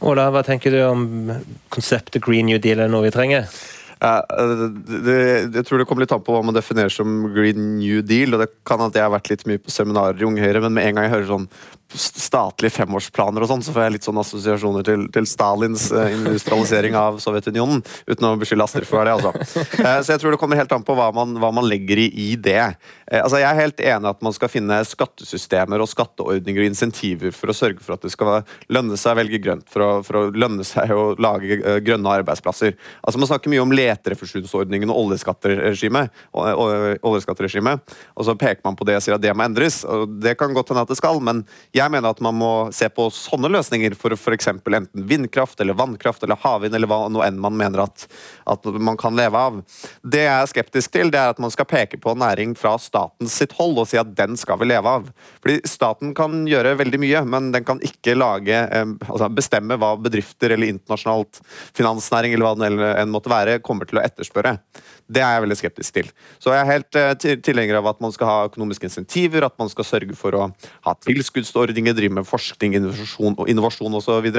Ola, 0.00 0.30
hva 0.32 0.42
tenker 0.46 0.72
du 0.72 0.80
om 0.86 1.04
konseptet 1.72 2.22
Green 2.24 2.48
New 2.48 2.60
Deal 2.62 2.80
er 2.80 2.90
noe 2.92 3.04
vi 3.04 3.12
trenger? 3.14 3.50
Det, 4.00 5.16
jeg 5.52 5.64
tror 5.68 5.82
det 5.82 5.84
kommer 5.88 6.06
litt 6.06 6.14
an 6.16 6.22
på 6.24 6.32
hva 6.32 6.40
man 6.46 6.56
definerer 6.56 6.92
som 6.92 7.26
Green 7.34 7.76
New 7.76 8.00
Deal. 8.00 8.32
og 8.32 8.40
det 8.40 8.48
kan 8.64 8.80
at 8.80 8.96
Jeg 8.96 9.04
har 9.04 9.12
vært 9.12 9.28
litt 9.28 9.44
mye 9.46 9.60
på 9.60 9.72
seminarer 9.72 10.16
i 10.16 10.24
Unge 10.24 10.40
Høyre, 10.40 10.62
men 10.64 10.72
med 10.72 10.88
en 10.88 10.96
gang 10.96 11.08
jeg 11.08 11.14
hører 11.18 11.28
sånn 11.28 11.48
statlige 11.98 12.74
femårsplaner 12.74 13.42
og 13.42 13.50
sånn, 13.50 13.62
så 13.64 13.72
får 13.74 13.82
jeg 13.84 13.94
litt 13.96 14.06
sånn 14.06 14.20
assosiasjoner 14.22 14.84
til, 14.86 15.06
til 15.12 15.26
Stalins 15.28 15.88
uh, 15.94 16.06
industrialisering 16.12 16.94
av 16.98 17.18
Sovjetunionen. 17.22 17.82
Uten 18.06 18.28
å 18.28 18.36
beskylde 18.40 18.66
Astrid 18.66 18.88
for 18.88 19.06
det, 19.06 19.14
altså. 19.16 19.32
Uh, 19.80 19.98
så 20.04 20.14
jeg 20.14 20.22
tror 20.22 20.34
det 20.34 20.40
kommer 20.42 20.60
helt 20.60 20.72
an 20.74 20.84
på 20.86 20.94
hva 20.98 21.10
man, 21.14 21.34
hva 21.42 21.50
man 21.54 21.66
legger 21.66 21.98
i, 22.02 22.06
i 22.10 22.28
det. 22.38 22.62
Uh, 23.10 23.20
altså 23.24 23.40
Jeg 23.42 23.48
er 23.50 23.60
helt 23.60 23.82
enig 23.82 24.10
at 24.12 24.22
man 24.24 24.36
skal 24.36 24.52
finne 24.52 24.80
skattesystemer 24.86 25.82
og 25.82 25.90
skatteordninger 25.90 26.64
og 26.64 26.70
insentiver 26.70 27.34
for 27.34 27.50
å 27.50 27.56
sørge 27.56 27.82
for 27.84 27.96
at 27.96 28.06
det 28.06 28.12
skal 28.14 28.44
lønne 28.70 28.98
seg 29.00 29.16
å 29.16 29.20
velge 29.20 29.42
grønt, 29.42 29.66
for 29.70 29.86
å, 29.86 29.90
for 30.06 30.20
å 30.20 30.24
lønne 30.30 30.66
seg 30.66 30.94
å 30.94 31.14
lage 31.20 31.58
grønne 31.84 32.16
arbeidsplasser. 32.20 32.76
Altså 33.02 33.22
Man 33.22 33.30
snakker 33.30 33.52
mye 33.52 33.64
om 33.64 33.74
leterefusjonsordningen 33.74 34.92
og 34.92 35.00
oljeskatteregimet, 35.06 36.14
og, 36.36 36.42
og 37.02 38.24
så 38.26 38.36
peker 38.38 38.62
man 38.66 38.78
på 38.78 38.86
det 38.88 38.98
og 38.98 39.04
sier 39.04 39.16
at 39.16 39.24
det 39.24 39.34
må 39.34 39.44
endres. 39.46 39.82
og 39.84 40.20
Det 40.22 40.36
kan 40.38 40.54
godt 40.54 40.72
hende 40.72 40.84
at 40.86 40.92
det 40.92 40.98
skal, 41.00 41.20
men 41.24 41.42
jeg 41.76 41.79
jeg 41.80 41.92
mener 41.92 42.12
at 42.12 42.20
man 42.24 42.36
må 42.36 42.50
se 42.74 42.88
på 42.92 43.06
sånne 43.14 43.50
løsninger 43.50 43.94
for 43.98 44.14
f.eks. 44.16 44.50
enten 44.50 45.06
vindkraft 45.08 45.60
eller 45.60 45.76
vannkraft 45.78 46.24
eller 46.26 46.38
havvind 46.40 46.76
eller 46.76 46.90
hva 46.90 47.00
noe 47.12 47.26
enn 47.26 47.40
man 47.40 47.56
mener 47.58 47.84
at, 47.86 48.06
at, 48.50 48.68
man 48.80 48.98
kan 49.00 49.16
leve 49.18 49.38
av. 49.38 49.60
Det 50.02 50.22
jeg 50.24 50.34
er 50.34 50.50
skeptisk 50.50 50.94
til, 50.94 51.12
det 51.12 51.20
er 51.20 51.32
at 51.34 51.42
man 51.42 51.52
skal 51.52 51.68
peke 51.70 52.00
på 52.00 52.14
næring 52.18 52.54
fra 52.58 52.76
statens 52.80 53.36
sitt 53.40 53.54
hold 53.58 53.80
og 53.80 53.88
si 53.90 54.00
at 54.00 54.12
den 54.18 54.36
skal 54.40 54.60
vi 54.60 54.70
leve 54.70 54.94
av. 55.00 55.10
Fordi 55.40 55.60
Staten 55.68 56.14
kan 56.16 56.44
gjøre 56.50 56.76
veldig 56.80 57.00
mye, 57.02 57.24
men 57.30 57.50
den 57.54 57.66
kan 57.66 57.82
ikke 57.86 58.16
lage, 58.18 58.62
eh, 58.66 58.94
altså 59.08 59.30
bestemme 59.32 59.78
hva 59.80 59.94
bedrifter 60.00 60.54
eller 60.54 60.74
internasjonalt 60.74 61.42
finansnæring 61.76 62.36
eller 62.36 62.48
hva 62.48 62.56
det 62.60 62.90
enn 63.00 63.14
måtte 63.14 63.32
være, 63.32 63.60
kommer 63.64 63.88
til 63.88 64.00
å 64.00 64.04
etterspørre. 64.04 64.58
Det 65.10 65.22
er 65.24 65.34
jeg 65.34 65.44
veldig 65.44 65.58
skeptisk 65.58 65.96
til. 65.96 66.10
Så 66.38 66.52
jeg 66.54 66.62
er 66.62 66.70
helt 66.70 66.98
uh, 66.98 67.38
tilhenger 67.42 67.80
av 67.80 67.88
at 67.90 68.02
man 68.04 68.14
skal 68.14 68.30
ha 68.30 68.36
økonomiske 68.46 68.86
insentiver, 68.86 69.46
at 69.46 69.56
man 69.58 69.70
skal 69.72 69.88
sørge 69.88 70.16
for 70.18 70.36
å 70.38 70.44
ha 70.86 70.94
tilskuddsordninger, 71.06 71.96
drive 71.98 72.20
med 72.20 72.28
forskning, 72.28 72.76
innovasjon 72.78 73.38
innovasjon 73.50 73.98
osv. 73.98 74.30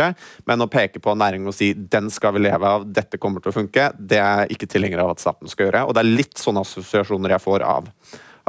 Men 0.47 0.63
å 0.63 0.69
peke 0.71 1.01
på 1.03 1.15
næringen 1.19 1.51
og 1.51 1.57
si 1.57 1.73
den 1.75 2.07
skal 2.13 2.37
vi 2.37 2.45
leve 2.45 2.67
av, 2.67 2.87
dette 2.87 3.19
kommer 3.21 3.43
til 3.43 3.51
å 3.51 3.57
funke, 3.59 3.89
det 3.97 4.21
er 4.21 4.45
jeg 4.45 4.57
ikke 4.57 4.71
tilhenger 4.75 5.03
av 5.03 5.15
at 5.15 5.23
staten 5.23 5.51
skal 5.51 5.67
gjøre. 5.67 5.83
Og 5.87 5.97
det 5.97 6.05
er 6.05 6.15
litt 6.21 6.39
sånne 6.39 6.63
assosiasjoner 6.65 7.35
jeg 7.35 7.43
får 7.43 7.67
av, 7.67 7.91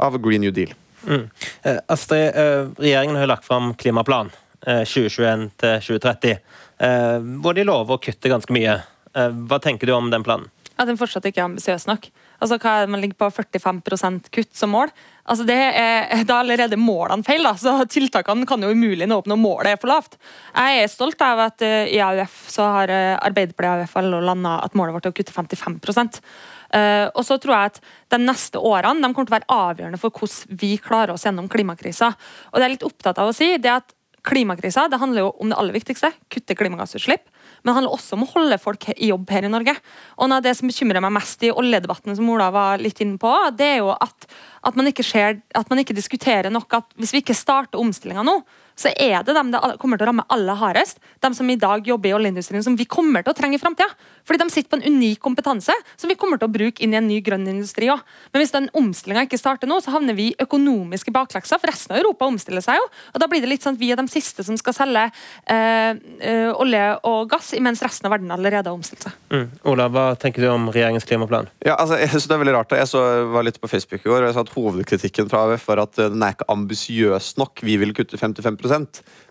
av 0.07 0.17
Green 0.23 0.45
New 0.45 0.55
Deal. 0.55 0.73
Mm. 1.03 1.27
Eh, 1.67 1.77
Astrid, 1.91 2.31
eh, 2.35 2.67
regjeringen 2.79 3.19
har 3.19 3.27
lagt 3.27 3.45
fram 3.45 3.73
klimaplan 3.75 4.31
eh, 4.67 4.83
2021 4.87 5.49
til 5.59 5.79
2030, 5.89 6.37
eh, 6.79 7.17
hvor 7.43 7.57
de 7.57 7.67
lover 7.67 7.97
å 7.97 8.01
kutte 8.01 8.31
ganske 8.31 8.55
mye. 8.55 8.79
Eh, 9.13 9.39
hva 9.49 9.59
tenker 9.61 9.89
du 9.89 9.95
om 9.97 10.09
den 10.13 10.25
planen? 10.25 10.49
At 10.73 10.89
den 10.89 10.97
fortsatt 10.97 11.25
ikke 11.29 11.41
er 11.41 11.47
ambisiøs 11.47 11.85
nok. 11.89 12.07
Altså, 12.41 12.57
hva 12.57 12.71
er 12.75 12.85
det 12.85 12.91
Man 12.93 13.03
ligger 13.03 13.19
på 13.21 13.29
45% 13.31 14.29
kutt 14.33 14.55
som 14.57 14.73
mål. 14.73 14.91
Altså, 15.23 15.45
det 15.47 15.57
er, 15.57 16.23
Da 16.27 16.39
er 16.39 16.43
allerede 16.43 16.79
målene 16.79 17.25
feil. 17.25 17.45
da, 17.45 17.53
så 17.59 17.75
Tiltakene 17.89 18.47
kan 18.49 18.63
jo 18.63 18.71
umulig 18.73 19.07
nå 19.09 19.21
opp 19.21 19.29
når 19.29 19.39
målet 19.39 19.73
er 19.73 19.81
for 19.81 19.93
lavt. 19.93 20.17
Jeg 20.55 20.83
er 20.83 20.91
stolt 20.91 21.21
av 21.21 21.45
at 21.47 21.63
uh, 21.63 21.85
i 21.85 22.01
AUF 22.03 22.43
så 22.51 22.67
har 22.77 22.93
uh, 22.93 23.21
Arbeiderpartiet 23.21 23.85
AUF 23.85 23.97
landa 24.23 24.57
at 24.65 24.77
målet 24.77 24.97
vårt 24.97 25.09
er 25.09 25.13
å 25.13 25.17
kutte 25.17 25.35
55 25.35 25.79
uh, 25.79 27.07
og 27.13 27.23
så 27.25 27.37
tror 27.37 27.53
jeg 27.53 27.73
at 27.73 27.81
De 28.15 28.21
neste 28.21 28.57
årene 28.57 29.01
de 29.01 29.13
kommer 29.13 29.29
til 29.29 29.35
å 29.35 29.39
være 29.39 29.59
avgjørende 29.63 30.01
for 30.01 30.13
hvordan 30.13 30.61
vi 30.61 30.77
klarer 30.81 31.13
oss 31.13 31.25
gjennom 31.27 31.49
klimakrisa. 31.49 32.13
Og 32.51 32.57
det 32.57 32.65
jeg 32.65 32.69
er 32.71 32.75
litt 32.77 32.89
opptatt 32.89 33.21
av 33.21 33.29
å 33.29 33.35
si, 33.35 33.55
det 33.57 33.69
er 33.69 33.83
at 33.83 33.93
Klimakrisa 34.23 34.87
det 34.87 35.01
handler 35.01 35.25
jo 35.25 35.31
om 35.43 35.49
det 35.51 35.57
aller 35.59 35.75
viktigste, 35.75 36.13
kutte 36.31 36.55
klimagassutslipp. 36.55 37.25
Men 37.63 37.71
det 37.71 37.77
handler 37.77 37.95
også 37.95 38.17
om 38.17 38.25
å 38.25 38.31
holde 38.33 38.59
folk 38.59 38.89
i 38.93 39.07
jobb 39.07 39.29
her 39.31 39.47
i 39.47 39.51
Norge. 39.51 39.73
Og 40.19 40.27
noe 40.27 40.41
av 40.41 40.45
det 40.45 40.51
som 40.59 40.67
bekymrer 40.67 41.03
meg 41.03 41.15
mest 41.15 41.45
i 41.47 41.51
oljedebatten, 41.53 42.15
som 42.17 42.31
Ola 42.33 42.49
var 42.51 42.83
litt 42.83 42.99
inne 43.03 43.15
på, 43.21 43.31
det 43.55 43.69
er 43.77 43.79
jo 43.79 43.93
at, 43.95 44.27
at, 44.67 44.75
man, 44.75 44.89
ikke 44.91 45.05
ser, 45.07 45.39
at 45.55 45.71
man 45.71 45.79
ikke 45.79 45.95
diskuterer 45.95 46.51
nok 46.51 46.75
at 46.81 46.91
hvis 46.99 47.15
vi 47.15 47.23
ikke 47.23 47.37
starter 47.37 47.79
omstillinga 47.79 48.25
nå, 48.27 48.41
så 48.75 48.91
er 48.97 49.23
det 49.25 49.35
dem 49.35 49.51
det 49.53 49.61
kommer 49.81 49.99
til 49.99 50.07
å 50.07 50.11
ramme 50.11 50.25
aller 50.33 50.57
hardest. 50.57 50.99
De 51.23 51.31
som 51.35 51.49
i 51.49 51.59
dag 51.59 51.85
jobber 51.87 52.09
i 52.09 52.15
oljeindustrien, 52.17 52.63
som 52.65 52.77
vi 52.79 52.87
kommer 52.89 53.23
til 53.23 53.33
å 53.33 53.37
trenge 53.37 53.59
i 53.59 53.61
framtida. 53.61 53.89
Fordi 54.27 54.39
de 54.39 54.53
sitter 54.53 54.71
på 54.71 54.79
en 54.79 54.95
unik 54.95 55.19
kompetanse 55.23 55.75
som 55.99 56.11
vi 56.11 56.15
kommer 56.19 56.39
til 56.39 56.47
å 56.47 56.53
bruke 56.53 56.83
inn 56.83 56.93
i 56.95 56.99
en 56.99 57.07
ny 57.09 57.19
grønn 57.23 57.45
industri 57.49 57.89
òg. 57.91 58.01
Men 58.31 58.43
hvis 58.43 58.53
den 58.55 58.69
omstillinga 58.79 59.25
ikke 59.27 59.39
starter 59.39 59.69
nå, 59.69 59.79
så 59.83 59.93
havner 59.95 60.15
vi 60.17 60.29
i 60.31 60.37
økonomiske 60.43 61.11
bakleksa, 61.13 61.59
for 61.59 61.71
resten 61.71 61.95
av 61.95 62.01
Europa 62.01 62.29
omstiller 62.29 62.63
seg 62.63 62.79
jo. 62.79 62.87
Og 63.13 63.21
da 63.21 63.29
blir 63.31 63.43
det 63.43 63.51
litt 63.51 63.65
sånn 63.65 63.77
at 63.77 63.81
vi 63.81 63.91
er 63.93 63.99
de 63.99 64.07
siste 64.11 64.45
som 64.47 64.57
skal 64.59 64.77
selge 64.77 65.05
eh, 65.51 65.99
eh, 66.23 66.49
olje 66.55 66.85
og 67.09 67.27
gass, 67.33 67.51
mens 67.63 67.83
resten 67.83 68.07
av 68.07 68.15
verden 68.15 68.31
allerede 68.33 68.71
har 68.71 68.77
omstilt 68.77 69.05
seg. 69.05 69.17
Mm. 69.33 69.45
Ola, 69.73 69.89
hva 69.91 70.05
tenker 70.19 70.45
du 70.45 70.49
om 70.53 70.69
regjeringens 70.71 71.07
klimaplan? 71.09 71.51
Ja, 71.65 71.75
altså, 71.75 71.99
jeg 71.99 72.13
synes 72.13 72.29
det 72.31 72.37
er 72.37 72.43
veldig 72.45 72.55
rart. 72.57 72.77
Jeg 72.79 72.91
så, 72.91 73.03
var 73.33 73.45
litt 73.45 73.59
på 73.61 73.69
Facebook 73.71 74.05
i 74.05 74.09
går 74.09 74.21
og 74.21 74.29
jeg 74.29 74.37
sa 74.37 74.45
at 74.47 74.55
hovedkritikken 74.55 75.31
fra 75.31 75.43
AUF 75.49 75.67
var 75.67 75.83
at 75.83 75.99
den 75.99 76.23
er 76.23 76.37
ikke 76.37 76.49
ambisiøs 76.53 77.33
nok. 77.41 77.63
Vi 77.65 77.77
vil 77.81 77.93
kutte 77.97 78.19
55 78.19 78.62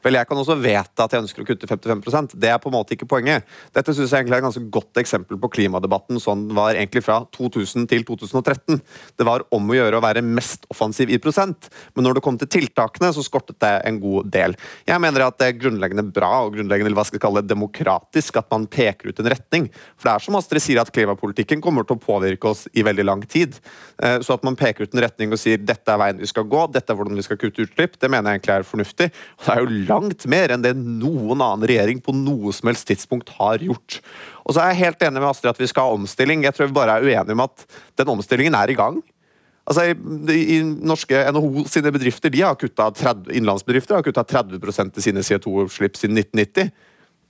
Vel, 0.02 0.16
jeg 0.18 0.28
kan 0.28 0.38
også 0.38 0.56
vedta 0.58 1.06
at 1.06 1.14
jeg 1.14 1.22
ønsker 1.22 1.44
å 1.44 1.46
kutte 1.46 1.68
55% 1.70 2.34
Det 2.40 2.50
er 2.50 2.58
på 2.62 2.70
en 2.70 2.74
måte 2.74 2.96
ikke 2.96 3.08
poenget. 3.10 3.46
Dette 3.74 3.94
synes 3.94 4.10
jeg 4.10 4.22
egentlig 4.22 4.38
er 4.38 4.42
et 4.42 4.48
ganske 4.48 4.64
godt 4.74 5.00
eksempel 5.02 5.38
på 5.42 5.50
klimadebatten 5.56 6.20
sånn 6.22 6.46
den 6.48 6.56
var 6.58 6.74
egentlig 6.74 7.04
fra 7.06 7.20
2000 7.34 7.86
til 7.90 8.04
2013. 8.08 8.80
Det 9.18 9.26
var 9.26 9.44
om 9.54 9.70
å 9.70 9.76
gjøre 9.76 9.98
å 9.98 10.04
være 10.04 10.24
mest 10.26 10.66
offensiv 10.72 11.12
i 11.12 11.20
prosent, 11.22 11.68
men 11.94 12.06
når 12.06 12.18
det 12.18 12.24
kom 12.24 12.38
til 12.40 12.50
tiltakene, 12.50 13.12
så 13.14 13.24
skortet 13.24 13.60
det 13.62 13.72
en 13.88 14.00
god 14.02 14.30
del. 14.34 14.56
Jeg 14.88 15.02
mener 15.02 15.26
at 15.26 15.38
det 15.40 15.48
er 15.48 15.58
grunnleggende 15.60 16.04
bra 16.14 16.32
og 16.46 16.56
grunnleggende 16.56 16.94
hva 16.96 17.06
skal 17.06 17.18
jeg 17.18 17.24
kalle 17.26 17.42
det, 17.42 17.52
demokratisk 17.52 18.40
at 18.40 18.50
man 18.52 18.66
peker 18.70 19.12
ut 19.12 19.22
en 19.22 19.30
retning. 19.32 19.68
For 19.96 20.08
det 20.08 20.14
er 20.14 20.26
som 20.26 20.38
Astrid 20.38 20.64
sier, 20.64 20.82
at 20.82 20.92
klimapolitikken 20.94 21.62
kommer 21.64 21.86
til 21.86 21.98
å 21.98 22.02
påvirke 22.02 22.50
oss 22.50 22.66
i 22.74 22.84
veldig 22.86 23.06
lang 23.06 23.24
tid. 23.30 23.58
Eh, 24.02 24.18
så 24.24 24.36
at 24.36 24.46
man 24.46 24.58
peker 24.58 24.86
ut 24.86 24.96
en 24.96 25.04
retning 25.04 25.32
og 25.32 25.40
sier 25.40 25.60
dette 25.62 25.92
er 25.92 26.00
veien 26.00 26.20
vi 26.20 26.30
skal 26.30 26.48
gå, 26.48 26.66
dette 26.74 26.92
er 26.92 26.98
hvordan 26.98 27.18
vi 27.18 27.26
skal 27.26 27.40
kutte 27.40 27.66
utslipp, 27.66 27.98
det 28.00 28.10
mener 28.10 28.32
jeg 28.32 28.40
egentlig 28.40 28.56
er 28.56 28.68
fornuftig. 28.68 29.10
Og 29.38 29.46
det 29.46 29.54
er 29.54 29.62
jo 29.62 29.86
langt 29.90 30.26
mer 30.30 30.54
enn 30.54 30.64
det 30.64 30.74
noen 30.78 31.40
annen 31.40 31.66
regjering 31.68 32.02
på 32.04 32.14
noe 32.16 32.52
som 32.54 32.70
helst 32.70 32.88
tidspunkt 32.90 33.32
har 33.38 33.62
gjort. 33.64 34.00
Og 34.44 34.54
så 34.54 34.62
er 34.62 34.72
jeg 34.72 34.82
helt 34.84 35.06
enig 35.06 35.22
med 35.22 35.30
Astrid 35.30 35.52
at 35.52 35.62
vi 35.62 35.70
skal 35.70 35.88
ha 35.88 35.96
omstilling. 35.96 36.44
Jeg 36.46 36.56
tror 36.56 36.70
vi 36.70 36.76
bare 36.76 36.98
er 36.98 37.08
uenige 37.08 37.36
om 37.36 37.44
at 37.46 37.66
den 38.00 38.14
omstillingen 38.14 38.56
er 38.58 38.72
i 38.72 38.78
gang. 38.78 39.02
Altså, 39.62 39.92
i, 40.34 40.56
norske 40.62 41.18
NHO 41.30 41.66
sine 41.70 41.92
bedrifter 41.94 42.32
de 42.34 42.40
har 42.42 42.56
kuttet 42.58 42.98
30, 42.98 43.30
innenlandsbedrifter 43.30 43.94
har 43.94 44.06
kutta 44.06 44.24
30% 44.26 44.98
i 44.98 45.04
sine 45.04 45.22
CO2-utslipp 45.22 46.00
siden 46.00 46.18
1990 46.18 46.72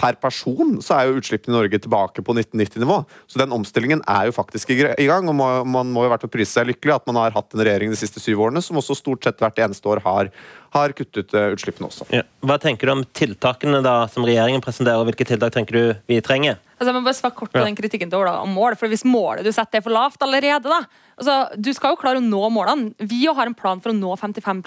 per 0.01 0.17
person 0.21 0.79
så 0.83 0.97
er 0.97 1.09
jo 1.09 1.19
utslippene 1.21 1.53
i 1.53 1.59
Norge 1.59 1.81
tilbake 1.85 2.25
på 2.25 2.35
1990-nivå. 2.35 2.99
Så 3.31 3.41
den 3.41 3.55
omstillingen 3.55 4.03
er 4.09 4.29
jo 4.29 4.37
faktisk 4.37 4.73
i 4.73 4.79
gang. 4.81 5.29
og 5.29 5.37
Man 5.69 5.93
må 5.93 6.07
jo 6.07 6.13
vært 6.13 6.27
å 6.27 6.33
prise 6.33 6.57
seg 6.57 6.71
lykkelig 6.71 6.97
at 6.97 7.07
man 7.11 7.21
har 7.21 7.37
hatt 7.37 7.55
en 7.55 7.63
regjering 7.63 7.93
de 7.93 8.01
siste 8.01 8.23
syv 8.23 8.47
årene 8.47 8.63
som 8.65 8.79
også 8.81 8.99
stort 8.99 9.27
sett 9.27 9.43
hvert 9.43 9.61
eneste 9.63 9.89
år 9.89 10.03
har, 10.07 10.33
har 10.73 10.95
kuttet 10.97 11.35
eh, 11.37 11.53
utslippene 11.55 11.89
også. 11.91 12.09
Ja. 12.15 12.25
Hva 12.49 12.59
tenker 12.63 12.89
du 12.89 12.95
om 12.95 13.05
tiltakene 13.17 13.83
da 13.85 14.03
som 14.13 14.25
regjeringen 14.27 14.65
presenterer, 14.65 15.03
og 15.03 15.11
hvilke 15.11 15.27
tiltak 15.29 15.55
tenker 15.55 15.79
du 15.79 15.85
vi 16.11 16.21
trenger? 16.25 16.61
Altså, 16.83 16.91
jeg 16.91 16.99
må 16.99 17.07
bare 17.07 17.15
svare 17.15 17.37
kort 17.39 17.53
på 17.55 17.63
den 17.63 17.77
kritikken 17.79 18.11
til 18.11 18.19
Ola 18.19 18.41
om 18.43 18.51
mål, 18.57 18.75
for 18.75 18.91
Hvis 18.91 19.05
målet 19.07 19.47
du 19.47 19.53
setter 19.55 19.79
er 19.79 19.85
for 19.85 19.95
lavt 19.95 20.23
allerede, 20.27 20.67
da, 20.67 20.81
altså, 21.15 21.55
Du 21.55 21.71
skal 21.77 21.93
jo 21.93 21.99
klare 22.01 22.19
å 22.19 22.25
nå 22.25 22.41
målene. 22.51 22.91
Vi 22.99 23.21
har 23.29 23.47
en 23.47 23.55
plan 23.55 23.79
for 23.79 23.93
å 23.93 23.95
nå 23.95 24.17
55 24.19 24.63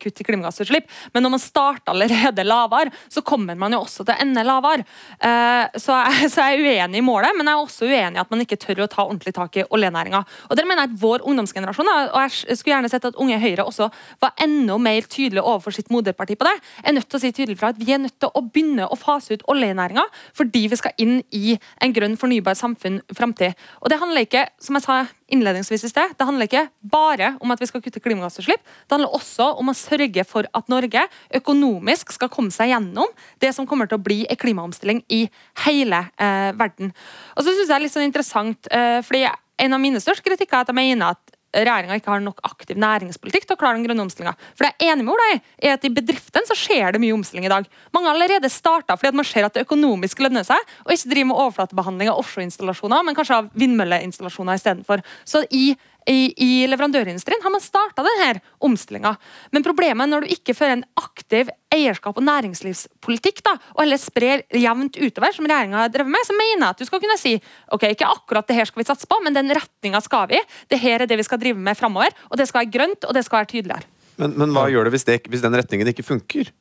kutt 0.00 0.22
i 0.22 0.24
klimagassutslipp. 0.24 0.88
Men 1.12 1.26
når 1.26 1.34
man 1.34 1.42
starter 1.42 1.92
allerede 1.92 2.46
lavere, 2.46 2.94
så 3.12 3.20
kommer 3.20 3.58
man 3.60 3.76
jo 3.76 3.82
også 3.84 4.06
til 4.06 4.14
å 4.14 4.24
ende 4.24 4.44
lavere. 4.46 4.86
Uh, 5.20 5.68
så, 5.76 5.98
jeg, 6.08 6.30
så, 6.32 6.46
jeg, 6.48 6.64
er 6.64 6.64
uenig 6.64 7.02
i 7.02 7.04
målet, 7.04 7.36
men 7.36 7.50
jeg 7.50 7.58
er 7.58 7.66
også 7.66 7.90
uenig 7.90 8.16
i 8.16 8.24
at 8.24 8.32
man 8.32 8.44
ikke 8.46 8.60
tør 8.64 8.86
å 8.86 8.88
ta 8.88 9.04
ordentlig 9.04 9.34
tak 9.36 9.60
i 9.60 9.66
oljenæringa. 9.68 10.24
Og 10.48 10.56
der 10.56 10.68
mener 10.68 10.86
jeg 10.86 10.94
at 10.94 11.00
vår 11.04 11.28
ungdomsgenerasjon, 11.28 11.92
og 12.08 12.18
jeg 12.24 12.56
skulle 12.56 12.78
gjerne 12.78 12.92
sett 12.92 13.10
at 13.10 13.20
Unge 13.20 13.36
Høyre 13.42 13.68
også 13.68 13.90
var 14.24 14.32
enda 14.40 14.80
mer 14.80 15.04
tydelig 15.04 15.23
overfor 15.32 15.72
sitt 15.72 15.90
moderparti 15.90 16.36
på 16.36 16.44
det, 16.44 16.54
er 16.84 16.92
nødt 16.92 17.08
til 17.08 17.18
å 17.18 17.22
si 17.22 17.32
tydelig 17.32 17.58
fra 17.60 17.72
at 17.72 17.78
vi 17.80 17.92
er 17.94 18.02
nødt 18.02 18.18
til 18.20 18.28
å 18.28 18.42
begynne 18.44 18.88
å 18.90 18.98
fase 18.98 19.34
ut 19.34 19.44
oljenæringa 19.48 20.04
fordi 20.36 20.66
vi 20.68 20.76
skal 20.76 20.92
inn 21.00 21.20
i 21.32 21.56
en 21.82 21.94
grønn, 21.94 22.18
fornybar 22.20 22.58
samfunn 22.58 23.00
framtid. 23.14 23.54
Og 23.80 23.90
det 23.90 24.00
handler 24.00 24.26
ikke, 24.26 24.46
som 24.60 24.76
jeg 24.76 24.86
sa 24.86 24.98
innledningsvis 25.32 25.86
i 25.86 25.90
sted, 25.90 26.12
det 26.18 26.26
handler 26.28 26.48
ikke 26.48 26.66
bare 26.80 27.32
om 27.42 27.54
at 27.54 27.62
vi 27.62 27.68
skal 27.70 27.82
kutte 27.84 28.02
klimagassutslipp. 28.02 28.60
Det 28.60 28.96
handler 28.96 29.14
også 29.16 29.50
om 29.60 29.72
å 29.72 29.76
sørge 29.76 30.26
for 30.28 30.48
at 30.52 30.68
Norge 30.72 31.06
økonomisk 31.34 32.12
skal 32.14 32.30
komme 32.32 32.54
seg 32.54 32.74
gjennom 32.74 33.08
det 33.42 33.54
som 33.56 33.68
kommer 33.68 33.88
til 33.90 33.98
å 33.98 34.04
bli 34.04 34.24
en 34.28 34.40
klimaomstilling 34.40 35.04
i 35.14 35.24
hele 35.64 36.04
eh, 36.18 36.50
verden. 36.58 36.92
Og 37.34 37.46
så 37.46 37.50
synes 37.50 37.64
jeg 37.64 37.72
det 37.72 37.78
er 37.78 37.86
litt 37.86 37.96
sånn 37.96 38.08
interessant, 38.08 38.70
eh, 38.74 39.00
fordi 39.06 39.24
en 39.64 39.76
av 39.76 39.80
mine 39.80 40.00
største 40.02 40.24
kritikker 40.26 40.58
er 40.58 40.64
at 40.64 40.70
jeg 40.72 40.78
mener 40.78 41.14
at 41.14 41.23
regjeringa 41.54 41.98
ikke 41.98 42.12
har 42.12 42.22
nok 42.24 42.42
aktiv 42.46 42.78
næringspolitikk 42.80 43.46
til 43.46 43.56
å 43.56 43.60
klare 43.60 43.78
den 43.78 43.86
grønne 43.86 44.04
omstillinga. 44.06 44.34
For 44.56 44.66
det 44.66 44.72
er 44.74 44.92
enig 44.92 45.06
med 45.06 45.22
deg 45.22 45.40
er 45.68 45.76
at 45.76 45.86
i 45.86 45.92
bedriftene 45.94 46.50
så 46.50 46.56
skjer 46.58 46.94
det 46.94 47.02
mye 47.02 47.14
omstilling 47.16 47.46
i 47.48 47.52
dag. 47.52 47.68
Mange 47.94 48.10
har 48.10 48.18
allerede 48.18 48.50
starta 48.52 48.98
fordi 48.98 49.12
at 49.12 49.18
man 49.20 49.28
ser 49.28 49.46
at 49.46 49.56
det 49.56 49.64
økonomisk 49.66 50.22
lønner 50.24 50.46
seg, 50.46 50.60
og 50.84 50.94
ikke 50.94 51.12
driver 51.12 51.30
med 51.30 51.40
overflatebehandling 51.44 52.12
av 52.12 52.20
offshoreinstallasjoner, 52.22 53.06
men 53.06 53.18
kanskje 53.18 53.40
av 53.40 53.50
vindmølleinstallasjoner 53.60 54.60
istedenfor. 54.60 55.04
Så 55.28 55.44
i 55.54 55.66
i, 56.10 56.34
i 56.36 56.66
leverandørindustrien 56.68 57.42
har 57.42 57.52
man 57.52 57.62
starta 57.62 58.04
omstillinga. 58.64 59.14
Men 59.52 59.64
problemet 59.64 60.04
er 60.04 60.10
når 60.10 60.24
du 60.24 60.34
ikke 60.34 60.54
fører 60.56 60.78
en 60.78 60.86
aktiv 61.00 61.50
eierskap 61.74 62.18
og 62.20 62.26
næringslivspolitikk, 62.26 63.42
da, 63.46 63.56
og 63.74 63.82
heller 63.84 64.00
sprer 64.00 64.44
jevnt 64.52 64.98
utover, 65.00 65.32
som 65.34 65.48
regjeringa 65.48 65.80
har 65.82 65.92
drevet 65.94 66.12
med, 66.12 66.26
så 66.26 66.36
mener 66.36 66.66
jeg 66.66 66.74
at 66.74 66.82
du 66.82 66.88
skal 66.88 67.02
kunne 67.02 67.18
si 67.20 67.34
ok, 67.74 67.88
ikke 67.94 68.10
akkurat 68.10 68.48
det 68.48 68.58
her 68.58 68.70
skal 68.70 68.82
vi 68.82 68.88
satse 68.88 69.08
på, 69.10 69.20
men 69.24 69.36
den 69.36 69.52
retninga 69.54 70.02
skal 70.04 70.28
vi. 70.32 70.42
Det 70.70 70.80
her 70.82 71.04
er 71.04 71.10
det 71.10 71.18
vi 71.20 71.26
skal 71.26 71.40
drive 71.42 71.58
med 71.58 71.78
framover, 71.78 72.14
og 72.30 72.40
det 72.40 72.48
skal 72.50 72.64
være 72.64 72.74
grønt, 72.76 73.08
og 73.08 73.16
det 73.16 73.24
skal 73.26 73.42
være 73.42 73.52
tydeligere. 73.56 73.88
Men, 74.20 74.36
men 74.38 74.52
hva 74.54 74.68
gjør 74.70 74.86
det 74.86 74.94
hvis, 74.94 75.08
det 75.08 75.24
hvis 75.30 75.42
den 75.42 75.56
retningen 75.58 75.90
ikke 75.90 76.06
funker? 76.06 76.52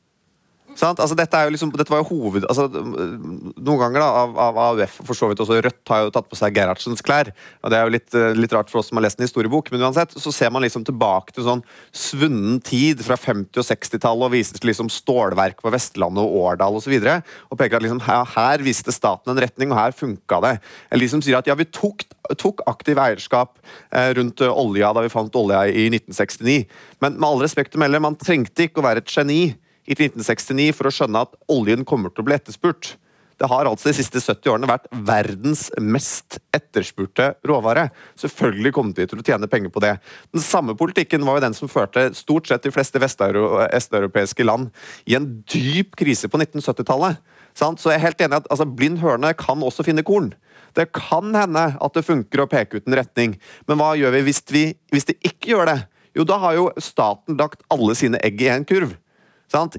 Altså, 0.82 1.16
dette, 1.18 1.40
liksom, 1.54 1.72
dette, 1.76 1.92
var 1.92 2.02
jo 2.02 2.08
hoved... 2.10 2.46
Altså, 2.50 2.66
noen 2.74 3.80
ganger 3.80 4.02
da, 4.02 4.08
av, 4.24 4.38
av 4.42 4.60
AUF 4.68 4.96
for 5.06 5.18
så 5.18 5.30
vidt 5.30 5.42
også 5.44 5.60
Rødt 5.64 5.92
har 5.92 6.06
jo 6.06 6.14
tatt 6.14 6.30
på 6.30 6.38
seg 6.40 6.56
Gerhardsens 6.58 7.04
klær. 7.06 7.30
og 7.62 7.72
Det 7.72 7.78
er 7.78 7.86
jo 7.86 7.94
litt, 7.94 8.10
eh, 8.18 8.34
litt, 8.38 8.54
rart 8.56 8.72
for 8.72 8.82
oss 8.82 8.90
som 8.90 9.00
har 9.00 9.06
lest 9.06 9.20
en 9.20 9.28
historiebok, 9.28 9.70
men 9.74 9.86
uansett 9.86 10.16
så 10.18 10.34
ser 10.34 10.52
man 10.54 10.66
liksom 10.66 10.86
tilbake 10.88 11.36
til 11.36 11.46
sånn 11.48 11.64
svunnen 11.94 12.60
tid 12.66 13.04
fra 13.06 13.18
50- 13.20 13.62
og 13.62 13.68
60-tallet 13.70 14.28
og 14.28 14.34
viser 14.34 14.60
til 14.60 14.72
liksom 14.72 14.92
stålverk 14.94 15.62
på 15.64 15.74
Vestlandet 15.74 16.24
og 16.26 16.40
Årdal 16.42 16.80
osv. 16.80 16.98
Og, 16.98 17.06
så 17.06 17.20
og 17.54 17.60
peker 17.62 17.80
at 17.80 17.86
liksom, 17.86 18.04
her, 18.08 18.26
her 18.36 18.66
viste 18.66 18.96
staten 18.96 19.34
en 19.34 19.44
retning, 19.46 19.74
og 19.74 19.80
her 19.80 19.96
funka 19.96 20.42
det. 20.48 20.56
Eller 20.90 21.06
de 21.06 21.14
som 21.14 21.24
sier 21.24 21.40
at 21.40 21.50
ja, 21.50 21.58
vi 21.60 21.70
tok, 21.70 22.06
tok 22.40 22.64
aktiv 22.70 23.00
eierskap 23.00 23.60
eh, 23.94 24.12
rundt 24.18 24.42
uh, 24.44 24.52
olja 24.52 24.94
da 24.96 25.04
vi 25.06 25.14
fant 25.14 25.36
olja 25.40 25.66
i 25.70 25.90
1969, 25.92 26.64
men 27.04 27.20
med 27.20 27.30
all 27.30 27.44
respekt 27.44 27.78
å 27.78 27.84
melde, 27.84 28.02
man 28.04 28.18
trengte 28.20 28.68
ikke 28.68 28.82
å 28.82 28.88
være 28.88 29.04
et 29.04 29.14
geni 29.14 29.42
i 29.86 29.96
1969 29.96 30.74
for 30.78 30.90
å 30.90 30.94
skjønne 30.94 31.24
at 31.26 31.34
oljen 31.52 31.86
kommer 31.88 32.14
til 32.14 32.24
å 32.24 32.28
bli 32.30 32.38
etterspurt. 32.38 32.96
Det 33.40 33.50
har 33.50 33.68
altså 33.68 33.90
de 33.90 33.96
siste 33.98 34.22
70 34.22 34.52
årene 34.52 34.70
vært 34.70 34.86
verdens 35.08 35.66
mest 35.82 36.38
etterspurte 36.56 37.32
råvare. 37.48 37.88
Selvfølgelig 38.20 38.74
kom 38.76 38.94
de 38.96 39.08
til 39.10 39.20
å 39.20 39.26
tjene 39.26 39.50
penger 39.52 39.74
på 39.74 39.82
det. 39.84 39.96
Den 40.32 40.44
samme 40.46 40.78
politikken 40.80 41.26
var 41.28 41.40
jo 41.40 41.46
den 41.48 41.58
som 41.58 41.72
førte 41.72 42.06
stort 42.16 42.48
sett 42.48 42.64
de 42.64 42.72
fleste 42.72 43.02
vesteuropeiske 43.02 44.46
land 44.48 44.70
i 45.10 45.18
en 45.18 45.28
dyp 45.50 45.98
krise 46.00 46.30
på 46.30 46.40
1970-tallet. 46.40 47.20
Så 47.58 47.92
jeg 47.92 48.00
er 48.00 48.06
helt 48.08 48.22
enig 48.24 48.40
at 48.40 48.50
altså, 48.54 48.70
blind 48.70 49.02
høne 49.04 49.34
kan 49.38 49.62
også 49.66 49.86
finne 49.86 50.06
korn. 50.06 50.32
Det 50.78 50.88
kan 50.96 51.34
hende 51.36 51.68
at 51.76 51.98
det 51.98 52.06
funker 52.06 52.46
å 52.46 52.50
peke 52.50 52.80
ut 52.80 52.88
en 52.90 52.98
retning, 52.98 53.36
men 53.70 53.78
hva 53.78 53.92
gjør 53.98 54.16
vi 54.16 54.24
hvis, 54.30 54.42
vi 54.50 54.64
hvis 54.94 55.10
det 55.10 55.20
ikke 55.22 55.54
gjør 55.54 55.70
det? 55.70 55.80
Jo, 56.18 56.26
da 56.30 56.38
har 56.42 56.56
jo 56.58 56.70
staten 56.82 57.38
lagt 57.40 57.66
alle 57.74 57.94
sine 57.98 58.22
egg 58.26 58.42
i 58.42 58.50
en 58.54 58.66
kurv. 58.70 58.94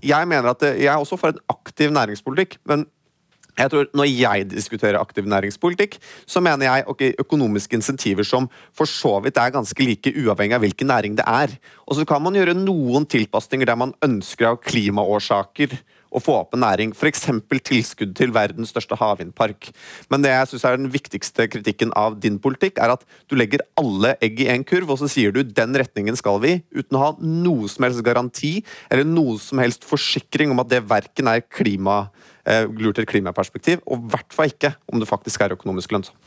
Jeg 0.02 0.28
mener 0.30 0.50
at 0.54 0.62
jeg 0.62 0.90
er 0.90 1.00
også 1.00 1.18
for 1.18 1.34
en 1.34 1.40
aktiv 1.50 1.90
næringspolitikk, 1.90 2.58
men 2.66 2.86
jeg 3.54 3.70
tror 3.70 3.86
Når 3.94 4.08
jeg 4.10 4.50
diskuterer 4.50 4.98
aktiv 4.98 5.24
næringspolitikk, 5.30 5.98
så 6.26 6.40
mener 6.42 6.66
jeg 6.66 6.84
okay, 6.90 7.12
økonomiske 7.18 7.76
insentiver 7.78 8.26
som 8.26 8.48
for 8.74 8.84
så 8.84 9.20
vidt 9.22 9.38
er 9.38 9.54
ganske 9.54 9.84
like 9.84 10.10
uavhengig 10.10 10.56
av 10.56 10.64
hvilken 10.64 10.90
næring 10.90 11.14
det 11.16 11.24
er. 11.26 11.54
Og 11.86 11.94
så 11.94 12.04
kan 12.04 12.22
man 12.22 12.34
gjøre 12.34 12.56
noen 12.58 13.06
tilpasninger 13.06 13.66
der 13.66 13.78
man 13.78 13.94
ønsker 14.02 14.48
av 14.48 14.58
klimaårsaker 14.58 15.76
å 16.14 16.22
få 16.22 16.36
opp 16.40 16.54
en 16.54 16.62
næring. 16.64 16.94
F.eks. 16.94 17.26
tilskudd 17.64 18.14
til 18.18 18.34
verdens 18.34 18.72
største 18.74 18.98
havvindpark. 19.00 19.70
Men 20.12 20.24
det 20.24 20.32
jeg 20.32 20.52
synes 20.52 20.66
er 20.68 20.78
den 20.78 20.92
viktigste 20.94 21.48
kritikken 21.50 21.94
av 21.98 22.18
din 22.22 22.38
politikk, 22.42 22.78
er 22.78 22.94
at 22.94 23.04
du 23.30 23.36
legger 23.38 23.64
alle 23.80 24.14
egg 24.24 24.44
i 24.44 24.50
en 24.52 24.66
kurv, 24.66 24.94
og 24.94 25.02
så 25.02 25.10
sier 25.10 25.34
du 25.34 25.42
den 25.44 25.74
retningen 25.80 26.18
skal 26.18 26.40
vi, 26.44 26.56
uten 26.74 26.98
å 26.98 27.04
ha 27.04 27.10
noe 27.20 27.70
som 27.70 27.88
helst 27.88 28.04
garanti 28.06 28.54
eller 28.92 29.06
noe 29.08 29.36
som 29.42 29.60
helst 29.62 29.86
forsikring 29.88 30.54
om 30.54 30.62
at 30.62 30.70
det 30.72 30.84
verken 30.88 31.30
er 31.30 31.44
klima 31.44 32.04
eh, 32.46 32.64
lurt 32.68 33.00
et 33.02 33.10
klimaperspektiv, 33.10 33.82
og 33.86 34.00
i 34.00 34.14
hvert 34.14 34.36
fall 34.36 34.52
ikke 34.52 34.74
om 34.90 35.02
det 35.02 35.10
faktisk 35.10 35.44
er 35.44 35.56
økonomisk 35.58 35.96
lønnsomt. 35.96 36.18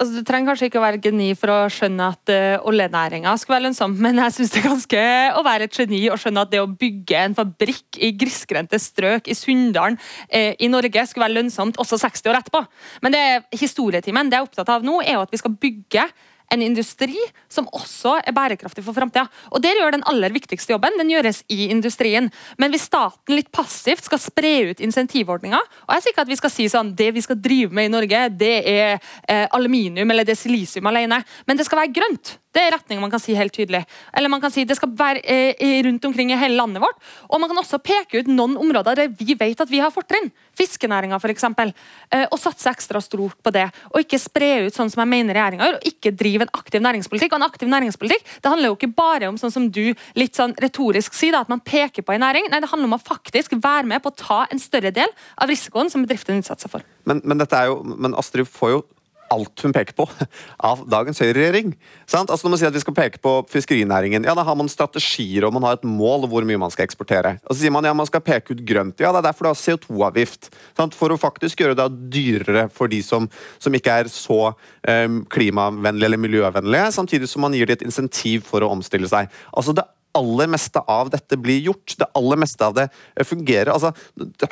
Altså, 0.00 0.16
du 0.16 0.26
trenger 0.26 0.52
kanskje 0.52 0.68
ikke 0.70 0.80
å 0.80 0.84
være 0.84 1.00
geni 1.04 1.28
for 1.38 1.52
å 1.52 1.58
skjønne 1.72 2.08
at 2.14 2.32
uh, 2.32 2.64
oljenæringa 2.68 3.34
skal 3.40 3.56
være 3.56 3.66
lønnsom, 3.68 3.94
men 4.02 4.18
jeg 4.22 4.34
syns 4.36 4.54
det 4.54 4.60
er 4.62 4.66
ganske 4.70 5.04
å 5.38 5.44
være 5.46 5.68
et 5.68 5.78
geni 5.78 6.00
og 6.08 6.18
skjønne 6.22 6.44
at 6.46 6.52
det 6.52 6.62
å 6.62 6.70
bygge 6.70 7.20
en 7.20 7.36
fabrikk 7.38 8.00
i 8.00 8.12
grisgrendte 8.18 8.80
strøk 8.82 9.28
i 9.30 9.36
Sunndalen 9.36 9.98
uh, 10.00 10.52
i 10.56 10.70
Norge 10.72 11.06
skulle 11.08 11.28
være 11.28 11.38
lønnsomt 11.38 11.80
også 11.82 12.00
60 12.02 12.32
år 12.32 12.40
etterpå. 12.40 12.64
Men 13.04 13.16
det 13.16 13.24
historietimen 13.60 14.32
det 14.32 14.40
jeg 14.40 14.46
er 14.46 14.50
opptatt 14.50 14.74
av 14.74 14.86
nå, 14.86 14.98
er 15.04 15.18
jo 15.18 15.26
at 15.26 15.34
vi 15.34 15.42
skal 15.42 15.58
bygge 15.60 16.08
en 16.52 16.62
industri 16.64 17.16
som 17.52 17.68
også 17.72 18.18
er 18.20 18.34
bærekraftig 18.36 18.84
for 18.84 18.96
framtida. 18.96 19.26
Og 19.50 19.62
der 19.64 19.78
gjør 19.78 19.96
den 19.96 20.04
aller 20.08 20.32
viktigste 20.34 20.74
jobben. 20.74 20.98
Den 21.00 21.10
gjøres 21.12 21.42
i 21.52 21.68
industrien. 21.72 22.30
Men 22.60 22.74
hvis 22.74 22.86
staten 22.90 23.36
litt 23.36 23.50
passivt 23.54 24.06
skal 24.06 24.20
spre 24.22 24.52
ut 24.70 24.82
insentivordninger 24.82 25.60
Og 25.86 25.94
jeg 25.94 26.02
sier 26.02 26.14
ikke 26.14 26.24
at 26.26 26.30
vi 26.30 26.38
skal 26.38 26.52
si 26.52 26.68
sånn 26.70 26.92
det 26.98 27.10
vi 27.16 27.22
skal 27.24 27.38
drive 27.40 27.74
med 27.74 27.88
i 27.88 27.92
Norge, 27.92 28.22
det 28.38 28.54
er 28.68 28.98
eh, 29.28 29.46
aluminium 29.54 30.10
eller 30.10 30.26
det 30.26 30.36
er 30.36 30.40
silisium 30.40 30.88
alene, 30.90 31.22
men 31.46 31.58
det 31.58 31.66
skal 31.66 31.82
være 31.82 31.94
grønt. 31.96 32.36
Det 32.52 32.60
er 32.60 32.74
retning 32.74 33.00
man 33.00 33.12
kan 33.12 33.20
si 33.22 33.34
helt 33.36 33.54
tydelig. 33.56 33.82
Eller 34.12 34.28
man 34.32 34.40
kan 34.42 34.52
si 34.52 34.66
det 34.68 34.76
skal 34.76 34.92
være 34.96 35.22
eh, 35.24 35.80
rundt 35.86 36.04
omkring 36.04 36.32
i 36.34 36.38
hele 36.38 36.58
landet 36.58 36.82
vårt. 36.84 36.98
Og 37.30 37.40
man 37.40 37.48
kan 37.48 37.62
også 37.62 37.80
peke 37.80 38.20
ut 38.20 38.28
noen 38.28 38.58
områder 38.60 38.98
der 38.98 39.12
vi 39.16 39.36
vet 39.38 39.60
at 39.64 39.70
vi 39.70 39.80
har 39.80 39.92
fortrinn. 39.94 40.28
Fiskenæringa 40.58 41.16
f.eks. 41.16 41.46
Eh, 41.48 42.26
og 42.28 42.38
satse 42.40 42.68
ekstra 42.68 43.00
stort 43.00 43.38
på 43.42 43.54
det. 43.54 43.64
Og 43.92 44.04
ikke 44.04 44.20
spre 44.20 44.52
ut 44.66 44.76
sånn 44.76 44.92
som 44.92 45.00
jeg 45.04 45.12
mener 45.14 45.38
regjeringa 45.38 45.68
gjør, 45.68 45.80
og 45.80 45.88
ikke 45.92 46.14
drive 46.22 46.46
en 46.46 46.54
aktiv 46.60 46.84
næringspolitikk. 46.84 47.32
Og 47.32 47.40
en 47.40 47.48
aktiv 47.48 47.72
næringspolitikk 47.72 48.32
det 48.44 48.52
handler 48.52 48.72
jo 48.72 48.76
ikke 48.76 48.92
bare 49.00 49.32
om 49.32 49.40
sånn 49.40 49.54
som 49.54 49.70
du 49.72 49.84
litt 50.18 50.36
sånn 50.36 50.56
retorisk 50.60 51.16
sier, 51.16 51.38
at 51.40 51.48
man 51.52 51.64
peker 51.64 52.04
på 52.04 52.12
en 52.12 52.24
næring. 52.26 52.50
Nei, 52.52 52.60
det 52.60 52.70
handler 52.70 52.90
om 52.90 52.98
å 52.98 53.02
faktisk 53.02 53.56
være 53.56 53.88
med 53.88 54.04
på 54.04 54.12
å 54.12 54.18
ta 54.18 54.42
en 54.52 54.60
større 54.60 54.92
del 54.92 55.08
av 55.40 55.48
risikoen 55.48 55.88
som 55.92 56.04
bedriften 56.04 56.42
utsetter 56.42 56.66
seg 56.66 56.76
for. 56.76 56.88
Men, 57.08 57.24
men, 57.24 57.40
jo, 57.40 57.80
men 57.96 58.18
Astrid 58.18 58.50
får 58.50 58.76
jo 58.76 58.82
alt 59.32 59.64
hun 59.64 59.74
peker 59.74 59.96
på 59.98 60.06
av 60.70 60.84
dagens 60.90 61.22
høyreregjering. 61.22 61.72
Altså 62.12 62.44
når 62.44 62.54
man 62.54 62.60
sier 62.60 62.72
at 62.72 62.76
vi 62.76 62.82
skal 62.84 62.96
peke 62.96 63.22
på 63.22 63.34
fiskerinæringen, 63.52 64.26
ja, 64.28 64.34
da 64.36 64.44
har 64.46 64.58
man 64.58 64.70
strategier 64.70 65.46
og 65.48 65.54
man 65.56 65.66
har 65.66 65.78
et 65.78 65.88
mål 65.88 66.28
hvor 66.30 66.46
mye 66.48 66.60
man 66.60 66.72
skal 66.74 66.86
eksportere. 66.86 67.36
Og 67.46 67.54
så 67.54 67.62
sier 67.62 67.74
man 67.74 67.86
ja, 67.88 67.94
man 67.96 68.08
skal 68.08 68.24
peke 68.24 68.54
ut 68.54 68.64
grønt. 68.68 69.00
Ja, 69.02 69.12
det 69.14 69.22
er 69.22 69.28
derfor 69.30 69.48
du 69.48 69.52
har 69.52 69.60
CO2-avgift. 69.60 70.52
For 70.98 71.14
å 71.14 71.20
faktisk 71.20 71.62
gjøre 71.62 71.78
det 71.78 71.88
dyrere 72.12 72.66
for 72.72 72.90
de 72.92 73.00
som, 73.04 73.28
som 73.62 73.74
ikke 73.76 74.02
er 74.02 74.12
så 74.12 74.40
um, 74.52 75.22
klimavennlige 75.32 76.10
eller 76.10 76.20
miljøvennlige, 76.20 76.92
samtidig 76.94 77.30
som 77.30 77.44
man 77.46 77.56
gir 77.56 77.68
dem 77.68 77.78
et 77.78 77.86
insentiv 77.86 78.46
for 78.48 78.64
å 78.64 78.70
omstille 78.74 79.08
seg. 79.10 79.30
Altså 79.56 79.74
det 79.76 79.86
aller 80.18 80.50
meste 80.50 80.80
av 80.90 81.10
dette 81.12 81.38
blir 81.40 81.60
gjort. 81.68 81.94
Det 81.98 82.08
aller 82.18 82.40
meste 82.42 82.66
av 82.66 82.76
det 82.76 82.86
eh, 82.88 83.26
fungerer. 83.26 83.72
Altså, 83.72 83.92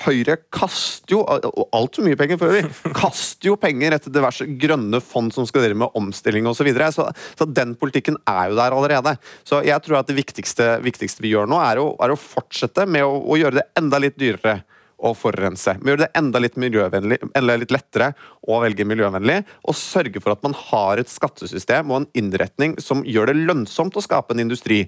Høyre 0.06 0.38
kaster 0.52 1.16
jo, 1.16 1.20
og 1.24 1.76
altfor 1.76 2.06
mye 2.06 2.18
penger 2.18 2.40
for 2.40 2.52
øvrig, 2.52 2.70
kaster 3.02 3.50
jo 3.50 3.58
penger 3.60 3.96
etter 3.96 4.14
diverse 4.14 4.46
grønne 4.60 5.02
fond 5.04 5.32
som 5.34 5.48
skal 5.48 5.66
drive 5.66 5.80
med 5.84 6.00
omstilling 6.00 6.48
osv. 6.48 6.60
Så, 6.60 6.66
videre. 6.68 6.90
så 6.92 7.08
Så 7.38 7.48
den 7.48 7.72
politikken 7.80 8.18
er 8.28 8.50
jo 8.50 8.58
der 8.58 8.76
allerede. 8.76 9.14
Så 9.48 9.62
jeg 9.64 9.80
tror 9.84 10.02
at 10.02 10.10
det 10.10 10.18
viktigste, 10.18 10.74
viktigste 10.84 11.24
vi 11.24 11.32
gjør 11.32 11.48
nå, 11.48 11.60
er 11.64 11.80
å, 11.80 11.94
er 12.04 12.12
å 12.12 12.20
fortsette 12.20 12.84
med 12.84 13.06
å, 13.06 13.14
å 13.24 13.40
gjøre 13.40 13.62
det 13.62 13.68
enda 13.80 14.00
litt 14.02 14.18
dyrere 14.20 14.60
å 15.00 15.12
forurense. 15.16 15.76
Vi 15.80 15.92
gjør 15.92 16.04
det 16.04 16.10
enda 16.18 16.40
litt, 16.42 16.56
enda 16.60 17.56
litt 17.58 17.74
lettere 17.74 18.12
å 18.46 18.60
velge 18.62 18.86
miljøvennlig, 18.88 19.40
og 19.64 19.78
sørge 19.78 20.22
for 20.22 20.34
at 20.34 20.44
man 20.46 20.56
har 20.68 21.00
et 21.00 21.10
skattesystem 21.10 21.90
og 21.90 22.02
en 22.02 22.08
innretning 22.20 22.76
som 22.82 23.04
gjør 23.06 23.32
det 23.32 23.40
lønnsomt 23.48 23.96
å 23.96 24.04
skape 24.04 24.36
en 24.36 24.44
industri. 24.44 24.84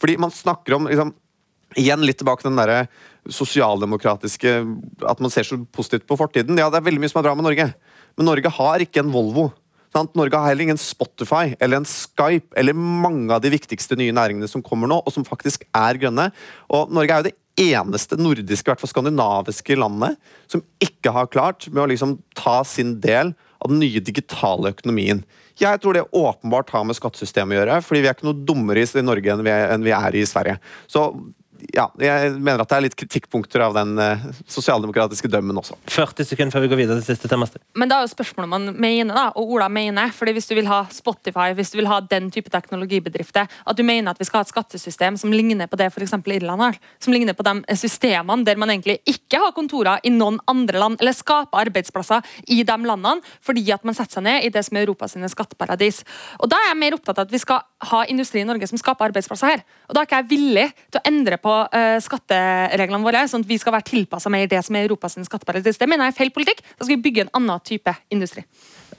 Fordi 0.00 0.18
man 0.22 0.34
snakker 0.34 0.78
om 0.78 0.90
liksom, 0.90 1.14
Igjen 1.76 2.04
litt 2.06 2.20
tilbake 2.20 2.44
til 2.44 2.52
den 2.52 2.60
der 2.60 2.86
sosialdemokratiske 3.34 4.50
At 5.10 5.18
man 5.20 5.32
ser 5.34 5.44
så 5.44 5.58
positivt 5.74 6.06
på 6.08 6.16
fortiden. 6.16 6.56
Ja, 6.56 6.70
det 6.70 6.78
er 6.78 6.86
veldig 6.86 7.02
mye 7.02 7.10
som 7.10 7.18
er 7.20 7.26
bra 7.26 7.34
med 7.36 7.44
Norge, 7.44 7.66
men 8.16 8.28
Norge 8.30 8.52
har 8.54 8.84
ikke 8.84 9.02
en 9.02 9.10
Volvo. 9.12 9.50
Norge 9.96 10.36
har 10.36 10.50
heller 10.50 10.66
ingen 10.66 10.80
Spotify 10.80 11.54
eller 11.60 11.80
en 11.80 11.88
Skype 11.88 12.56
eller 12.58 12.76
mange 12.76 13.32
av 13.34 13.42
de 13.44 13.52
viktigste 13.52 13.96
nye 13.98 14.14
næringene 14.14 14.48
som 14.50 14.64
kommer 14.64 14.90
nå, 14.90 15.00
og 15.00 15.14
som 15.14 15.24
faktisk 15.26 15.64
er 15.74 16.00
grønne. 16.00 16.28
Og 16.68 16.92
Norge 16.92 17.14
er 17.14 17.22
jo 17.22 17.28
det 17.28 17.36
eneste 17.56 18.18
nordiske, 18.20 18.66
i 18.66 18.72
hvert 18.72 18.82
fall 18.82 18.92
skandinaviske 18.92 19.78
landet 19.78 20.20
som 20.50 20.62
ikke 20.82 21.12
har 21.14 21.30
klart 21.32 21.68
med 21.72 21.84
å 21.84 21.88
liksom 21.90 22.18
ta 22.36 22.60
sin 22.68 22.98
del 23.00 23.32
av 23.64 23.72
den 23.72 23.80
nye 23.80 24.02
digitale 24.04 24.74
økonomien. 24.74 25.22
Jeg 25.56 25.80
tror 25.80 25.96
det 25.96 26.04
åpenbart 26.12 26.70
har 26.74 26.84
med 26.84 26.98
skattesystemet 26.98 27.56
å 27.56 27.60
gjøre, 27.60 27.80
fordi 27.84 28.02
vi 28.04 28.10
er 28.10 28.16
ikke 28.16 28.28
noe 28.28 28.44
dummere 28.48 28.84
i 28.84 29.04
Norge 29.04 29.32
enn 29.32 29.44
vi 29.46 29.52
er, 29.54 29.70
enn 29.72 29.86
vi 29.86 29.94
er 29.96 30.18
i 30.18 30.26
Sverige. 30.28 30.58
Så 30.90 31.08
ja, 31.74 31.86
jeg 32.00 32.32
mener 32.36 32.62
at 32.62 32.70
det 32.70 32.76
er 32.76 32.84
litt 32.86 32.96
kritikkpunkter 32.98 33.62
av 33.66 33.76
den 33.76 33.94
uh, 33.98 34.26
sosialdemokratiske 34.50 35.30
dømmen 35.30 35.58
også. 35.60 35.76
40 35.92 36.28
sekunder 36.30 36.56
før 36.56 36.64
vi 36.64 36.70
går 36.72 36.80
videre 36.82 37.00
til 37.00 37.14
siste 37.14 37.30
tema. 37.30 37.48
Men 37.78 37.90
det 37.90 37.96
er 37.96 38.06
jo 38.06 38.12
spørsmålet 38.12 38.52
man 38.52 38.68
mener, 38.74 39.12
da, 39.16 39.26
og 39.36 39.52
Ola 39.56 39.68
mener. 39.72 40.12
fordi 40.14 40.36
Hvis 40.36 40.48
du 40.50 40.54
vil 40.58 40.70
ha 40.70 40.84
Spotify, 40.92 41.52
hvis 41.56 41.72
du 41.72 41.78
vil 41.80 41.90
ha 41.90 42.00
den 42.00 42.30
type 42.30 42.50
teknologibedrifter, 42.52 43.46
at 43.66 43.76
du 43.76 43.82
mener 43.86 44.10
at 44.10 44.20
vi 44.20 44.28
skal 44.28 44.40
ha 44.40 44.46
et 44.46 44.52
skattesystem 44.52 45.16
som 45.20 45.32
ligner 45.32 45.66
på 45.70 45.78
det 45.80 45.90
f.eks. 45.92 46.16
Irland 46.36 46.62
har, 46.62 46.78
som 46.98 47.12
ligner 47.14 47.36
på 47.36 47.46
de 47.46 47.76
systemene 47.76 48.44
der 48.46 48.58
man 48.60 48.70
egentlig 48.72 48.98
ikke 49.06 49.40
har 49.42 49.54
kontorer 49.56 50.02
i 50.04 50.12
noen 50.12 50.38
andre 50.50 50.80
land, 50.82 51.00
eller 51.00 51.16
skaper 51.16 51.66
arbeidsplasser 51.66 52.24
i 52.52 52.62
de 52.66 52.76
landene, 52.86 53.22
fordi 53.44 53.64
at 53.72 53.84
man 53.84 53.96
setter 53.96 54.18
seg 54.18 54.26
ned 54.26 54.44
i 54.44 54.52
det 54.52 54.64
som 54.66 54.76
er 54.76 54.86
Europas 54.86 55.16
skatteparadis. 55.16 56.02
Og 56.40 56.50
Da 56.50 56.58
er 56.62 56.70
jeg 56.72 56.80
mer 56.80 56.96
opptatt 56.96 57.18
av 57.18 57.26
at 57.26 57.32
vi 57.32 57.40
skal 57.42 57.62
ha 57.90 58.04
industri 58.10 58.40
i 58.40 58.48
Norge 58.48 58.68
som 58.68 58.78
skaper 58.80 59.10
arbeidsplasser 59.10 59.52
her. 59.54 59.64
Og 59.88 59.94
Da 59.94 60.02
er 60.02 60.08
ikke 60.08 60.20
jeg 60.22 60.30
villig 60.30 60.66
til 60.90 61.00
å 61.00 61.06
endre 61.08 61.38
på 61.38 61.45
uh, 61.48 61.98
skattereglene 62.02 63.04
våre, 63.04 63.26
sånn 63.30 63.44
at 63.44 63.50
vi 63.50 63.58
skal 63.60 63.76
være 63.76 63.88
tilpassa 63.90 64.32
mer 64.32 64.48
det 64.50 64.62
som 64.66 64.76
er 64.78 64.88
Europas 64.88 65.18
skatteparadis. 65.26 65.78
Det 65.80 65.88
mener 65.88 66.08
jeg 66.08 66.16
er 66.16 66.20
feil 66.20 66.34
politikk. 66.34 66.64
Da 66.76 66.84
skal 66.84 66.96
vi 66.96 67.04
bygge 67.08 67.26
en 67.26 67.34
annen 67.40 67.62
type 67.66 67.94
industri. 68.14 68.46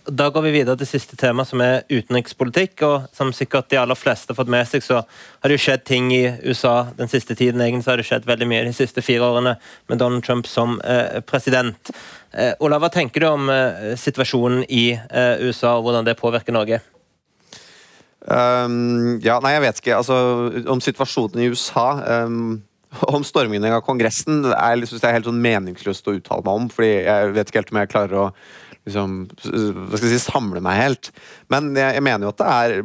Da 0.08 0.30
går 0.32 0.46
vi 0.46 0.52
videre 0.56 0.78
til 0.80 0.88
siste 0.88 1.18
tema, 1.20 1.44
som 1.44 1.60
er 1.60 1.82
utenrikspolitikk. 1.92 2.82
og 2.88 3.08
Som 3.14 3.34
sikkert 3.36 3.70
de 3.70 3.80
aller 3.80 3.96
fleste 3.96 4.32
har 4.32 4.40
fått 4.40 4.52
med 4.52 4.68
seg, 4.68 4.84
så 4.84 5.02
har 5.04 5.52
det 5.52 5.58
jo 5.58 5.64
skjedd 5.66 5.84
ting 5.84 6.12
i 6.16 6.24
USA 6.48 6.88
den 6.96 7.12
siste 7.12 7.36
tiden. 7.36 7.62
Egentlig 7.62 7.84
så 7.84 7.92
har 7.92 8.00
det 8.00 8.08
skjedd 8.08 8.28
veldig 8.28 8.48
mye 8.48 8.64
de 8.70 8.76
siste 8.76 9.04
fire 9.04 9.28
årene 9.28 9.58
med 9.90 10.00
Donald 10.00 10.24
Trump 10.24 10.48
som 10.48 10.80
eh, 10.82 11.20
president. 11.28 11.92
Eh, 12.32 12.54
Ola, 12.64 12.80
hva 12.80 12.92
tenker 12.94 13.24
du 13.24 13.28
om 13.28 13.50
eh, 13.52 13.96
situasjonen 14.00 14.64
i 14.70 14.94
eh, 14.96 15.44
USA, 15.44 15.76
og 15.76 15.90
hvordan 15.90 16.08
det 16.08 16.20
påvirker 16.20 16.56
Norge? 16.56 16.80
Um, 18.28 19.20
ja, 19.24 19.38
nei, 19.40 19.54
jeg 19.56 19.64
vet 19.64 19.82
ikke. 19.82 19.98
Altså, 20.02 20.16
om 20.68 20.82
situasjonen 20.84 21.44
i 21.44 21.52
USA 21.54 21.90
um, 22.26 22.58
Om 23.16 23.24
stormingen 23.28 23.72
av 23.72 23.84
Kongressen 23.86 24.46
er, 24.48 24.80
synes 24.84 25.02
jeg 25.02 25.10
er 25.10 25.18
helt 25.18 25.28
sånn 25.28 25.44
meningsløst 25.44 26.08
å 26.08 26.16
uttale 26.18 26.44
meg 26.46 26.62
om. 26.62 26.70
fordi 26.72 26.94
jeg 27.04 27.34
vet 27.36 27.50
ikke 27.52 27.62
helt 27.62 27.74
om 27.74 27.80
jeg 27.82 27.92
klarer 27.92 28.20
å 28.22 28.26
liksom, 28.88 29.18
hva 29.44 30.00
skal 30.00 30.08
jeg 30.08 30.16
si, 30.16 30.24
samle 30.24 30.64
meg 30.64 30.80
helt. 30.80 31.12
Men 31.52 31.74
jeg, 31.76 31.98
jeg 31.98 32.06
mener 32.08 32.28
jo 32.28 32.32
at 32.32 32.40
det 32.40 32.54
er 32.54 32.78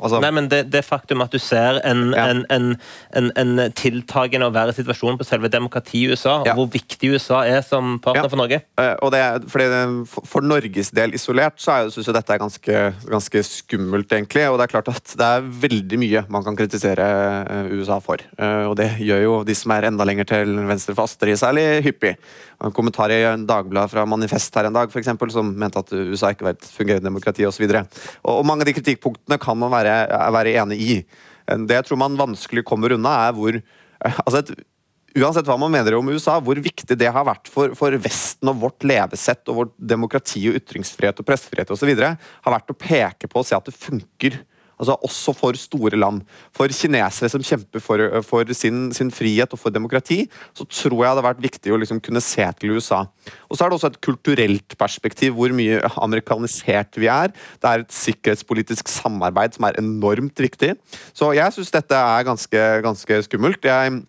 Altså, 0.00 0.20
Nei, 0.22 0.30
men 0.32 0.48
det, 0.48 0.62
det 0.72 0.80
faktum 0.84 1.20
at 1.24 1.30
du 1.32 1.38
ser 1.38 1.80
en, 1.84 2.12
Ja. 2.16 2.26
en, 2.30 2.44
en, 2.50 2.68
en, 3.16 3.30
en 3.36 3.72
tiltagende 3.76 4.46
og 4.48 4.54
verre 4.54 4.72
situasjon 4.72 5.18
på 5.20 5.26
selve 5.28 5.48
demokratiet 5.52 6.08
i 6.08 6.12
USA, 6.14 6.42
Ja. 6.46 6.52
og 6.54 6.56
hvor 6.56 6.70
viktig 6.72 7.10
USA 7.12 7.42
er 7.44 7.60
som 7.62 7.98
partner 8.00 8.22
Ja. 8.24 8.28
for 8.32 8.36
Norge. 8.40 8.62
Eh, 8.78 8.94
og 9.02 9.12
det, 9.12 9.20
fordi 9.50 9.66
for- 10.26 10.40
Norges 10.42 10.90
del 10.90 11.12
isolert 11.14 11.58
så 11.60 11.90
syns 11.92 12.06
jeg 12.06 12.14
dette 12.16 12.32
er 12.32 12.38
ganske, 12.38 12.94
ganske 13.10 13.42
skummelt, 13.44 14.08
egentlig. 14.10 14.48
Og 14.50 14.58
det 14.58 14.64
er 14.68 14.72
klart 14.80 14.88
at 14.88 15.04
det 15.16 15.26
er 15.26 15.40
veldig 15.68 15.98
mye 16.00 16.24
man 16.32 16.44
kan 16.44 16.56
kritisere 16.56 17.04
eh, 17.50 17.72
USA 17.76 17.98
for. 18.00 18.16
Eh, 18.38 18.64
Og 18.70 18.76
det 18.76 18.96
gjør 18.98 19.22
jo 19.22 19.44
de 19.44 19.54
som 19.54 19.70
er 19.72 19.88
enda 19.90 20.04
lenger 20.04 20.24
til 20.24 20.56
venstre 20.66 20.94
for 20.94 21.04
Astrid 21.04 21.36
særlig 21.36 21.82
hyppig. 21.84 22.16
En 22.62 22.72
kommentar 22.72 23.08
i 23.10 23.22
en 23.24 23.46
Dagblad 23.46 23.88
fra 23.90 24.04
Manifest 24.04 24.54
her 24.54 24.66
en 24.68 24.74
dag, 24.74 24.90
eksempel, 24.92 25.30
som 25.32 25.54
mente 25.56 25.78
at 25.80 25.92
USA 25.92 26.28
ikke 26.34 26.44
var 26.44 26.50
et 26.56 26.66
fungerende 26.76 27.08
demokrati 27.08 27.44
osv. 27.48 27.64
Og 28.24 28.40
og 28.40 28.44
mange 28.46 28.62
av 28.62 28.66
de 28.68 28.74
kritikkpunktene 28.74 29.38
kan 29.40 29.56
man 29.58 29.69
være, 29.72 29.94
være 30.36 30.56
enig 30.62 30.80
i. 30.80 30.98
Eh, 31.46 31.62
Det 31.68 31.78
jeg 31.80 31.88
tror 31.88 32.02
man 32.02 32.18
vanskelig 32.18 32.66
kommer 32.66 32.96
unna, 32.96 33.14
er 33.28 33.38
hvor 33.38 33.56
eh, 33.56 34.20
altså 34.26 34.44
et 34.44 34.52
Uansett 35.18 35.48
hva 35.48 35.56
man 35.58 35.72
mener 35.74 35.96
om 35.98 36.06
USA, 36.06 36.36
hvor 36.38 36.54
viktig 36.62 36.94
det 36.94 37.08
har 37.10 37.24
vært 37.26 37.48
for, 37.50 37.72
for 37.74 37.90
Vesten 37.98 38.46
og 38.46 38.60
vårt 38.62 38.84
levesett 38.86 39.48
og 39.50 39.56
vårt 39.56 39.72
demokrati 39.74 40.44
og 40.46 40.60
ytringsfrihet 40.60 41.18
og 41.18 41.26
pressefrihet 41.26 41.72
osv., 41.74 41.90
har 41.98 42.54
vært 42.54 42.70
å 42.70 42.76
peke 42.78 43.26
på 43.26 43.40
og 43.40 43.48
se 43.48 43.58
at 43.58 43.66
det 43.66 43.74
funker. 43.74 44.36
Altså 44.80 44.96
Også 45.04 45.34
for 45.36 45.58
store 45.60 45.98
land. 45.98 46.22
For 46.56 46.72
kinesere 46.72 47.28
som 47.28 47.44
kjemper 47.44 47.82
for, 47.84 48.04
for 48.26 48.52
sin, 48.56 48.88
sin 48.96 49.10
frihet 49.12 49.52
og 49.52 49.60
for 49.60 49.74
demokrati, 49.74 50.22
så 50.56 50.64
tror 50.64 51.04
jeg 51.04 51.16
det 51.16 51.22
har 51.22 51.28
vært 51.28 51.44
viktig 51.44 51.74
å 51.74 51.80
liksom 51.82 52.00
kunne 52.00 52.22
se 52.24 52.46
til 52.58 52.76
USA. 52.76 53.02
Og 53.50 53.58
så 53.58 53.64
er 53.64 53.70
det 53.70 53.76
også 53.76 53.92
et 53.92 54.00
kulturelt 54.04 54.76
perspektiv, 54.80 55.36
hvor 55.36 55.52
mye 55.56 55.82
amerikanisert 56.00 56.96
vi 57.00 57.10
er. 57.12 57.34
Det 57.60 57.68
er 57.70 57.84
et 57.84 57.92
sikkerhetspolitisk 57.94 58.88
samarbeid 58.88 59.58
som 59.58 59.68
er 59.68 59.80
enormt 59.82 60.40
viktig. 60.40 60.74
Så 61.12 61.34
jeg 61.36 61.56
syns 61.56 61.74
dette 61.74 62.00
er 62.16 62.30
ganske, 62.30 62.64
ganske 62.86 63.22
skummelt. 63.28 63.68
Jeg 63.68 64.00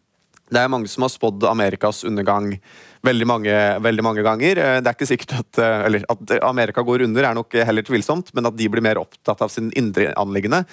det 0.52 0.60
er 0.60 0.72
mange 0.72 0.90
som 0.92 1.06
har 1.06 1.12
spådd 1.14 1.46
Amerikas 1.48 2.04
undergang 2.04 2.58
veldig 3.06 3.28
mange, 3.28 3.56
veldig 3.82 4.06
mange 4.06 4.26
ganger. 4.26 4.58
Eh, 4.58 4.80
Det 4.82 4.90
er 4.90 4.98
ikke 4.98 5.10
sikkert 5.10 5.40
at, 5.40 5.62
eh, 5.62 5.86
eller, 5.88 6.06
at 6.10 6.36
Amerika 6.42 6.84
går 6.84 7.06
under, 7.08 7.24
er 7.24 7.34
nok 7.34 7.54
heller 7.54 7.84
tvilsomt, 7.84 8.34
men 8.34 8.46
at 8.46 8.56
de 8.56 8.70
blir 8.70 8.82
mer 8.82 9.02
opptatt 9.02 9.42
av 9.42 9.50
sin 9.50 9.72
indre 9.72 10.14
anliggende, 10.14 10.66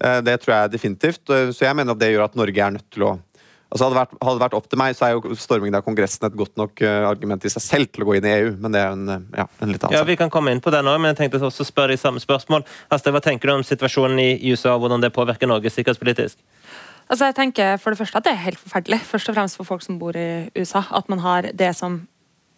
eh, 0.00 0.20
det 0.20 0.40
tror 0.42 0.54
jeg 0.54 0.72
definitivt. 0.72 1.24
Så 1.26 1.60
jeg 1.60 1.76
mener 1.76 1.92
at 1.92 1.98
det 1.98 2.12
gjør 2.14 2.24
at 2.24 2.36
Norge 2.36 2.58
er 2.58 2.70
nødt 2.70 2.90
til 2.90 3.02
å 3.02 3.18
Altså 3.66 3.82
hadde, 3.82 3.96
vært, 3.98 4.12
hadde 4.22 4.38
det 4.38 4.44
vært 4.44 4.54
opp 4.54 4.68
til 4.70 4.78
meg, 4.78 4.94
så 4.94 5.04
er 5.04 5.10
jo 5.16 5.34
stormingen 5.34 5.74
av 5.74 5.82
Kongressen 5.82 6.24
et 6.24 6.36
godt 6.38 6.56
nok 6.56 6.80
argument 6.80 7.44
i 7.44 7.50
seg 7.50 7.60
selv 7.60 7.90
til 7.90 8.04
å 8.04 8.06
gå 8.06 8.14
inn 8.14 8.24
i 8.24 8.30
EU, 8.30 8.52
men 8.62 8.70
det 8.70 8.78
er 8.80 8.92
en, 8.94 9.26
ja, 9.34 9.46
en 9.58 9.72
litt 9.72 9.82
annen 9.82 9.90
sak. 9.90 9.92
Ja. 9.92 10.04
Vi 10.06 10.16
kan 10.16 10.30
komme 10.30 10.52
inn 10.54 10.62
på 10.62 10.70
den 10.70 10.86
òg, 10.86 11.00
men 11.00 11.10
jeg 11.10 11.18
tenkte 11.18 11.42
også 11.42 11.66
spørre 11.66 11.90
de 11.90 11.98
samme 11.98 12.22
spørsmål. 12.22 12.62
Astrid, 12.94 13.12
Hva 13.12 13.20
tenker 13.20 13.50
du 13.50 13.56
om 13.56 13.66
situasjonen 13.66 14.22
i 14.22 14.52
USA, 14.52 14.76
og 14.76 14.86
hvordan 14.86 15.02
det 15.02 15.10
påvirker 15.12 15.50
Norge 15.50 15.66
sikkerhetspolitisk? 15.74 16.38
Altså, 17.06 17.28
jeg 17.28 17.36
tenker 17.38 17.76
for 17.78 17.94
det 17.94 18.00
første 18.00 18.18
at 18.18 18.26
det 18.26 18.34
er 18.34 18.44
helt 18.48 18.60
forferdelig. 18.60 18.98
Først 19.06 19.30
og 19.30 19.36
fremst 19.36 19.58
for 19.58 19.68
folk 19.68 19.84
som 19.84 19.98
bor 20.00 20.16
i 20.18 20.48
USA. 20.58 20.82
At 20.98 21.08
man 21.12 21.22
har 21.22 21.52
det 21.54 21.70
som 21.78 22.02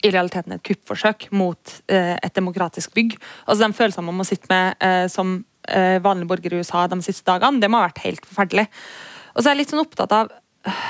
i 0.05 0.11
realiteten 0.14 0.55
er 0.55 0.61
et 0.61 0.66
kuppforsøk 0.68 1.28
mot 1.34 1.74
eh, 1.90 2.14
et 2.22 2.34
demokratisk 2.36 2.94
bygg. 2.94 3.16
Altså 3.46 3.66
De 3.66 3.74
følelsene 3.74 4.07
man 4.07 4.20
må 4.20 4.26
sitte 4.26 4.46
med 4.51 4.78
eh, 4.84 5.07
som 5.11 5.40
eh, 5.68 5.99
vanlig 6.05 6.28
borger 6.30 6.55
i 6.55 6.62
USA 6.62 6.86
de 6.86 7.01
siste 7.03 7.26
dagene, 7.26 7.61
det 7.61 7.70
må 7.70 7.80
ha 7.80 7.88
vært 7.88 8.05
helt 8.05 8.28
forferdelig. 8.28 8.68
Og 9.34 9.42
så 9.42 9.49
er 9.49 9.57
jeg 9.57 9.64
litt 9.64 9.74
sånn 9.74 9.82
opptatt 9.82 10.14
av 10.14 10.30
øh, 10.30 10.86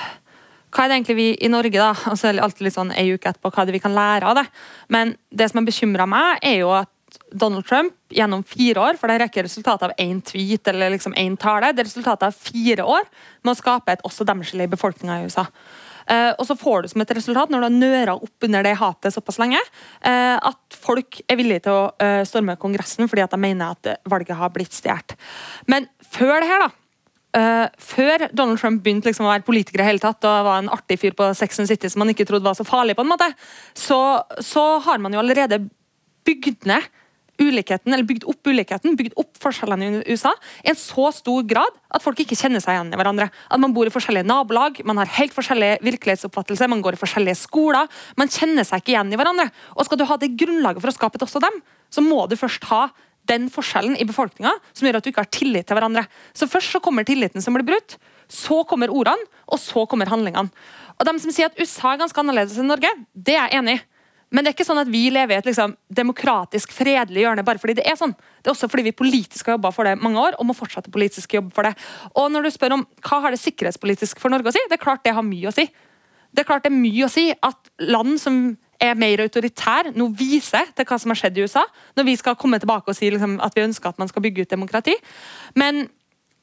hva 0.68 0.84
er 0.84 0.90
det 0.90 0.98
egentlig 0.98 1.16
vi 1.16 1.28
i 1.40 1.48
Norge, 1.48 1.80
da? 1.80 1.94
Og 2.12 2.20
så 2.20 2.28
er 2.28 2.36
det 2.36 2.44
alltid 2.44 2.66
litt 2.66 2.76
sånn 2.76 2.92
en 2.92 3.11
uke 3.14 3.30
etterpå, 3.30 3.50
hva 3.54 3.64
er 3.64 3.70
det 3.70 3.78
vi 3.78 3.82
kan 3.86 3.96
lære 3.96 4.28
av 4.28 4.36
det? 4.36 4.44
Men 4.92 5.14
det 5.32 5.48
som 5.48 5.62
har 5.62 5.68
bekymra 5.70 6.04
meg, 6.11 6.42
er 6.44 6.59
jo 6.61 6.74
at 6.76 6.92
Donald 7.32 7.66
Trump 7.68 7.94
gjennom 8.12 8.44
fire 8.46 8.80
år, 8.80 8.98
for 9.00 9.09
det 9.09 9.18
er 9.18 9.26
ikke 9.28 9.44
resultatet 9.46 9.90
av 9.90 10.00
én 10.00 10.20
tweet 10.24 10.68
eller 10.70 10.94
liksom 10.94 11.16
én 11.18 11.36
tale, 11.40 11.72
det 11.72 11.84
er 11.84 11.88
resultatet 11.90 12.28
av 12.28 12.36
fire 12.36 12.86
år 12.88 13.04
med 13.44 13.52
å 13.52 13.59
skape 13.59 13.94
et 13.94 14.04
også 14.06 14.26
demsel 14.28 14.64
i 14.64 14.70
befolkninga 14.70 15.20
i 15.20 15.28
USA. 15.28 15.46
Uh, 16.09 16.32
og 16.40 16.46
så 16.48 16.56
får 16.56 16.84
du 16.84 16.90
som 16.92 17.02
et 17.04 17.11
resultat, 17.18 17.50
når 17.52 17.61
du 17.61 17.66
har 17.66 17.74
nøra 17.74 18.16
opp 18.16 18.46
under 18.46 18.64
det 18.64 18.78
hatet 18.80 19.12
såpass 19.12 19.36
lenge, 19.42 19.61
uh, 20.00 20.36
at 20.40 20.76
folk 20.86 21.20
er 21.28 21.36
villige 21.36 21.66
til 21.66 21.76
å 21.76 21.82
uh, 22.00 22.22
storme 22.28 22.56
Kongressen 22.61 23.11
fordi 23.11 23.26
at 23.26 23.34
de 23.34 23.40
mener 23.42 23.76
at 23.76 24.09
valget 24.09 24.38
har 24.38 24.52
blitt 24.54 24.72
stjålet. 24.72 25.18
Men 25.68 25.88
før 26.00 26.38
det 26.40 26.48
her, 26.48 26.64
da. 26.64 26.70
før 27.76 28.22
Donald 28.32 28.56
Trump 28.59 28.80
begynte 28.82 29.11
liksom 29.11 29.26
å 29.26 29.32
være 29.34 29.44
politiker 29.44 29.82
i 29.82 29.88
hele 29.90 30.00
tatt, 30.00 30.24
og 30.24 30.46
var 30.46 30.62
en 30.62 30.70
artig 30.72 30.96
fyr 31.02 31.12
på 31.18 31.26
Sex 31.36 31.61
and 31.61 31.68
City 31.68 31.90
som 31.92 32.00
man 32.00 32.14
ikke 32.14 32.24
trodde 32.28 32.48
var 32.48 32.56
så 32.56 32.64
farlig, 32.64 32.96
på 32.96 33.04
en 33.04 33.11
måte, 33.11 33.28
så, 33.76 33.98
så 34.40 34.64
har 34.86 35.02
man 35.04 35.12
jo 35.12 35.20
allerede 35.20 35.61
bygd 36.24 36.64
ned 36.70 36.88
ulikheten, 37.39 37.93
eller 37.93 38.07
bygd 38.07 38.26
opp 38.28 38.51
ulikheten, 38.51 38.97
bygd 38.99 39.16
opp 39.20 39.39
forskjellene 39.43 39.89
i 39.89 40.12
USA 40.12 40.32
i 40.64 40.72
en 40.72 40.78
så 40.78 41.09
stor 41.14 41.47
grad 41.49 41.76
at 41.95 42.05
folk 42.05 42.20
ikke 42.22 42.36
kjenner 42.39 42.62
seg 42.62 42.76
igjen 42.76 42.93
i 42.93 42.99
hverandre. 42.99 43.28
At 43.49 43.62
Man 43.62 43.74
bor 43.76 43.89
i 43.89 43.95
forskjellige 43.95 44.26
nabolag, 44.28 44.82
man 44.89 45.01
har 45.01 45.11
helt 45.18 45.34
forskjellig 45.36 45.78
virkelighetsoppfattelse, 45.86 46.68
man 46.68 46.82
går 46.84 46.99
i 46.99 47.01
forskjellige 47.01 47.39
skoler. 47.47 47.89
Man 48.18 48.32
kjenner 48.32 48.66
seg 48.66 48.82
ikke 48.82 48.95
igjen 48.97 49.12
i 49.12 49.20
hverandre. 49.20 49.49
Og 49.76 49.86
Skal 49.89 50.01
du 50.01 50.07
ha 50.09 50.16
det 50.20 50.34
grunnlaget 50.39 50.82
for 50.82 50.93
å 50.93 50.97
skape 50.99 51.20
et 51.20 51.26
også 51.26 51.43
dem, 51.45 51.61
så 51.91 52.05
må 52.05 52.26
du 52.28 52.36
først 52.36 52.66
ha 52.72 52.89
den 53.28 53.49
forskjellen 53.53 53.97
i 54.01 54.07
befolkninga 54.09 54.55
som 54.72 54.86
gjør 54.89 54.99
at 54.99 55.05
du 55.05 55.11
ikke 55.12 55.24
har 55.24 55.32
tillit 55.32 55.68
til 55.68 55.76
hverandre. 55.78 56.07
Så 56.36 56.49
Først 56.51 56.72
så 56.72 56.80
kommer 56.84 57.07
tilliten 57.09 57.45
som 57.45 57.57
blir 57.57 57.66
brutt, 57.68 57.99
så 58.28 58.62
kommer 58.68 58.93
ordene, 58.93 59.24
og 59.49 59.61
så 59.61 59.84
kommer 59.89 60.11
handlingene. 60.11 60.53
Og 60.99 61.07
De 61.07 61.14
som 61.22 61.32
sier 61.32 61.49
at 61.49 61.61
USA 61.61 61.95
er 61.95 62.03
ganske 62.03 62.20
annerledes 62.20 62.59
enn 62.59 62.68
Norge, 62.68 62.91
det 63.14 63.36
er 63.36 63.47
jeg 63.47 63.62
enig 63.62 63.78
i. 63.78 63.84
Men 64.29 64.45
det 64.45 64.51
er 64.51 64.57
ikke 64.59 64.66
sånn 64.68 64.81
at 64.83 64.91
vi 64.93 65.07
lever 65.12 65.35
i 65.35 65.39
et 65.41 65.47
liksom, 65.49 65.72
demokratisk, 65.89 66.72
fredelig 66.76 67.22
hjørne 67.24 67.45
bare 67.47 67.61
fordi 67.62 67.79
det 67.79 67.87
er 67.89 67.97
sånn. 67.97 68.12
Det 68.12 68.51
er 68.51 68.55
også 68.55 68.68
fordi 68.68 68.91
vi 68.91 68.97
politisk 68.97 69.49
har 69.49 69.57
jobba 69.57 69.72
for 69.72 69.89
det 69.89 69.97
mange 70.03 70.20
år, 70.20 70.37
og 70.37 70.51
må 70.51 70.57
fortsette 70.57 70.93
politisk 70.93 71.39
jobbe 71.39 71.55
for 71.57 71.64
det. 71.64 71.74
Og 72.12 72.29
når 72.33 72.45
du 72.45 72.53
spør 72.53 72.76
om 72.76 72.87
hva 73.09 73.22
har 73.24 73.33
det 73.33 73.41
sikkerhetspolitisk 73.41 74.20
for 74.20 74.33
Norge 74.33 74.53
å 74.53 74.55
si, 74.55 74.64
det 74.68 74.76
er 74.76 74.85
klart 74.85 75.05
det 75.07 75.16
har 75.16 75.24
mye 75.24 75.49
å 75.49 75.55
si. 75.57 75.64
Det 76.29 76.45
er 76.45 76.49
klart 76.49 76.66
det 76.66 76.72
er 76.74 76.76
mye 76.76 77.07
å 77.07 77.12
si 77.12 77.31
at 77.33 77.72
land 77.89 78.18
som 78.20 78.43
er 78.79 78.99
mer 79.01 79.24
autoritær, 79.24 79.91
nå 79.97 80.11
viser 80.14 80.68
til 80.76 80.87
hva 80.87 80.99
som 81.01 81.11
har 81.11 81.18
skjedd 81.18 81.39
i 81.39 81.47
USA, 81.49 81.64
når 81.99 82.07
vi 82.07 82.18
skal 82.20 82.37
komme 82.39 82.61
tilbake 82.62 82.93
og 82.93 82.99
si 82.99 83.09
liksom, 83.11 83.39
at 83.43 83.57
vi 83.57 83.64
ønsker 83.64 83.91
at 83.91 83.99
man 83.99 84.11
skal 84.11 84.22
bygge 84.22 84.45
ut 84.45 84.53
demokrati. 84.53 84.95
Men 85.59 85.89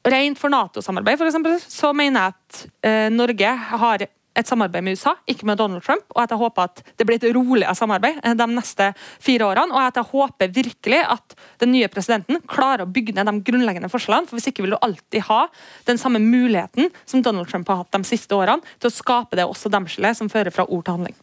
rent 0.06 0.38
for 0.38 0.52
Nato-samarbeid, 0.52 1.22
eksempel, 1.22 1.56
så 1.62 1.94
mener 1.96 2.26
jeg 2.26 2.34
at 2.34 2.60
eh, 2.86 3.08
Norge 3.14 3.54
har 3.80 4.06
et 4.36 4.48
samarbeid 4.48 4.84
med 4.84 4.96
USA, 4.96 5.14
ikke 5.28 5.48
med 5.48 5.58
Donald 5.60 5.84
Trump. 5.86 6.04
Og 6.14 6.22
at 6.22 6.32
jeg 6.32 6.40
håper 6.40 6.68
at 6.68 6.82
det 6.98 7.06
blir 7.08 7.18
et 7.18 7.28
roligere 7.36 7.74
samarbeid 7.78 8.20
eh, 8.22 8.36
de 8.38 8.46
neste 8.52 8.90
fire 9.22 9.48
årene. 9.48 9.74
Og 9.74 9.80
at 9.82 10.00
jeg 10.00 10.10
håper 10.12 10.54
virkelig 10.54 11.02
at 11.16 11.36
den 11.62 11.72
nye 11.74 11.90
presidenten 11.92 12.42
klarer 12.50 12.84
å 12.84 12.90
bygge 12.90 13.16
ned 13.16 13.30
de 13.30 13.36
grunnleggende 13.50 13.90
forskjellene. 13.92 14.28
For 14.28 14.38
hvis 14.38 14.50
ikke 14.52 14.66
vil 14.66 14.76
du 14.76 14.80
alltid 14.80 15.26
ha 15.30 15.46
den 15.88 16.00
samme 16.00 16.22
muligheten 16.22 16.92
som 17.04 17.24
Donald 17.24 17.50
Trump 17.50 17.68
har 17.72 17.82
hatt 17.82 17.94
de 17.96 18.04
siste 18.08 18.36
årene, 18.36 18.64
til 18.80 18.90
å 18.90 18.96
skape 18.96 19.38
det 19.38 19.46
også 19.46 19.72
demskillet 19.72 20.18
som 20.18 20.30
fører 20.32 20.54
fra 20.54 20.66
ord 20.68 20.84
til 20.84 20.98
handling. 20.98 21.16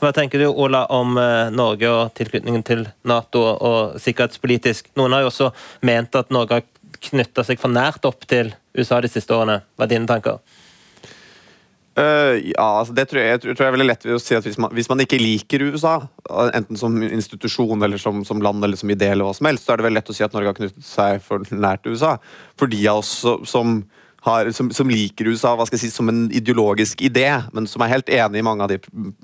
Hva 0.00 0.10
tenker 0.14 0.42
du, 0.42 0.48
Ola, 0.50 0.82
om 0.90 1.14
eh, 1.20 1.52
Norge 1.54 1.90
og 1.90 2.14
tilknytningen 2.18 2.64
til 2.66 2.86
Nato 3.06 3.44
og 3.46 4.00
sikkerhetspolitisk? 4.02 4.90
Noen 4.98 5.14
har 5.14 5.24
jo 5.24 5.30
også 5.30 5.52
ment 5.86 6.18
at 6.18 6.32
Norge 6.34 6.58
har 6.58 6.66
knytta 7.06 7.44
seg 7.46 7.60
for 7.60 7.72
nært 7.72 8.06
opp 8.08 8.26
til 8.28 8.50
USA 8.76 8.98
de 9.04 9.10
siste 9.12 9.34
årene. 9.34 9.60
Hva 9.76 9.86
er 9.86 9.92
dine 9.94 10.10
tanker? 10.10 10.40
Eh, 11.96 12.50
ja, 12.52 12.64
altså 12.80 12.92
det 12.92 13.06
tror 13.08 13.22
jeg, 13.22 13.30
jeg 13.32 13.40
tror 13.56 13.64
jeg 13.64 13.70
er 13.70 13.74
veldig 13.78 13.88
lett 13.88 14.02
å 14.12 14.18
si 14.20 14.36
at 14.36 14.44
hvis 14.44 14.58
man, 14.60 14.72
hvis 14.76 14.90
man 14.92 15.00
ikke 15.00 15.20
liker 15.20 15.64
USA, 15.64 15.94
enten 16.52 16.76
som 16.76 16.96
institusjon 17.00 17.80
eller 17.86 18.00
som, 18.00 18.20
som 18.28 18.42
land 18.44 18.64
eller 18.66 18.76
som 18.76 18.92
idé, 18.92 19.08
eller 19.14 19.24
hva 19.24 19.32
som 19.36 19.48
helst, 19.48 19.64
så 19.64 19.72
er 19.72 19.80
det 19.80 19.88
veldig 19.88 20.00
lett 20.02 20.12
å 20.12 20.16
si 20.18 20.26
at 20.26 20.36
Norge 20.36 20.52
har 20.52 20.58
knyttet 20.58 20.84
seg 20.84 21.22
for 21.24 21.46
nært 21.56 21.86
til 21.86 21.96
USA. 21.96 22.18
For 22.60 22.68
de 22.68 22.82
av 22.92 23.00
oss 23.00 23.14
som, 23.48 23.78
har, 24.28 24.52
som, 24.52 24.68
som 24.76 24.92
liker 24.92 25.32
USA 25.32 25.54
hva 25.56 25.64
skal 25.64 25.78
jeg 25.78 25.86
si, 25.86 25.94
som 25.96 26.12
en 26.12 26.26
ideologisk 26.36 27.00
idé, 27.06 27.30
men 27.56 27.68
som 27.70 27.80
er 27.86 27.94
helt 27.94 28.12
enig 28.12 28.42
i 28.42 28.44
mange 28.44 28.66
av 28.66 28.74
de 28.74 28.80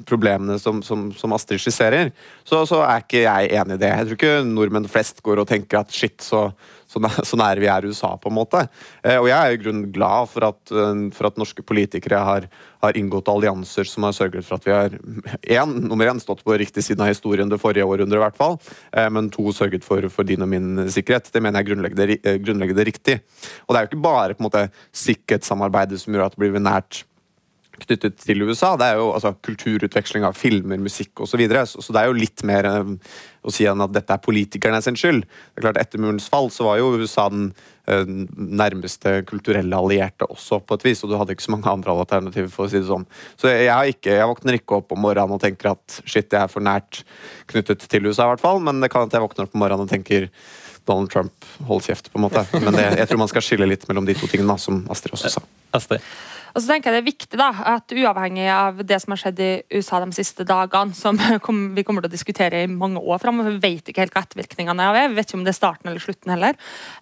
problemene 0.09 0.57
som, 0.63 0.81
som 0.81 1.37
Astrid 1.37 1.61
skisserer, 1.61 2.15
så, 2.41 2.65
så 2.69 2.81
er 2.87 3.05
ikke 3.05 3.27
jeg 3.27 3.53
enig 3.53 3.77
i 3.77 3.83
det. 3.85 3.93
Jeg 3.99 4.09
tror 4.09 4.23
ikke 4.23 4.37
nordmenn 4.49 4.89
flest 4.89 5.21
går 5.27 5.45
og 5.45 5.51
tenker 5.53 5.83
at 5.83 5.93
shit, 5.93 6.17
så 6.25 6.49
så 6.93 7.01
næ- 7.01 7.25
så 7.25 7.39
nære 7.41 7.63
vi 7.63 7.71
er 7.73 7.87
USA, 7.89 8.13
på 8.21 8.29
en 8.31 8.37
måte. 8.37 8.67
Eh, 9.03 9.17
og 9.19 9.29
jeg 9.31 9.39
er 9.39 9.57
i 9.57 9.61
grunnen 9.63 9.93
glad 9.95 10.29
for 10.29 10.45
at, 10.51 10.61
eh, 10.73 11.03
for 11.17 11.27
at 11.31 11.41
norske 11.41 11.65
politikere 11.65 12.21
har, 12.21 12.49
har 12.83 12.99
inngått 12.99 13.31
allianser 13.33 13.89
som 13.89 14.05
har 14.05 14.13
sørget 14.17 14.45
for 14.45 14.59
at 14.59 14.67
vi 14.67 14.75
har 14.75 14.97
en, 15.63 15.75
nummer 15.89 16.11
én 16.11 16.21
stått 16.21 16.43
på 16.45 16.57
riktig 16.59 16.85
siden 16.85 17.01
av 17.05 17.13
historien 17.13 17.49
det 17.49 17.61
forrige 17.63 17.87
århundret, 17.87 18.19
i 18.19 18.25
hvert 18.25 18.37
fall. 18.37 18.59
Eh, 18.93 19.09
men 19.09 19.31
to 19.33 19.49
sørget 19.57 19.85
for, 19.87 20.05
for 20.13 20.29
din 20.29 20.43
og 20.45 20.51
min 20.53 20.89
sikkerhet. 20.93 21.31
Det 21.33 21.43
mener 21.43 21.63
jeg 21.63 21.71
grunnlegger 21.73 22.13
ri- 22.13 22.21
eh, 22.25 22.39
grunnleggende 22.43 22.85
riktig. 22.89 23.21
Og 23.67 23.73
det 23.75 23.79
er 23.81 23.87
jo 23.87 23.91
ikke 23.93 24.05
bare 24.05 24.35
på 24.37 24.45
en 24.45 24.51
måte 24.51 24.67
sikkerhetssamarbeidet 24.93 26.01
som 26.03 26.15
gjør 26.15 26.27
at 26.29 26.37
det 26.37 26.43
blir 26.45 26.61
nært 26.63 27.05
knyttet 27.81 28.19
til 28.21 28.45
USA. 28.45 28.75
Det 28.79 28.89
er 28.91 29.01
jo 29.01 29.11
altså, 29.17 29.33
kulturutveksling 29.45 30.27
av 30.29 30.37
filmer, 30.39 30.81
musikk 30.83 31.25
osv. 31.25 31.33
Så, 31.33 31.41
videre. 31.41 31.65
så 31.67 31.95
det 31.95 32.01
er 32.03 32.11
jo 32.11 32.17
litt 32.19 32.43
mer, 32.47 32.69
eh, 32.69 33.21
å 33.43 33.53
si 33.53 33.67
enn 33.67 33.83
at 33.83 33.93
dette 33.95 34.15
er 34.15 34.23
politikerne 34.23 34.83
sin 34.85 34.99
skyld. 34.99 35.25
Det 35.25 35.61
er 35.61 35.67
klart 35.67 35.81
Etter 35.81 36.03
murens 36.03 36.29
fall 36.31 36.51
så 36.53 36.69
var 36.69 36.79
jo 36.79 36.93
USA 37.01 37.25
den 37.33 37.49
uh, 37.91 38.05
nærmeste 38.37 39.17
kulturelle 39.27 39.75
allierte 39.75 40.29
også, 40.31 40.61
på 40.63 40.79
et 40.79 40.87
vis, 40.87 41.03
og 41.03 41.11
du 41.11 41.17
hadde 41.19 41.35
ikke 41.35 41.49
så 41.49 41.55
mange 41.57 41.73
andre 41.73 41.97
alternativer. 42.05 42.53
for 42.53 42.69
å 42.69 42.71
si 42.71 42.79
det 42.79 42.87
sånn. 42.87 43.09
Så 43.41 43.51
jeg, 43.51 43.97
ikke, 43.97 44.15
jeg 44.15 44.31
våkner 44.31 44.61
ikke 44.61 44.79
opp 44.79 44.95
om 44.95 45.03
morgenen 45.03 45.35
og 45.35 45.43
tenker 45.43 45.73
at 45.73 45.99
shit, 46.05 46.29
jeg 46.29 46.39
er 46.39 46.53
for 46.53 46.63
nært 46.63 47.03
knyttet 47.51 47.89
til 47.89 48.07
USA, 48.07 48.29
i 48.29 48.35
hvert 48.37 48.45
fall, 48.45 48.63
men 48.63 48.79
det 48.85 48.93
kan 48.93 49.09
at 49.09 49.17
jeg 49.17 49.25
våkner 49.25 49.49
opp 49.49 49.57
om 49.59 49.65
morgenen 49.65 49.89
og 49.89 49.91
tenker 49.91 50.29
Donald 50.87 51.11
Trump, 51.11 51.45
hold 51.67 51.83
kjeft, 51.83 52.13
på 52.13 52.19
en 52.19 52.27
måte. 52.29 52.45
Men 52.59 52.75
det, 52.75 52.87
jeg 52.99 53.11
tror 53.11 53.23
man 53.23 53.31
skal 53.31 53.45
skille 53.45 53.69
litt 53.71 53.89
mellom 53.91 54.07
de 54.07 54.17
to 54.19 54.31
tingene, 54.31 54.57
som 54.59 54.85
Astrid 54.91 55.15
også 55.19 55.31
sa. 55.37 55.45
Astrid? 55.75 56.03
Og 56.53 56.61
så 56.61 56.69
tenker 56.69 56.91
jeg 56.91 56.99
det 56.99 57.03
er 57.03 57.09
viktig 57.09 57.39
da, 57.41 57.49
at 57.75 57.93
Uavhengig 57.93 58.47
av 58.53 58.81
det 58.87 58.99
som 59.03 59.15
har 59.15 59.21
skjedd 59.23 59.41
i 59.43 59.51
USA 59.77 60.01
de 60.03 60.17
siste 60.17 60.47
dagene, 60.49 60.97
som 60.97 61.19
vi 61.77 61.85
kommer 61.87 62.05
til 62.05 62.11
å 62.11 62.13
diskutere 62.13 62.63
i 62.65 62.71
mange 62.71 63.01
år 63.01 63.21
framover, 63.23 63.57
vi 63.57 63.73
vet 63.77 63.89
ikke 63.89 64.05
helt 64.05 64.17
hva 64.17 64.25
ettervirkningene 64.27 64.89
er. 64.89 65.11
Vi 65.11 65.19
vet 65.19 65.31
ikke 65.31 65.41
om 65.41 65.47
det 65.47 65.55
er 65.55 65.59
starten 65.59 65.91
eller 65.91 66.03
slutten 66.03 66.35
heller. 66.35 66.59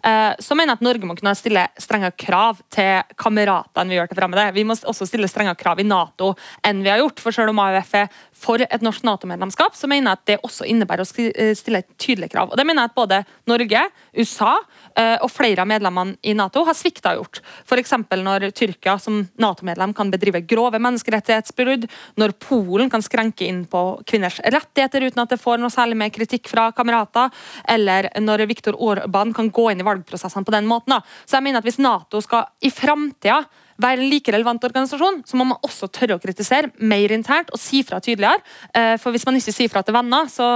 Eh, 0.07 0.33
så 0.43 0.57
mener 0.59 0.75
jeg 0.75 0.81
at 0.81 0.87
Norge 0.87 1.11
må 1.11 1.17
kunne 1.19 1.35
stille 1.39 1.67
strenge 1.81 2.13
krav 2.21 2.63
til 2.73 3.17
kameratene 3.21 3.91
vi 3.91 3.99
gjør 3.99 4.11
til 4.11 4.21
fremmede. 4.21 4.47
Vi 4.57 4.67
må 4.69 4.77
også 4.79 5.09
stille 5.09 5.31
strenge 5.31 5.57
krav 5.59 5.83
i 5.83 5.89
Nato 5.89 6.33
enn 6.67 6.85
vi 6.85 6.93
har 6.93 7.03
gjort. 7.03 7.23
For 7.23 7.35
selv 7.35 7.55
om 7.55 7.63
AUF 7.65 7.95
er 7.99 8.11
for 8.41 8.63
et 8.65 8.85
norsk 8.85 9.05
Nato-medlemskap, 9.05 9.77
så 9.77 9.89
mener 9.91 10.11
jeg 10.11 10.19
at 10.19 10.29
det 10.31 10.39
også 10.47 10.67
innebærer 10.71 11.05
å 11.05 11.25
eh, 11.29 11.53
stille 11.59 11.83
et 11.83 11.91
tydelig 12.01 12.31
krav. 12.33 12.51
Og 12.51 12.59
det 12.59 12.65
mener 12.67 12.87
jeg 12.87 12.93
at 12.93 12.97
både 12.97 13.21
Norge, 13.51 13.83
USA 14.17 14.55
eh, 14.97 15.17
og 15.21 15.29
flere 15.33 15.65
av 15.65 15.71
medlemmene 15.71 16.17
i 16.25 16.35
Nato 16.37 16.65
har 16.67 16.77
svikta 16.77 17.15
gjort. 17.19 17.43
F.eks. 17.69 17.95
når 18.23 18.49
Tyrkia 18.57 18.97
som 19.03 19.23
Nato-medlem 19.41 19.95
kan 19.97 20.13
bedrive 20.13 20.43
grove 20.49 20.81
menneskerettighetsbrudd, 20.81 21.87
når 22.21 22.37
Polen 22.41 22.93
kan 22.93 23.05
skrenke 23.05 23.47
inn 23.47 23.65
på 23.71 23.85
kvinners 24.09 24.41
rettigheter 24.47 25.09
uten 25.09 25.25
at 25.25 25.35
det 25.35 25.41
får 25.43 25.61
noe 25.61 25.73
særlig 25.73 26.01
mer 26.01 26.15
kritikk 26.15 26.49
fra 26.51 26.71
kamerater, 26.77 27.33
eller 27.69 28.09
når 28.21 28.47
Viktor 28.51 28.79
Orban 28.81 29.35
kan 29.37 29.53
gå 29.53 29.71
inn 29.73 29.85
i 29.85 29.87
valgprosessene 29.87 30.47
på 30.47 30.57
den 30.57 30.69
måten. 30.71 30.97
Så 31.27 31.39
jeg 31.39 31.47
mener 31.47 31.61
at 31.61 31.69
Hvis 31.69 31.79
Nato 31.79 32.23
skal 32.25 32.49
i 32.65 32.71
framtida 32.73 33.45
være 33.81 34.01
en 34.01 34.11
like 34.13 34.33
relevant 34.35 34.65
organisasjon, 34.69 35.23
så 35.27 35.39
må 35.39 35.49
man 35.51 35.61
også 35.67 35.89
tørre 35.93 36.19
å 36.19 36.23
kritisere 36.23 36.73
mer 36.79 37.15
internt 37.17 37.53
og 37.55 37.61
si 37.61 37.83
fra 37.87 38.01
tydeligere. 38.05 38.43
Eh, 38.75 38.95
for 39.01 39.15
hvis 39.15 39.27
man 39.29 39.39
ikke 39.39 39.55
sier 39.57 39.73
fra 39.73 39.85
til 39.87 39.97
venner, 39.97 40.31
så 40.33 40.49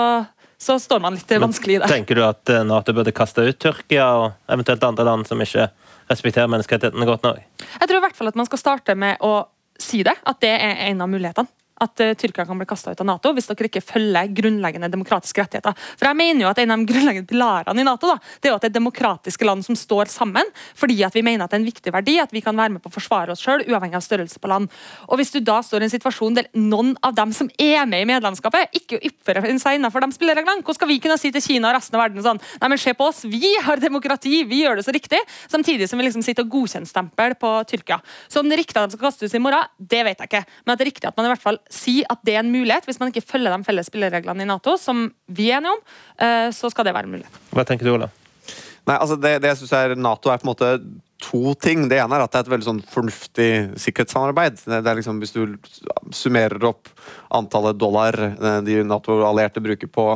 så 0.64 0.78
står 0.80 1.00
man 1.02 1.16
litt 1.16 1.28
vanskelig 1.28 1.74
i 1.74 1.80
det. 1.82 1.88
Tenker 1.90 2.16
du 2.16 2.22
at 2.24 2.48
eh, 2.48 2.62
Nato 2.64 2.94
burde 2.96 3.12
kaste 3.12 3.42
ut 3.44 3.58
Tyrkia 3.60 4.06
og 4.16 4.54
eventuelt 4.54 4.86
andre 4.86 5.04
land 5.04 5.26
som 5.28 5.42
ikke 5.42 5.66
respekterer 6.08 6.48
menneskerettighetene 6.52 7.08
godt 7.08 7.26
nok? 7.26 7.42
Jeg 7.66 7.90
tror 7.90 7.98
i 7.98 8.04
hvert 8.06 8.16
fall 8.16 8.30
at 8.30 8.38
man 8.38 8.48
skal 8.48 8.62
starte 8.62 8.96
med 8.96 9.20
å 9.24 9.34
si 9.80 10.04
det, 10.06 10.14
at 10.14 10.40
det 10.40 10.54
er 10.54 10.86
en 10.88 11.02
av 11.04 11.10
mulighetene 11.10 11.50
at 11.82 12.02
uh, 12.04 12.12
Tyrkia 12.14 12.46
kan 12.46 12.58
bli 12.60 12.66
kasta 12.68 12.92
ut 12.94 13.02
av 13.02 13.08
Nato 13.08 13.32
hvis 13.34 13.48
dere 13.50 13.68
ikke 13.70 13.82
følger 13.84 14.30
grunnleggende 14.36 14.90
demokratiske 14.92 15.42
rettigheter. 15.42 15.74
For 15.98 16.08
jeg 16.08 16.18
mener 16.18 16.44
jo 16.44 16.50
at 16.50 16.60
En 16.64 16.72
av 16.72 16.80
de 16.80 16.88
grunnleggende 16.88 17.28
pilarene 17.28 17.82
i 17.82 17.84
Nato 17.84 18.08
da, 18.08 18.14
det 18.40 18.48
er 18.48 18.52
jo 18.54 18.56
at 18.56 18.62
det 18.64 18.70
er 18.70 18.76
demokratiske 18.78 19.44
land 19.44 19.64
som 19.66 19.76
står 19.76 20.08
sammen, 20.12 20.48
fordi 20.78 21.02
at 21.04 21.12
vi 21.16 21.22
mener 21.26 21.44
at 21.44 21.52
det 21.52 21.58
er 21.58 21.62
en 21.62 21.66
viktig 21.68 21.92
verdi 21.92 22.14
at 22.22 22.32
vi 22.32 22.40
kan 22.44 22.56
være 22.56 22.76
med 22.76 22.82
på 22.84 22.88
å 22.88 22.94
forsvare 22.94 23.34
oss 23.34 23.42
sjøl, 23.44 23.66
uavhengig 23.68 23.98
av 23.98 24.04
størrelse 24.06 24.40
på 24.40 24.48
land. 24.48 24.70
Og 25.08 25.20
Hvis 25.20 25.34
du 25.34 25.40
da 25.44 25.58
står 25.64 25.84
i 25.84 25.88
en 25.88 25.92
situasjon 25.92 26.38
der 26.38 26.48
noen 26.56 26.94
av 27.04 27.16
dem 27.18 27.34
som 27.36 27.50
er 27.60 27.84
med 27.90 28.04
i 28.04 28.08
medlemskapet, 28.08 28.72
ikke 28.80 29.02
oppfører 29.10 29.50
seg 29.60 29.78
innenfor 29.78 30.04
de 30.04 30.16
spillereglene, 30.16 30.62
hvordan 30.62 30.78
skal 30.78 30.90
vi 30.90 31.00
kunne 31.04 31.18
si 31.20 31.32
til 31.34 31.44
Kina 31.44 31.70
og 31.70 31.78
resten 31.78 31.98
av 31.98 32.04
verden 32.06 32.24
sånn 32.24 32.40
Nei, 32.62 32.70
men 32.70 32.80
se 32.80 32.94
på 32.96 33.06
oss, 33.10 33.24
vi 33.28 33.50
har 33.66 33.80
demokrati, 33.82 34.44
vi 34.48 34.62
gjør 34.62 34.78
det 34.78 34.86
så 34.86 34.94
riktig, 34.94 35.20
samtidig 35.50 35.88
som 35.90 36.00
vi 36.00 36.06
liksom 36.06 36.24
sitter 36.24 36.46
og 36.46 36.52
godkjennstempel 36.54 37.36
på 37.40 37.52
Tyrkia. 37.70 38.00
Så 38.30 38.40
om 38.40 38.48
det 38.48 38.56
er 38.56 38.62
riktig 38.64 38.80
at 38.80 38.88
de 38.88 38.96
skal 38.96 39.10
kastes 39.10 39.34
i 39.36 39.42
morgen, 39.42 39.68
det 39.78 40.02
vet 40.06 40.22
jeg 40.22 40.30
ikke, 40.30 40.44
men 40.64 40.74
at 40.74 40.80
det 40.80 40.86
er 40.86 40.90
riktig 40.92 41.10
at 41.10 41.18
man 41.18 41.28
i 41.28 41.32
hvert 41.34 41.44
fall 41.44 41.60
si 41.72 42.00
at 42.10 42.20
det 42.26 42.36
er 42.36 42.42
en 42.42 42.52
mulighet. 42.52 42.86
Hvis 42.88 43.00
man 43.00 43.12
ikke 43.12 43.24
følger 43.24 43.54
de 43.54 43.66
felles 43.66 43.88
spillereglene 43.90 44.44
i 44.44 44.48
Nato, 44.48 44.76
som 44.80 45.06
vi 45.26 45.50
er 45.50 45.60
enige 45.60 45.76
om, 45.76 45.82
eh, 46.18 46.50
så 46.54 46.70
skal 46.72 46.88
det 46.88 46.94
være 46.96 47.08
en 47.10 47.16
mulighet. 47.16 47.40
Hva 47.54 47.66
tenker 47.68 47.88
du, 47.88 47.94
Ola? 47.96 48.10
Nei, 48.84 48.98
altså 48.98 49.16
det, 49.16 49.38
det 49.40 49.54
jeg 49.54 49.62
synes 49.62 49.74
er 49.78 49.96
Nato 49.96 50.28
er 50.28 50.40
på 50.40 50.44
en 50.44 50.52
måte 50.52 50.70
to 51.24 51.54
ting. 51.60 51.86
Det 51.88 51.98
ene 52.02 52.18
er 52.18 52.24
at 52.24 52.32
det 52.32 52.40
er 52.40 52.44
et 52.44 52.52
veldig 52.52 52.66
sånn 52.66 52.82
fornuftig 52.90 53.48
sikkerhetssamarbeid. 53.80 54.60
Det 54.66 54.80
er 54.82 54.98
liksom 54.98 55.22
Hvis 55.22 55.34
du 55.36 55.56
summerer 56.14 56.68
opp 56.68 56.90
antallet 57.34 57.80
dollar 57.80 58.18
eh, 58.26 58.60
de 58.66 58.82
Nato-allierte 58.84 59.62
bruker 59.64 59.90
på, 59.90 60.08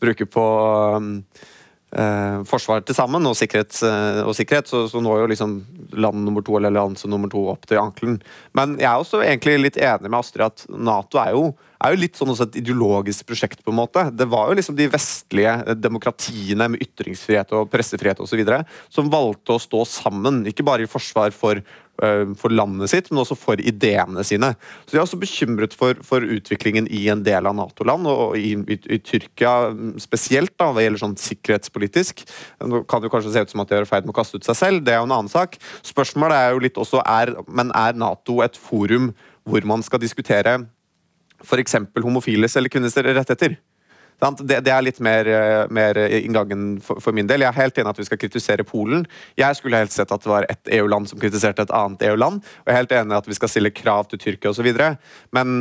bruker 0.00 0.30
på 0.30 0.46
um, 0.96 1.12
eh, 1.92 2.40
forsvar 2.48 2.84
til 2.86 2.96
sammen 2.96 3.26
og 3.28 3.36
sikkerhet, 3.38 3.76
eh, 3.86 4.20
og 4.24 4.34
sikkerhet 4.36 4.70
så, 4.70 4.84
så, 4.90 5.02
når 5.04 5.22
jo 5.22 5.30
liksom 5.32 5.54
land 5.98 6.24
nummer 6.24 6.44
to 6.44 6.58
eller 6.58 6.72
allianse 6.72 7.10
nummer 7.10 7.30
to 7.32 7.46
opp 7.52 7.68
til 7.68 7.80
ankelen. 7.80 8.20
Men 8.58 8.76
jeg 8.80 8.90
er 8.90 8.98
også 8.98 9.22
egentlig 9.24 9.58
litt 9.62 9.80
enig 9.80 10.10
med 10.10 10.20
Astrid 10.20 10.48
at 10.48 10.66
Nato 10.68 11.22
er 11.22 11.34
jo 11.36 11.48
er 11.78 11.94
jo 11.94 12.00
litt 12.02 12.18
sånn 12.18 12.32
også 12.32 12.48
et 12.48 12.60
ideologisk 12.62 13.26
prosjekt. 13.28 13.62
på 13.64 13.72
en 13.72 13.78
måte. 13.78 14.04
Det 14.14 14.26
var 14.28 14.48
jo 14.48 14.58
liksom 14.58 14.76
de 14.78 14.88
vestlige 14.90 15.74
demokratiene 15.78 16.68
med 16.72 16.82
ytringsfrihet 16.82 17.52
og 17.56 17.70
pressefrihet 17.70 18.20
osv. 18.20 18.44
som 18.88 19.10
valgte 19.10 19.54
å 19.54 19.62
stå 19.62 19.84
sammen, 19.86 20.46
ikke 20.46 20.64
bare 20.64 20.82
i 20.82 20.90
forsvar 20.90 21.30
for, 21.30 21.60
uh, 22.02 22.34
for, 22.34 22.50
landet 22.50 22.90
sitt, 22.90 23.10
men 23.10 23.22
også 23.22 23.36
for 23.38 23.60
ideene 23.60 24.24
sine. 24.24 24.54
Så 24.86 24.92
De 24.92 24.98
er 24.98 25.02
også 25.02 25.20
bekymret 25.20 25.74
for, 25.74 25.94
for 26.02 26.20
utviklingen 26.20 26.88
i 26.90 27.08
en 27.08 27.22
del 27.22 27.46
av 27.46 27.54
Nato-land, 27.54 28.06
og 28.06 28.36
i, 28.36 28.54
i, 28.54 28.78
i, 28.88 28.98
Tyrkia 28.98 29.70
spesielt, 29.98 30.56
da, 30.58 30.72
hva 30.72 30.82
gjelder 30.82 31.04
sånn 31.04 31.18
sikkerhetspolitisk. 31.18 32.24
Nå 32.64 32.82
kan 32.88 33.00
det 33.00 33.10
jo 33.10 33.14
kanskje 33.14 33.34
se 33.34 33.44
ut 33.44 33.54
som 33.54 33.62
at 33.62 33.70
de 33.70 33.78
er 33.78 33.86
i 33.86 33.90
ferd 33.90 34.06
med 34.06 34.14
å 34.14 34.18
kaste 34.18 34.38
ut 34.38 34.46
seg 34.46 34.58
selv, 34.58 34.82
det 34.82 34.94
er 34.94 35.02
jo 35.02 35.10
en 35.10 35.14
annen 35.20 35.32
sak. 35.32 35.58
Spørsmålet 35.86 36.36
er 36.38 36.54
jo 36.54 36.64
litt 36.64 36.80
også 36.80 37.04
er, 37.06 37.36
men 37.46 37.70
er 37.76 37.94
Nato 37.98 38.42
et 38.42 38.58
forum 38.58 39.12
hvor 39.48 39.64
man 39.64 39.80
skal 39.82 40.02
diskutere 40.02 40.58
f.eks. 41.44 41.76
homofiles 42.02 42.56
eller 42.56 42.72
kvinners 42.72 42.96
rettigheter. 42.96 43.58
Det, 44.18 44.56
det, 44.66 44.72
er 44.74 44.82
litt 44.82 44.98
mer, 45.04 45.28
eh, 45.30 45.64
mer 45.70 45.98
inngangen 46.18 46.80
for, 46.82 46.98
for, 46.98 47.14
min 47.14 47.28
del. 47.30 47.44
Jeg 47.44 47.52
er 47.52 47.60
helt 47.60 47.76
enig 47.78 47.92
at 47.92 48.00
vi 48.00 48.06
skal 48.08 48.18
kritisere 48.18 48.66
Polen. 48.66 49.06
Jeg 49.38 49.58
skulle 49.58 49.78
helst 49.78 49.94
sett 50.00 50.10
at 50.14 50.24
det 50.24 50.32
var 50.32 50.48
ett 50.50 50.72
EU-land 50.80 51.10
som 51.12 51.20
kritiserte 51.22 51.62
et 51.62 51.74
annet 51.74 52.02
EU-land. 52.10 52.42
Og 52.42 52.66
jeg 52.66 52.74
er 52.74 52.80
helt 52.80 52.96
enig 52.98 53.18
at 53.20 53.30
vi 53.30 53.38
skal 53.38 53.52
stille 53.52 53.70
krav 53.70 54.10
til 54.10 54.18
Tyrkia 54.24 54.50
osv. 54.50 54.72
Men 55.38 55.54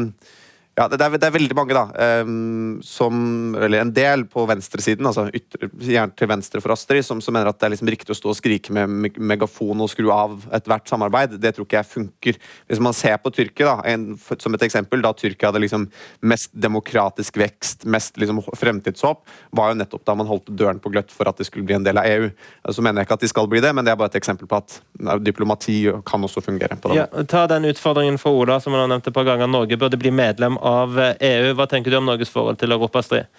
ja, 0.78 0.86
det 0.86 0.99
er, 1.01 1.15
det 1.17 1.25
er, 1.25 1.34
veldig 1.34 1.55
mange, 1.57 1.73
da, 1.73 1.88
um, 2.21 2.75
som 2.86 3.55
Eller 3.65 3.82
en 3.82 3.91
del 3.95 4.28
på 4.30 4.43
venstresiden, 4.45 5.07
altså 5.09 5.23
gjerne 5.34 6.13
til 6.13 6.30
venstre 6.30 6.61
for 6.61 6.75
Astrid, 6.75 7.01
som, 7.05 7.21
som, 7.23 7.34
mener 7.34 7.49
at 7.49 7.57
det 7.57 7.65
er 7.65 7.73
liksom 7.73 7.89
riktig 7.89 8.13
å 8.13 8.17
stå 8.19 8.30
og 8.30 8.38
skrike 8.38 8.75
med 8.75 9.17
megafon 9.17 9.82
og 9.82 9.89
skru 9.89 10.11
av 10.13 10.45
ethvert 10.53 10.86
samarbeid. 10.86 11.34
Det 11.41 11.55
tror 11.55 11.65
ikke 11.65 11.80
jeg 11.80 11.89
funker. 11.89 12.38
Hvis 12.69 12.82
man 12.86 12.93
ser 12.93 13.17
på 13.23 13.32
Tyrkia, 13.34 13.71
da, 13.71 13.88
en, 13.89 14.05
som 14.21 14.53
et 14.53 14.67
eksempel, 14.67 15.01
da 15.01 15.15
Tyrkia 15.17 15.49
hadde 15.49 15.63
liksom 15.63 15.88
mest 16.21 16.53
demokratisk 16.53 17.41
vekst, 17.41 17.88
mest 17.89 18.21
liksom 18.21 18.43
fremtidshåp, 18.53 19.25
var 19.57 19.73
jo 19.73 19.80
nettopp 19.82 20.05
da 20.05 20.17
man 20.21 20.30
holdt 20.30 20.53
døren 20.61 20.84
på 20.84 20.93
gløtt 20.93 21.09
for 21.09 21.25
at 21.25 21.41
det 21.41 21.49
skulle 21.49 21.65
bli 21.65 21.80
en 21.80 21.89
del 21.89 21.97
av 21.97 22.05
EU. 22.05 22.30
Så 22.69 22.86
mener 22.86 23.01
jeg 23.01 23.09
ikke 23.09 23.17
at 23.17 23.25
de 23.25 23.32
skal 23.34 23.49
bli 23.49 23.63
det, 23.65 23.73
men 23.73 23.88
det 23.88 23.95
er 23.95 23.97
bare 23.97 24.13
et 24.13 24.19
eksempel 24.21 24.45
på 24.45 24.61
at 24.61 24.78
diplomati 25.25 25.80
kan 26.05 26.30
også 26.30 26.45
fungere. 26.45 26.78
på 26.78 26.93
Ja, 26.93 27.09
ta 27.25 27.47
den 27.49 27.65
utfordringen 27.65 28.21
for 28.21 28.38
Ola, 28.38 28.61
som 28.61 28.78
han 28.78 28.86
har 28.86 28.93
nevnt 28.93 29.09
et 29.09 29.17
par 29.17 29.25
ganger. 29.25 29.49
Norge 29.49 29.82
burde 29.82 29.97
bli 29.97 30.13
medlem 30.13 30.61
av 30.61 30.66
EU. 30.68 31.53
Hva 31.57 31.68
tenker 31.70 31.93
du 31.93 31.99
om 31.99 32.07
Norges 32.09 32.32
forhold 32.34 32.59
til 32.61 32.76
Europa, 32.76 33.03
Astrid? 33.03 33.30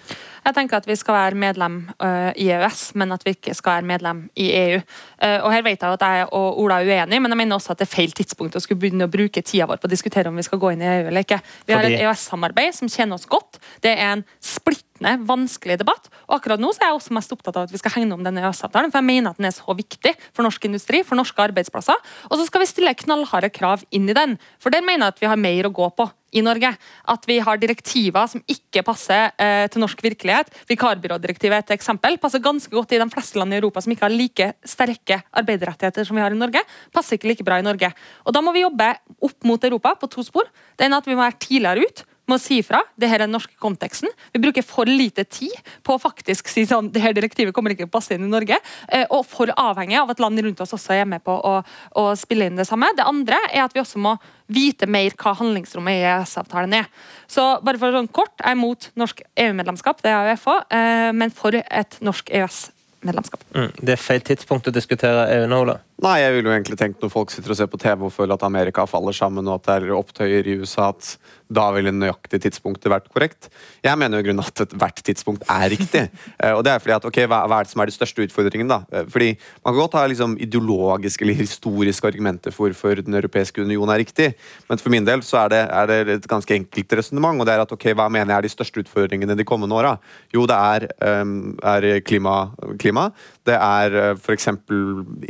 Jeg 0.44 0.56
tenker 0.56 0.78
at 0.78 0.88
vi 0.88 0.96
skal 0.98 1.16
være 1.16 1.38
medlem 1.38 1.78
uh, 2.02 2.30
i 2.38 2.48
EØS, 2.54 2.82
men 3.00 3.12
at 3.14 3.24
vi 3.26 3.34
ikke 3.36 3.54
skal 3.56 3.78
være 3.78 3.88
medlem 3.90 4.24
i 4.38 4.48
EU. 4.56 4.80
Uh, 5.22 5.38
og 5.46 5.52
her 5.52 5.64
vet 5.66 5.82
jeg 5.82 5.98
at 5.98 6.04
jeg 6.06 6.28
og 6.36 6.60
Ola 6.62 6.80
er 6.82 6.88
uenige, 6.88 7.22
men 7.24 7.34
jeg 7.34 7.40
mener 7.42 7.58
også 7.58 7.74
at 7.74 7.82
det 7.82 7.88
er 7.88 7.94
feil 7.94 8.14
tidspunkt 8.16 8.58
å 8.58 8.62
skulle 8.62 8.80
begynne 8.82 9.08
å 9.08 9.12
bruke 9.12 9.42
tida 9.42 9.68
vår 9.68 9.80
på 9.82 9.88
å 9.88 9.92
diskutere 9.92 10.30
om 10.30 10.38
vi 10.38 10.46
skal 10.46 10.60
gå 10.62 10.74
inn 10.74 10.84
i 10.84 10.90
EU 10.90 11.08
eller 11.10 11.26
ikke. 11.26 11.40
Vi 11.68 11.76
har 11.76 11.88
et 11.88 11.98
EØS-samarbeid 12.00 12.76
som 12.76 12.90
tjener 12.92 13.18
oss 13.18 13.28
godt. 13.30 13.60
Det 13.84 13.94
er 13.94 14.18
en 14.18 14.24
splittende, 14.44 15.16
vanskelig 15.28 15.78
debatt. 15.80 16.10
Og 16.28 16.38
akkurat 16.38 16.62
nå 16.62 16.72
så 16.74 16.84
er 16.84 16.92
jeg 16.92 17.00
også 17.00 17.16
mest 17.18 17.34
opptatt 17.34 17.58
av 17.58 17.68
at 17.68 17.74
vi 17.74 17.80
skal 17.80 17.96
hegne 17.98 18.16
om 18.16 18.24
denne 18.26 18.44
EØS-avtalen, 18.44 18.92
for 18.92 19.00
jeg 19.02 19.10
mener 19.10 19.32
at 19.32 19.40
den 19.40 19.50
er 19.50 19.56
så 19.56 19.76
viktig 19.76 20.14
for 20.30 20.46
norsk 20.46 20.68
industri, 20.68 21.02
for 21.06 21.18
norske 21.18 21.44
arbeidsplasser. 21.48 21.98
Og 22.30 22.38
så 22.38 22.48
skal 22.48 22.64
vi 22.64 22.70
stille 22.70 22.96
knallharde 23.04 23.52
krav 23.54 23.84
inn 23.94 24.08
i 24.10 24.16
den, 24.16 24.38
for 24.62 24.74
der 24.74 24.86
mener 24.86 25.08
jeg 25.08 25.16
at 25.16 25.22
vi 25.22 25.30
har 25.32 25.44
mer 25.48 25.68
å 25.68 25.74
gå 25.74 25.90
på 25.98 26.08
i 26.36 26.42
Norge. 26.44 26.74
At 27.08 27.24
vi 27.28 27.38
har 27.44 27.60
direktiver 27.60 28.28
som 28.30 28.42
ikke 28.50 28.84
passer 28.86 29.30
uh, 29.40 29.64
til 29.72 29.82
norsk 29.82 30.02
virkelighet. 30.04 30.27
Vikarbyrådirektivet 30.68 31.56
er 31.56 31.64
et 31.64 31.74
eksempel. 31.78 32.18
Passer 32.20 32.42
ganske 32.44 32.72
godt 32.72 32.92
i 32.94 33.00
de 33.00 33.08
fleste 33.12 33.40
land 33.40 33.54
i 33.54 33.60
Europa 33.60 33.82
som 33.84 33.94
ikke 33.94 34.06
har 34.06 34.14
like 34.14 34.50
sterke 34.66 35.22
arbeiderrettigheter 35.32 36.08
som 36.08 36.18
vi 36.18 36.24
har 36.24 36.34
i 36.34 36.38
Norge. 36.38 36.62
Passer 36.94 37.18
ikke 37.18 37.32
like 37.32 37.46
bra 37.46 37.60
i 37.60 37.66
Norge. 37.66 37.92
Og 38.26 38.34
Da 38.34 38.44
må 38.44 38.52
vi 38.52 38.66
jobbe 38.66 38.92
opp 39.24 39.48
mot 39.48 39.64
Europa 39.64 39.94
på 39.98 40.10
to 40.12 40.22
spor. 40.26 40.48
Det 40.76 40.86
ene 40.86 40.98
er 40.98 41.04
at 41.04 41.08
vi 41.08 41.16
må 41.16 41.24
være 41.24 41.40
tidligere 41.42 41.88
ut 41.88 42.04
må 42.28 42.38
si 42.40 42.60
fra. 42.66 42.82
Det 42.98 43.08
her 43.10 43.22
er 43.22 43.26
den 43.26 43.34
norske 43.36 43.56
konteksten. 43.60 44.10
Vi 44.34 44.42
bruker 44.42 44.64
for 44.66 44.88
lite 44.88 45.24
tid 45.24 45.54
på 45.86 45.96
å 45.96 46.02
faktisk 46.02 46.50
si 46.52 46.66
sånn 46.68 46.90
det 46.92 47.02
her 47.02 47.16
direktivet 47.16 47.54
kommer 47.56 47.74
ikke 47.74 47.86
til 47.86 47.90
å 47.90 47.96
passe 47.96 48.16
inn 48.16 48.26
i 48.26 48.30
Norge. 48.30 48.58
Eh, 48.88 49.06
og 49.14 49.24
for 49.28 49.52
avhengig 49.54 49.98
av 50.00 50.12
at 50.12 50.22
land 50.22 50.40
rundt 50.44 50.60
oss 50.64 50.76
også 50.76 50.96
er 50.96 51.08
med 51.08 51.24
på 51.24 51.34
å, 51.34 51.54
å 51.98 52.04
spille 52.18 52.48
inn 52.48 52.58
det 52.58 52.68
samme. 52.68 52.90
Det 52.96 53.06
andre 53.08 53.40
er 53.50 53.64
at 53.64 53.76
vi 53.76 53.82
også 53.82 54.02
må 54.02 54.16
vite 54.48 54.88
mer 54.88 55.16
hva 55.18 55.34
handlingsrommet 55.36 55.98
i 55.98 56.06
EØS-avtalen 56.08 56.78
er. 56.80 56.88
Så 57.28 57.44
bare 57.64 57.80
for 57.80 57.94
sånn 57.94 58.08
kort, 58.08 58.34
jeg 58.40 58.54
er 58.54 58.60
mot 58.60 58.88
norsk 58.98 59.20
EU-medlemskap, 59.36 60.00
det 60.04 60.12
er 60.12 60.32
AUF 60.32 60.48
òg, 60.54 60.62
eh, 60.72 61.10
men 61.16 61.34
for 61.34 61.56
et 61.58 61.98
norsk 62.04 62.32
EØS-medlemskap. 62.32 63.44
Mm, 63.56 63.70
det 63.82 63.96
er 63.96 64.00
feil 64.00 64.24
tidspunkt 64.24 64.70
å 64.70 64.74
diskutere 64.74 65.28
EU 65.36 65.50
nå, 65.50 65.60
Ola? 65.66 65.78
Nei, 65.98 66.20
jeg 66.22 66.30
ville 66.36 66.46
jo 66.46 66.54
egentlig 66.54 66.76
tenkt 66.78 67.00
når 67.02 67.10
folk 67.10 67.32
sitter 67.34 67.50
og 67.50 67.58
ser 67.58 67.66
på 67.72 67.78
TV 67.82 68.04
og 68.06 68.12
føler 68.14 68.36
at 68.36 68.44
Amerika 68.46 68.84
faller 68.86 69.16
sammen, 69.16 69.48
og 69.50 69.58
at 69.58 69.64
det 69.66 69.88
er 69.88 69.96
opptøyer 69.96 70.46
i 70.46 70.54
USA, 70.60 70.92
at 70.92 71.16
da 71.48 71.64
ville 71.74 71.90
nøyaktig 71.90 72.38
tidspunktet 72.44 72.92
vært 72.92 73.08
korrekt. 73.10 73.48
Jeg 73.82 73.98
mener 73.98 74.20
jo 74.20 74.22
i 74.22 74.28
grunnen 74.28 74.44
at 74.44 74.74
hvert 74.78 75.02
tidspunkt 75.02 75.46
er 75.48 75.68
riktig. 75.74 76.06
Eh, 76.38 76.52
og 76.54 76.60
det 76.62 76.70
er 76.70 76.78
fordi 76.78 76.92
at, 76.94 77.06
ok, 77.08 77.16
hva, 77.26 77.38
er 77.50 77.66
det 77.66 77.70
som 77.72 77.80
er 77.82 77.90
de 77.90 77.94
største 77.94 78.22
utfordringene, 78.22 78.70
da? 78.70 78.84
Eh, 78.94 79.06
fordi 79.10 79.28
Man 79.64 79.72
kan 79.72 79.78
godt 79.80 79.96
ha 79.98 80.04
liksom 80.06 80.36
ideologiske 80.38 81.24
eller 81.24 81.38
historiske 81.40 82.06
argumenter 82.06 82.54
for 82.54 82.68
hvorfor 82.68 83.00
Den 83.02 83.16
europeiske 83.18 83.62
union 83.64 83.90
er 83.90 83.98
riktig, 83.98 84.28
men 84.68 84.78
for 84.78 84.92
min 84.92 85.06
del 85.06 85.24
så 85.26 85.40
er 85.40 85.48
det, 85.50 85.62
er 85.72 85.88
det 85.90 86.14
et 86.14 86.28
ganske 86.30 86.54
enkelt 86.54 86.94
resonnement, 87.00 87.40
og 87.40 87.48
det 87.48 87.56
er 87.56 87.64
at 87.64 87.72
ok, 87.74 87.88
hva 87.98 88.06
mener 88.12 88.30
jeg 88.30 88.38
er 88.38 88.46
de 88.46 88.52
største 88.52 88.84
utfordringene 88.84 89.34
de 89.38 89.46
kommende 89.48 89.74
åra? 89.74 89.96
Jo, 90.34 90.46
det 90.46 90.58
er, 90.58 90.86
um, 91.22 91.56
er 91.58 91.88
klima, 92.06 92.36
klima, 92.78 93.08
det 93.48 93.56
er 93.56 94.14
f.eks. 94.14 94.50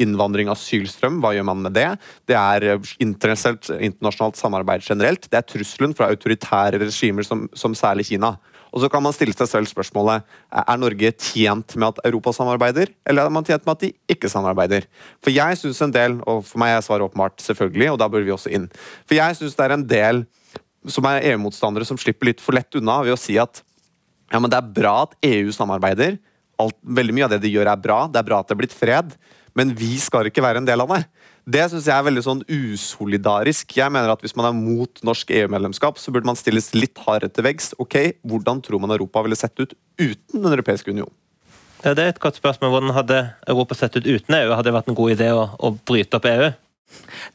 innvandring, 0.03 0.51
asylstrøm, 0.59 1.23
hva 1.23 1.33
gjør 1.37 1.49
man 1.49 1.65
med 1.65 1.77
det? 1.79 1.89
Det 2.29 2.37
er 2.37 2.69
internasjonalt, 3.01 3.71
internasjonalt 3.79 4.39
samarbeid 4.43 4.85
generelt. 4.85 5.31
Det 5.31 5.41
er 5.41 5.49
trusselen 5.49 5.97
fra 5.97 6.11
autoritære 6.13 6.83
regimer 6.85 7.27
som, 7.27 7.47
som 7.57 7.77
særlig 7.79 8.11
Kina. 8.11 8.35
Og 8.69 8.83
så 8.83 8.91
kan 8.93 9.03
man 9.03 9.15
stille 9.17 9.33
seg 9.37 9.49
selv 9.49 9.71
spørsmålet 9.71 10.27
er 10.53 10.81
Norge 10.81 11.13
tjent 11.17 11.75
med 11.79 11.89
at 11.89 12.03
Europa 12.09 12.35
samarbeider, 12.37 12.93
eller 13.09 13.25
er 13.25 13.33
man 13.33 13.47
tjent 13.47 13.65
med 13.65 13.77
at 13.77 13.85
de 13.87 13.93
ikke 14.13 14.31
samarbeider? 14.33 14.85
For 15.25 15.33
jeg 15.33 15.61
syns 15.61 15.81
en 15.85 15.95
del, 15.95 16.19
og 16.29 16.45
for 16.49 16.61
meg 16.61 16.75
er 16.75 16.85
svaret 16.85 17.07
åpenbart 17.09 17.41
selvfølgelig, 17.45 17.95
og 17.95 18.01
da 18.03 18.11
bør 18.13 18.27
vi 18.27 18.35
også 18.35 18.53
inn. 18.53 18.69
For 19.09 19.17
jeg 19.19 19.39
syns 19.39 19.57
det 19.57 19.65
er 19.65 19.77
en 19.79 19.87
del 19.89 20.27
som 20.89 21.09
er 21.09 21.25
EU-motstandere 21.33 21.89
som 21.89 21.99
slipper 22.01 22.31
litt 22.31 22.45
for 22.45 22.57
lett 22.57 22.77
unna 22.79 23.01
ved 23.07 23.17
å 23.17 23.21
si 23.21 23.39
at 23.41 23.63
ja, 24.29 24.39
men 24.39 24.51
det 24.53 24.59
er 24.61 24.73
bra 24.77 24.95
at 25.07 25.17
EU 25.25 25.53
samarbeider. 25.55 26.19
Alt, 26.61 26.77
veldig 26.85 27.15
mye 27.17 27.27
av 27.29 27.33
det 27.33 27.41
de 27.47 27.53
gjør, 27.55 27.71
er 27.73 27.81
bra. 27.81 28.03
Det 28.13 28.21
er 28.21 28.27
bra 28.29 28.43
at 28.43 28.51
det 28.51 28.57
er 28.57 28.61
blitt 28.61 28.77
fred. 28.77 29.15
Men 29.57 29.73
vi 29.77 29.95
skal 30.03 30.29
ikke 30.29 30.45
være 30.45 30.63
en 30.63 30.69
del 30.69 30.83
av 30.85 30.93
det. 30.93 31.03
Det 31.49 31.65
syns 31.71 31.87
jeg 31.89 31.97
er 31.97 32.05
veldig 32.05 32.25
sånn 32.27 32.43
usolidarisk. 32.45 33.73
Jeg 33.79 33.93
mener 33.95 34.13
at 34.13 34.21
Hvis 34.25 34.37
man 34.37 34.51
er 34.51 34.57
mot 34.57 35.01
norsk 35.07 35.31
EU-medlemskap, 35.33 35.97
så 35.97 36.13
burde 36.13 36.29
man 36.29 36.37
stilles 36.37 36.75
litt 36.77 36.99
hardere 37.07 37.33
til 37.33 37.47
veggs. 37.47 37.73
Ok, 37.81 37.97
Hvordan 38.21 38.61
tror 38.65 38.83
man 38.83 38.93
Europa 38.93 39.25
ville 39.25 39.39
sett 39.39 39.57
ut 39.61 39.73
uten 39.99 40.43
Den 40.43 40.53
europeiske 40.53 40.93
union? 40.93 41.13
Ja, 41.85 41.95
det 41.95 42.05
er 42.05 42.09
et 42.13 42.21
godt 42.21 42.37
spørsmål. 42.37 42.73
Hvordan 42.75 42.95
hadde 42.97 43.19
Europa 43.47 43.75
sett 43.79 43.97
ut 43.97 44.07
uten 44.07 44.35
EU? 44.35 44.51
Hadde 44.51 44.69
det 44.69 44.75
vært 44.75 44.89
en 44.91 44.99
god 44.99 45.15
idé 45.15 45.31
å, 45.33 45.45
å 45.57 45.73
bryte 45.87 46.19
opp 46.19 46.27
EU? 46.27 46.51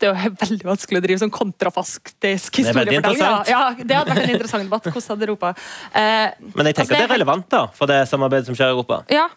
Det 0.01 0.07
er 0.07 0.14
jo 0.14 0.34
veldig 0.41 0.66
vanskelig 0.66 0.99
å 0.99 1.03
drive 1.05 1.22
sånn 1.22 1.34
kontrafaktisk 1.34 2.57
historiefortelling. 2.59 3.22
Ja, 3.49 3.61
det 3.78 3.97
hadde 3.97 4.16
vært 4.16 4.26
en 4.26 4.34
interessant 4.34 4.66
debatt. 4.66 4.89
Hvordan 4.89 5.14
hadde 5.14 5.28
Europa 5.30 5.53
eh, 5.93 6.34
Men 6.57 6.70
jeg 6.70 6.80
tenker 6.80 6.95
altså, 6.95 6.95
det, 6.97 7.03
er 7.05 7.14
relevant 7.14 7.47
da, 7.53 7.61
for 7.78 7.89
det 7.89 7.99
samarbeidet 8.09 8.49
som 8.49 8.57
skjer 8.57 8.74
i 8.74 8.76
Europa? 8.76 9.03
Ja, 9.14 9.28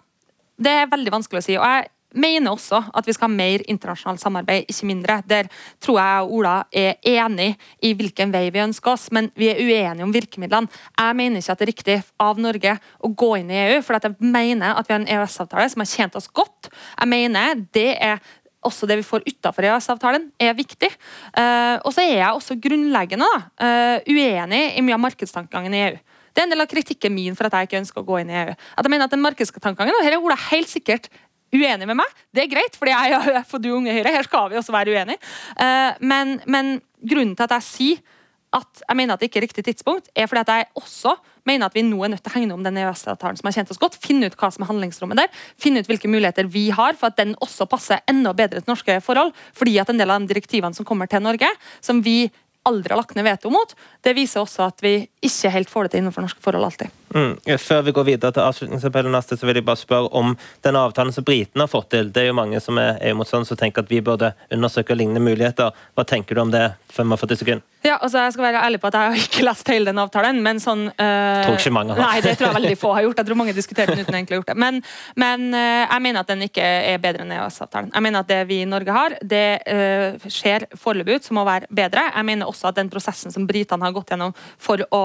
det 0.57 0.73
er 0.73 0.89
veldig 0.91 1.13
vanskelig 1.19 1.43
å 1.43 1.47
si. 1.47 1.59
og 1.61 1.69
jeg 1.69 1.91
mener 2.17 2.53
også 2.53 2.81
at 2.97 3.07
vi 3.07 3.15
skal 3.17 3.29
ha 3.29 3.37
mer 3.37 3.65
internasjonalt 3.71 4.23
samarbeid, 4.23 4.71
ikke 4.71 4.89
mindre. 4.89 5.19
Der 5.29 5.51
tror 5.83 6.01
jeg 6.01 6.31
Ola 6.39 6.55
er 6.73 6.97
enig 7.07 7.53
i 7.85 7.93
hvilken 7.97 8.33
vei 8.35 8.49
vi 8.55 8.63
ønsker 8.65 8.95
oss, 8.95 9.11
men 9.15 9.31
vi 9.37 9.51
er 9.53 9.61
uenige 9.61 10.07
om 10.07 10.15
virkemidlene. 10.15 10.73
Jeg 10.99 11.19
mener 11.19 11.43
ikke 11.43 11.57
at 11.57 11.61
det 11.61 11.67
er 11.67 11.73
riktig 11.73 11.99
av 12.23 12.41
Norge 12.43 12.79
å 13.05 13.13
gå 13.13 13.31
inn 13.41 13.53
i 13.53 13.61
EU, 13.67 13.85
for 13.85 13.99
jeg 13.99 14.17
mener 14.23 14.75
at 14.75 14.89
vi 14.89 14.97
har 14.97 15.03
en 15.03 15.13
EØS-avtale 15.19 15.69
som 15.73 15.85
har 15.85 15.93
tjent 15.93 16.19
oss 16.19 16.29
godt. 16.29 16.71
Jeg 16.97 17.13
mener 17.13 17.63
det 17.77 17.93
er 18.01 18.21
også 18.67 18.89
det 18.89 18.99
vi 19.01 19.07
får 19.07 19.25
utenfor 19.27 19.69
EØS-avtalen, 19.69 20.31
er 20.43 20.57
viktig. 20.59 20.91
Uh, 21.37 21.79
og 21.85 21.93
så 21.95 22.03
er 22.03 22.19
jeg 22.19 22.33
også 22.33 22.59
grunnleggende 22.63 23.29
da, 23.31 23.41
uh, 23.63 24.11
uenig 24.11 24.63
i 24.75 24.85
mye 24.85 24.97
av 24.97 25.05
markedstankegangen 25.05 25.77
i 25.77 25.83
EU. 25.87 25.97
Det 26.37 26.43
er 26.43 26.51
en 26.51 26.53
del 26.53 26.61
av 26.61 26.69
kritikken 26.69 27.15
min 27.17 27.37
for 27.37 27.49
at 27.49 27.55
jeg 27.57 27.71
ikke 27.71 27.79
ønsker 27.81 28.03
å 28.03 28.05
gå 28.05 28.19
inn 28.21 28.29
i 28.29 28.37
EU. 28.43 28.51
At 28.53 28.85
jeg 28.85 28.93
mener 28.93 29.09
at 29.09 29.15
den 29.15 29.23
markedstankegangen, 29.25 29.97
og 29.97 30.05
her 30.05 30.19
er 30.19 30.25
Ola 30.25 30.37
helt 30.51 30.69
sikkert 30.69 31.09
uenig 31.55 31.87
med 31.87 31.99
meg. 32.03 32.19
Det 32.35 32.45
er 32.45 32.53
greit, 32.53 32.77
for 32.79 32.91
jeg 32.93 33.17
er 33.17 33.47
for 33.49 33.63
du 33.63 33.73
unge 33.77 33.95
Høyre. 33.95 34.15
Her 34.19 34.27
skal 34.27 34.51
vi 34.53 34.61
også 34.61 34.75
være 34.75 34.97
uenige. 34.97 35.23
Uh, 35.59 35.95
men, 36.01 36.39
men, 36.47 36.77
grunnen 37.07 37.37
til 37.37 37.47
at 37.47 37.59
jeg 37.59 37.67
sier 37.71 38.05
at 38.57 38.81
jeg 38.81 38.97
mener 38.97 39.15
at 39.15 39.21
det 39.21 39.29
ikke 39.29 39.41
er 39.43 39.45
riktig 39.45 39.65
tidspunkt, 39.67 40.07
er 40.17 40.29
fordi 40.31 40.45
at 40.47 40.53
jeg 40.55 40.69
også 40.79 41.13
mener 41.47 41.69
at 41.69 41.75
vi 41.77 41.83
nå 41.85 41.99
er 42.03 42.13
nødt 42.13 42.23
til 42.25 42.33
å 42.33 42.37
hegne 42.39 42.57
om 42.57 42.63
den 42.65 42.79
EØS-avtalen 42.81 43.39
som 43.39 43.49
har 43.49 43.57
kjent 43.59 43.73
oss 43.75 43.81
godt. 43.83 43.99
Finne 44.01 44.31
ut 44.31 44.37
hva 44.39 44.49
som 44.55 44.65
er 44.65 44.71
handlingsrommet 44.71 45.21
der. 45.21 45.43
Finne 45.61 45.83
ut 45.83 45.91
hvilke 45.91 46.11
muligheter 46.11 46.49
vi 46.51 46.69
har 46.75 46.97
for 46.99 47.11
at 47.11 47.19
den 47.21 47.35
også 47.45 47.69
passer 47.71 48.03
enda 48.11 48.33
bedre 48.39 48.63
til 48.63 48.73
norske 48.73 48.99
forhold. 49.05 49.35
Fordi 49.57 49.77
at 49.83 49.93
en 49.93 50.01
del 50.01 50.15
av 50.15 50.23
de 50.23 50.33
direktivene 50.33 50.79
som 50.79 50.89
kommer 50.89 51.11
til 51.11 51.23
Norge, 51.27 51.51
som 51.85 52.01
vi 52.07 52.25
aldri 52.67 52.95
har 52.95 53.03
lagt 53.03 53.15
ned 53.19 53.27
veto 53.27 53.53
mot, 53.53 53.77
det 54.03 54.17
viser 54.17 54.43
også 54.43 54.67
at 54.71 54.83
vi 54.83 54.99
ikke 55.27 55.53
helt 55.55 55.71
får 55.71 55.87
det 55.87 55.95
til 55.95 56.03
innenfor 56.03 56.27
norske 56.27 56.43
forhold 56.43 56.67
alltid. 56.71 56.91
Mm. 57.17 57.59
Før 57.59 57.83
vi 57.83 57.93
går 57.97 58.05
videre 58.05 58.35
til 58.37 58.45
avslutningsappellen, 58.45 59.15
så 59.23 59.39
vil 59.47 59.57
jeg 59.57 59.65
bare 59.65 59.81
spørre 59.81 60.11
om 60.13 60.35
den 60.67 60.77
avtalen 60.77 61.15
som 61.17 61.25
britene 61.25 61.65
har 61.65 61.73
fått 61.73 61.89
til. 61.95 62.11
Det 62.13 62.23
er 62.23 62.29
jo 62.29 62.37
mange 62.37 62.61
som 62.61 62.77
er 62.83 63.01
EU-motstandere 63.09 63.49
som 63.49 63.61
tenker 63.61 63.87
at 63.87 63.93
vi 63.93 64.03
burde 64.05 64.35
undersøke 64.53 64.97
lignende 64.99 65.25
muligheter. 65.25 65.73
Hva 65.97 66.05
tenker 66.05 66.37
du 66.37 66.45
om 66.45 66.53
det? 66.53 66.67
45 66.93 67.41
sekunder. 67.41 67.65
Ja, 67.87 67.97
altså 68.03 68.25
Jeg 68.25 68.35
skal 68.35 68.47
være 68.49 68.63
ærlig 68.67 68.81
på 68.83 68.89
at 68.91 68.97
jeg 68.99 69.13
har 69.13 69.21
ikke 69.21 69.45
lest 69.47 69.69
hele 69.71 69.87
den 69.91 70.01
avtalen, 70.03 70.41
men 70.43 70.59
sånn 70.63 70.87
uh, 70.89 71.43
Tror 71.47 71.59
ikke 71.59 71.73
mange 71.75 71.95
har. 71.95 72.01
Nei, 72.03 72.23
det 72.25 72.33
tror 72.39 72.49
jeg 72.49 72.57
veldig 72.59 72.79
få 72.81 72.93
har 72.97 73.07
gjort. 73.07 73.21
Jeg 73.21 73.29
tror 73.29 73.39
mange 73.39 73.55
diskuterer 73.57 73.93
den 73.93 74.03
uten 74.03 74.17
egentlig 74.19 74.35
å 74.35 74.39
ha 74.39 74.43
gjort 74.43 74.51
det. 74.51 74.57
Men, 74.65 74.81
men 75.23 75.47
uh, 75.55 75.85
jeg 75.85 76.05
mener 76.07 76.25
at 76.25 76.33
den 76.33 76.43
ikke 76.49 76.65
er 76.65 76.99
bedre 77.03 77.27
enn 77.27 77.35
EØS-avtalen. 77.37 77.93
Jeg 77.95 78.07
mener 78.07 78.25
at 78.25 78.31
det 78.33 78.41
vi 78.51 78.61
i 78.65 78.69
Norge 78.69 78.97
har, 78.97 79.17
det 79.23 79.45
uh, 79.71 80.27
ser 80.33 80.67
foreløpig 80.81 81.21
ut 81.21 81.29
som 81.31 81.43
å 81.43 81.47
være 81.47 81.71
bedre. 81.71 82.09
Jeg 82.11 82.29
mener 82.33 82.51
også 82.51 82.73
at 82.73 82.81
den 82.81 82.91
prosessen 82.93 83.35
som 83.35 83.47
britene 83.47 83.87
har 83.87 83.95
gått 83.95 84.11
gjennom 84.13 84.35
for 84.59 84.83
å 84.95 85.05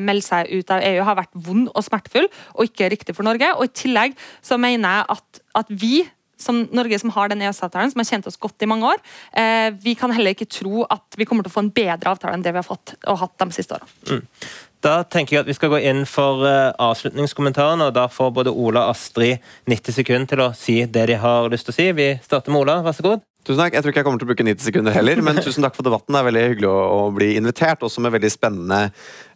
melde 0.00 0.24
seg 0.24 0.50
ut 0.50 0.70
av 0.72 0.82
EU, 0.84 1.00
har 1.06 1.16
vært 1.18 1.32
vond 1.46 1.68
og 1.70 1.84
smertefull 1.84 2.26
og 2.26 2.66
ikke 2.66 2.90
riktig 2.92 3.14
for 3.16 3.26
Norge. 3.26 3.48
Og 3.58 3.68
i 3.68 3.72
tillegg 3.84 4.18
så 4.44 4.58
mener 4.60 4.98
jeg 4.98 5.16
at, 5.16 5.42
at 5.62 5.70
vi 5.70 5.94
som 6.40 6.64
Norge 6.74 6.98
som 6.98 7.12
har 7.14 7.30
den 7.32 7.42
EØS-avtalen, 7.44 7.92
som 7.92 8.02
har 8.02 8.10
kjent 8.10 8.28
oss 8.30 8.40
godt 8.40 8.62
i 8.62 8.68
mange 8.70 8.90
år. 8.92 9.02
Eh, 9.32 9.70
vi 9.84 9.96
kan 9.98 10.12
heller 10.14 10.34
ikke 10.34 10.50
tro 10.50 10.84
at 10.90 11.18
vi 11.18 11.26
kommer 11.28 11.46
til 11.46 11.52
å 11.52 11.56
få 11.56 11.64
en 11.66 11.74
bedre 11.74 12.14
avtale 12.14 12.36
enn 12.36 12.44
det 12.44 12.54
vi 12.54 12.62
har 12.62 12.66
fått 12.66 12.96
og 13.06 13.20
hatt 13.22 13.36
de 13.40 13.50
siste 13.56 13.78
årene. 13.78 13.90
Mm. 14.10 14.48
Da 14.84 14.98
tenker 15.08 15.36
jeg 15.36 15.44
at 15.44 15.48
vi 15.48 15.56
skal 15.56 15.70
gå 15.72 15.78
inn 15.88 16.02
for 16.08 16.44
uh, 16.44 16.74
avslutningskommentaren, 16.82 17.80
og 17.86 17.94
da 17.96 18.04
får 18.12 18.34
både 18.36 18.52
Ola 18.52 18.84
og 18.84 18.92
Astrid 18.92 19.40
90 19.70 19.96
sekunder 19.96 20.28
til 20.28 20.42
å 20.44 20.50
si 20.58 20.82
det 20.84 21.06
de 21.08 21.16
har 21.22 21.48
lyst 21.52 21.70
til 21.70 21.72
å 21.72 21.78
si. 21.78 21.86
Vi 21.96 22.10
starter 22.24 22.52
med 22.52 22.66
Ola, 22.66 22.82
vær 22.84 22.96
så 22.96 23.06
god. 23.06 23.24
Tusen 23.44 23.60
takk. 23.60 23.74
Jeg 23.76 23.84
tror 23.84 23.92
ikke 23.92 24.00
jeg 24.00 24.06
kommer 24.06 24.20
til 24.22 24.24
å 24.24 24.30
bruke 24.30 24.44
90 24.46 24.64
sekunder 24.64 24.94
heller, 24.96 25.20
men 25.20 25.36
tusen 25.44 25.64
takk 25.66 25.74
for 25.76 25.84
debatten. 25.84 26.14
Det 26.14 26.20
er 26.20 26.26
veldig 26.30 26.42
hyggelig 26.46 26.68
å, 26.70 26.76
å 26.96 27.00
bli 27.12 27.26
invitert, 27.36 27.82
også 27.84 28.00
med 28.00 28.14
veldig 28.14 28.30
spennende, 28.32 28.78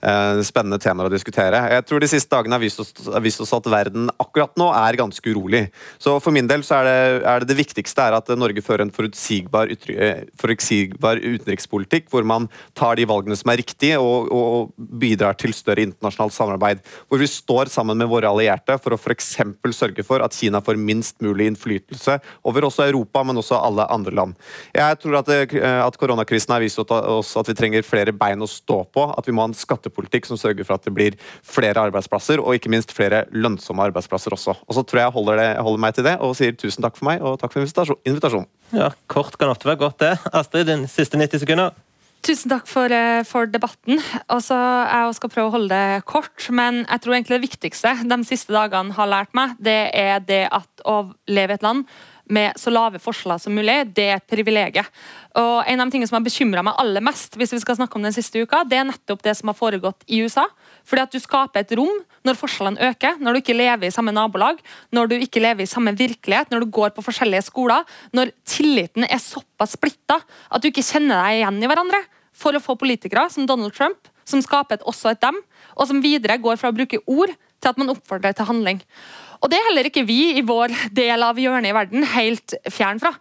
uh, 0.00 0.40
spennende, 0.48 0.78
temaer 0.80 1.10
å 1.10 1.12
diskutere. 1.12 1.60
Jeg 1.74 1.84
tror 1.84 2.00
de 2.00 2.08
siste 2.08 2.32
dagene 2.32 2.56
har 2.56 2.62
vist 2.62 2.80
oss, 2.80 2.94
har 3.04 3.20
vist 3.20 3.42
oss, 3.44 3.52
at 3.52 3.68
verden 3.68 4.08
akkurat 4.16 4.56
nå 4.56 4.70
er 4.72 4.96
ganske 4.96 5.20
urolig. 5.28 5.66
Så 6.00 6.14
for 6.24 6.32
min 6.32 6.48
del 6.48 6.64
så 6.64 6.78
er 6.78 6.88
det 6.88 6.94
er 7.18 7.44
det, 7.44 7.50
det, 7.50 7.58
viktigste 7.58 8.06
at 8.16 8.32
Norge 8.38 8.64
fører 8.64 8.86
en 8.86 8.94
forutsigbar, 8.96 9.74
forutsigbar, 10.40 11.20
utenrikspolitikk, 11.20 12.08
hvor 12.08 12.24
man 12.24 12.48
tar 12.78 12.96
de 12.96 13.04
valgene 13.12 13.36
som 13.36 13.52
er 13.52 13.60
riktige, 13.60 14.00
og, 14.00 14.32
og, 14.32 14.72
bidrar 14.98 15.36
til 15.36 15.52
større 15.52 15.84
internasjonalt 15.84 16.32
samarbeid. 16.32 16.80
Hvor 17.10 17.20
vi 17.20 17.28
står 17.28 17.68
sammen 17.74 18.00
med 18.00 18.08
våre 18.08 18.32
allierte 18.32 18.78
for 18.80 18.96
å 18.96 19.00
f.eks. 19.00 19.34
sørge 19.76 20.06
for 20.06 20.24
at 20.24 20.32
Kina 20.32 20.64
får 20.64 20.80
minst 20.80 21.20
mulig 21.20 21.50
innflytelse 21.52 22.16
over 22.48 22.70
også 22.70 22.88
Europa, 22.88 23.26
men 23.26 23.44
også 23.44 23.60
alle 23.60 23.84
andre 23.84 23.97
andre 23.98 24.14
land. 24.14 24.36
Jeg 24.76 24.98
tror 25.02 25.18
at, 25.20 25.30
eh, 25.34 25.80
at 25.84 25.98
koronakrisen 26.00 26.54
har 26.54 26.64
vist 26.64 26.80
oss 26.80 27.34
at 27.36 27.50
vi 27.50 27.56
trenger 27.58 27.86
flere 27.86 28.14
bein 28.16 28.44
å 28.44 28.48
stå 28.50 28.80
på. 28.94 29.08
At 29.18 29.28
vi 29.28 29.34
må 29.34 29.44
ha 29.44 29.50
en 29.50 29.58
skattepolitikk 29.58 30.28
som 30.30 30.40
sørger 30.40 30.66
for 30.66 30.78
at 30.78 30.86
det 30.86 30.94
blir 30.94 31.18
flere 31.42 31.82
arbeidsplasser, 31.88 32.42
og 32.42 32.56
ikke 32.56 32.72
minst 32.72 32.94
flere 32.96 33.26
lønnsomme 33.34 33.88
arbeidsplasser 33.90 34.34
også. 34.36 34.56
Og 34.66 34.78
så 34.78 34.84
tror 34.84 35.02
jeg 35.02 35.08
jeg 35.08 35.16
holder, 35.18 35.42
det, 35.42 35.50
holder 35.64 35.84
meg 35.84 35.96
til 35.96 36.08
det 36.08 36.16
og 36.24 36.36
sier 36.38 36.56
tusen 36.58 36.84
takk 36.84 36.96
for 36.98 37.08
meg, 37.10 37.22
og 37.24 37.38
takk 37.40 37.54
for 37.54 37.64
invitasjonen. 37.64 38.48
Ja, 38.74 38.92
Kort 39.08 39.38
kan 39.40 39.52
ofte 39.52 39.68
være 39.68 39.80
godt, 39.80 40.00
det. 40.02 40.16
Astrid, 40.36 40.68
din 40.68 40.88
siste 40.90 41.20
90 41.20 41.44
sekunder. 41.44 41.76
Tusen 42.26 42.50
takk 42.50 42.66
for, 42.66 42.90
eh, 42.90 43.22
for 43.22 43.46
debatten. 43.46 44.00
Også, 44.28 44.54
jeg 44.54 45.14
skal 45.14 45.30
prøve 45.30 45.48
å 45.48 45.54
holde 45.54 45.68
det 45.70 46.04
kort, 46.04 46.50
men 46.50 46.84
jeg 46.84 47.00
tror 47.00 47.14
egentlig 47.14 47.38
det 47.38 47.46
viktigste 47.46 47.94
de 48.10 48.18
siste 48.26 48.52
dagene 48.52 48.92
har 48.92 49.06
lært 49.06 49.32
meg, 49.34 49.54
det 49.62 49.90
er 49.94 50.18
det 50.20 50.48
at 50.50 50.68
å 50.84 51.14
leve 51.28 51.54
i 51.54 51.54
et 51.54 51.62
land 51.62 51.86
med 52.32 52.58
så 52.60 52.72
lave 52.72 53.00
forskjeller 53.02 53.40
som 53.42 53.54
mulig, 53.56 53.76
det 53.96 54.04
er 54.04 54.18
et 54.18 54.28
privilegium. 54.28 54.86
Og 55.38 55.64
En 55.68 55.80
av 55.80 55.86
de 55.86 55.94
tingene 55.94 56.08
som 56.10 56.18
har 56.18 56.26
bekymra 56.26 56.64
meg 56.64 56.76
aller 56.80 57.04
mest, 57.04 57.36
hvis 57.38 57.52
vi 57.54 57.60
skal 57.62 57.78
snakke 57.78 57.96
om 57.96 58.04
den 58.04 58.14
siste 58.14 58.40
uka, 58.42 58.64
det 58.68 58.78
er 58.78 58.88
nettopp 58.88 59.22
det 59.24 59.34
som 59.38 59.50
har 59.50 59.58
foregått 59.58 60.04
i 60.06 60.20
USA. 60.24 60.46
Fordi 60.84 61.02
at 61.02 61.12
Du 61.12 61.20
skaper 61.20 61.60
et 61.60 61.72
rom 61.78 62.02
når 62.24 62.36
forskjellene 62.36 62.90
øker, 62.90 63.18
når 63.20 63.32
du 63.32 63.40
ikke 63.40 63.56
lever 63.56 63.88
i 63.88 63.94
samme 63.94 64.12
nabolag, 64.12 64.58
når 64.92 65.08
du 65.08 65.16
ikke 65.18 65.40
lever 65.40 65.64
i 65.64 65.70
samme 65.70 65.94
virkelighet, 65.96 66.50
når 66.50 66.64
du 66.64 66.70
går 66.70 66.90
på 66.96 67.04
forskjellige 67.04 67.46
skoler, 67.48 67.84
når 68.12 68.32
tilliten 68.44 69.06
er 69.08 69.18
såpass 69.22 69.76
splitta 69.78 70.20
at 70.20 70.62
du 70.62 70.68
ikke 70.68 70.84
kjenner 70.84 71.22
deg 71.22 71.40
igjen 71.40 71.62
i 71.62 71.70
hverandre. 71.70 72.02
For 72.38 72.54
å 72.54 72.62
få 72.62 72.76
politikere 72.78 73.26
som 73.30 73.46
Donald 73.46 73.74
Trump, 73.74 74.10
som 74.28 74.42
skaper 74.44 74.78
et 74.78 74.86
også 74.86 75.14
et 75.14 75.22
dem, 75.24 75.40
og 75.78 75.88
som 75.88 76.02
videre 76.04 76.38
går 76.42 76.58
fra 76.60 76.70
å 76.70 76.76
bruke 76.76 77.00
ord 77.06 77.32
til 77.32 77.70
at 77.70 77.80
man 77.80 77.90
oppfordrer 77.92 78.36
til 78.36 78.48
handling. 78.48 78.82
Og 79.38 79.50
det 79.50 79.58
er 79.58 79.68
heller 79.70 79.88
ikke 79.88 80.06
vi 80.08 80.38
i 80.38 80.44
vår 80.46 80.74
del 80.94 81.22
av 81.24 81.38
hjørnet 81.38 81.70
i 81.70 81.76
verden 81.76 82.06
helt 82.14 82.56
fjern 82.72 83.00
fra. 83.02 83.12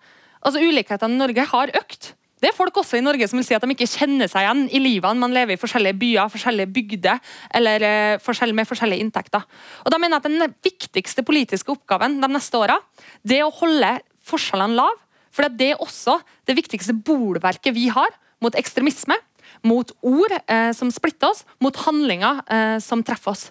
Altså 0.41 0.61
Ulikhetene 0.63 1.17
i 1.17 1.21
Norge 1.21 1.45
har 1.51 1.73
økt. 1.77 2.13
Det 2.37 2.51
er 2.51 2.57
folk 2.57 2.75
også 2.77 2.99
i 2.99 3.01
Norge 3.05 3.25
som 3.29 3.39
vil 3.39 3.45
si 3.47 3.55
at 3.57 3.63
de 3.65 3.73
ikke 3.73 3.89
kjenner 3.89 4.29
seg 4.29 4.45
igjen 4.45 4.67
i 4.69 4.81
livene 4.81 5.17
man 5.17 5.33
lever 5.33 5.55
i 5.55 5.59
forskjellige 5.59 5.97
byer, 5.97 6.29
forskjellige 6.29 6.69
bygder 6.75 7.21
eller 7.57 7.85
forskjell 8.21 8.53
med 8.53 8.69
forskjellige 8.69 9.01
inntekter. 9.01 9.45
Og 9.85 9.93
da 9.93 9.97
mener 9.97 10.19
jeg 10.19 10.21
at 10.21 10.27
Den 10.29 10.55
viktigste 10.67 11.25
politiske 11.25 11.73
oppgaven 11.73 12.19
de 12.21 12.29
neste 12.29 12.59
åra 12.59 12.77
er 13.25 13.41
å 13.45 13.53
holde 13.57 13.95
forskjellene 14.27 14.77
lav 14.77 15.01
For 15.33 15.49
det 15.49 15.71
er 15.73 15.81
også 15.81 16.19
det 16.49 16.55
viktigste 16.57 16.93
bolverket 16.93 17.73
vi 17.73 17.87
har 17.93 18.13
mot 18.41 18.55
ekstremisme, 18.57 19.17
mot 19.65 19.91
ord 20.05 20.33
eh, 20.37 20.71
som 20.73 20.89
splitter 20.93 21.29
oss, 21.29 21.43
mot 21.61 21.75
handlinger 21.85 22.41
eh, 22.53 22.77
som 22.81 23.03
treffer 23.05 23.33
oss. 23.33 23.49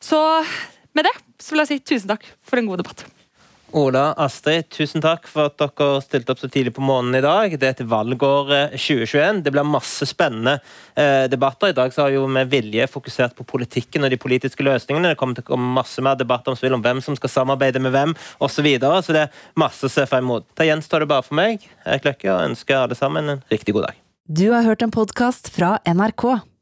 Så 0.00 0.20
med 0.96 1.08
det 1.08 1.16
så 1.40 1.54
vil 1.54 1.64
jeg 1.64 1.72
si 1.72 1.80
tusen 1.94 2.12
takk 2.12 2.28
for 2.44 2.60
en 2.60 2.68
god 2.70 2.82
debatt. 2.82 3.06
Ola, 3.70 4.08
Astrid, 4.18 4.66
tusen 4.74 5.02
takk 5.02 5.28
for 5.30 5.46
at 5.46 5.60
dere 5.60 6.00
stilte 6.02 6.34
opp 6.34 6.40
så 6.42 6.48
tidlig 6.50 6.72
på 6.74 6.82
morgenen 6.82 7.20
i 7.20 7.22
dag. 7.22 7.52
Det 7.54 7.68
er 7.68 7.76
et 7.76 7.86
valgår 7.86 8.50
2021. 8.74 9.44
Det 9.46 9.52
blir 9.54 9.68
masse 9.68 10.08
spennende 10.10 10.56
eh, 10.98 11.28
debatter. 11.30 11.70
I 11.70 11.76
dag 11.78 11.94
så 11.94 12.02
har 12.02 12.16
jo 12.16 12.24
med 12.26 12.50
vilje 12.50 12.88
fokusert 12.90 13.36
på 13.38 13.46
politikken 13.46 14.02
og 14.02 14.10
de 14.10 14.18
politiske 14.18 14.66
løsningene. 14.66 15.12
Det 15.12 15.20
kommer 15.20 15.38
til 15.38 15.46
å 15.46 15.52
komme 15.52 15.70
masse 15.78 16.02
mer 16.02 16.18
debatter 16.18 16.50
om, 16.50 16.58
om 16.80 16.82
hvem 16.82 17.04
som 17.06 17.18
skal 17.18 17.34
samarbeide 17.36 17.82
med 17.84 17.94
hvem 17.94 18.16
osv. 18.42 18.58
Så, 18.60 18.66
videre. 18.66 18.98
så 19.06 19.14
det 19.16 19.22
er 19.28 19.46
masse 19.56 19.86
å 19.86 19.92
se 19.92 20.02
frem 20.10 20.26
mot. 20.26 20.44
Da 20.58 20.66
gjenstår 20.66 21.06
det 21.06 21.12
bare 21.14 21.24
for 21.24 21.38
meg 21.38 21.62
Erik 21.86 22.10
Løkke, 22.10 22.28
og 22.34 22.50
ønsker 22.50 22.82
alle 22.82 22.98
sammen 22.98 23.36
en 23.36 23.44
riktig 23.54 23.72
god 23.78 23.86
dag. 23.88 24.02
Du 24.26 24.50
har 24.50 24.66
hørt 24.66 24.82
en 24.82 24.92
podkast 24.92 25.48
fra 25.54 25.78
NRK. 25.88 26.42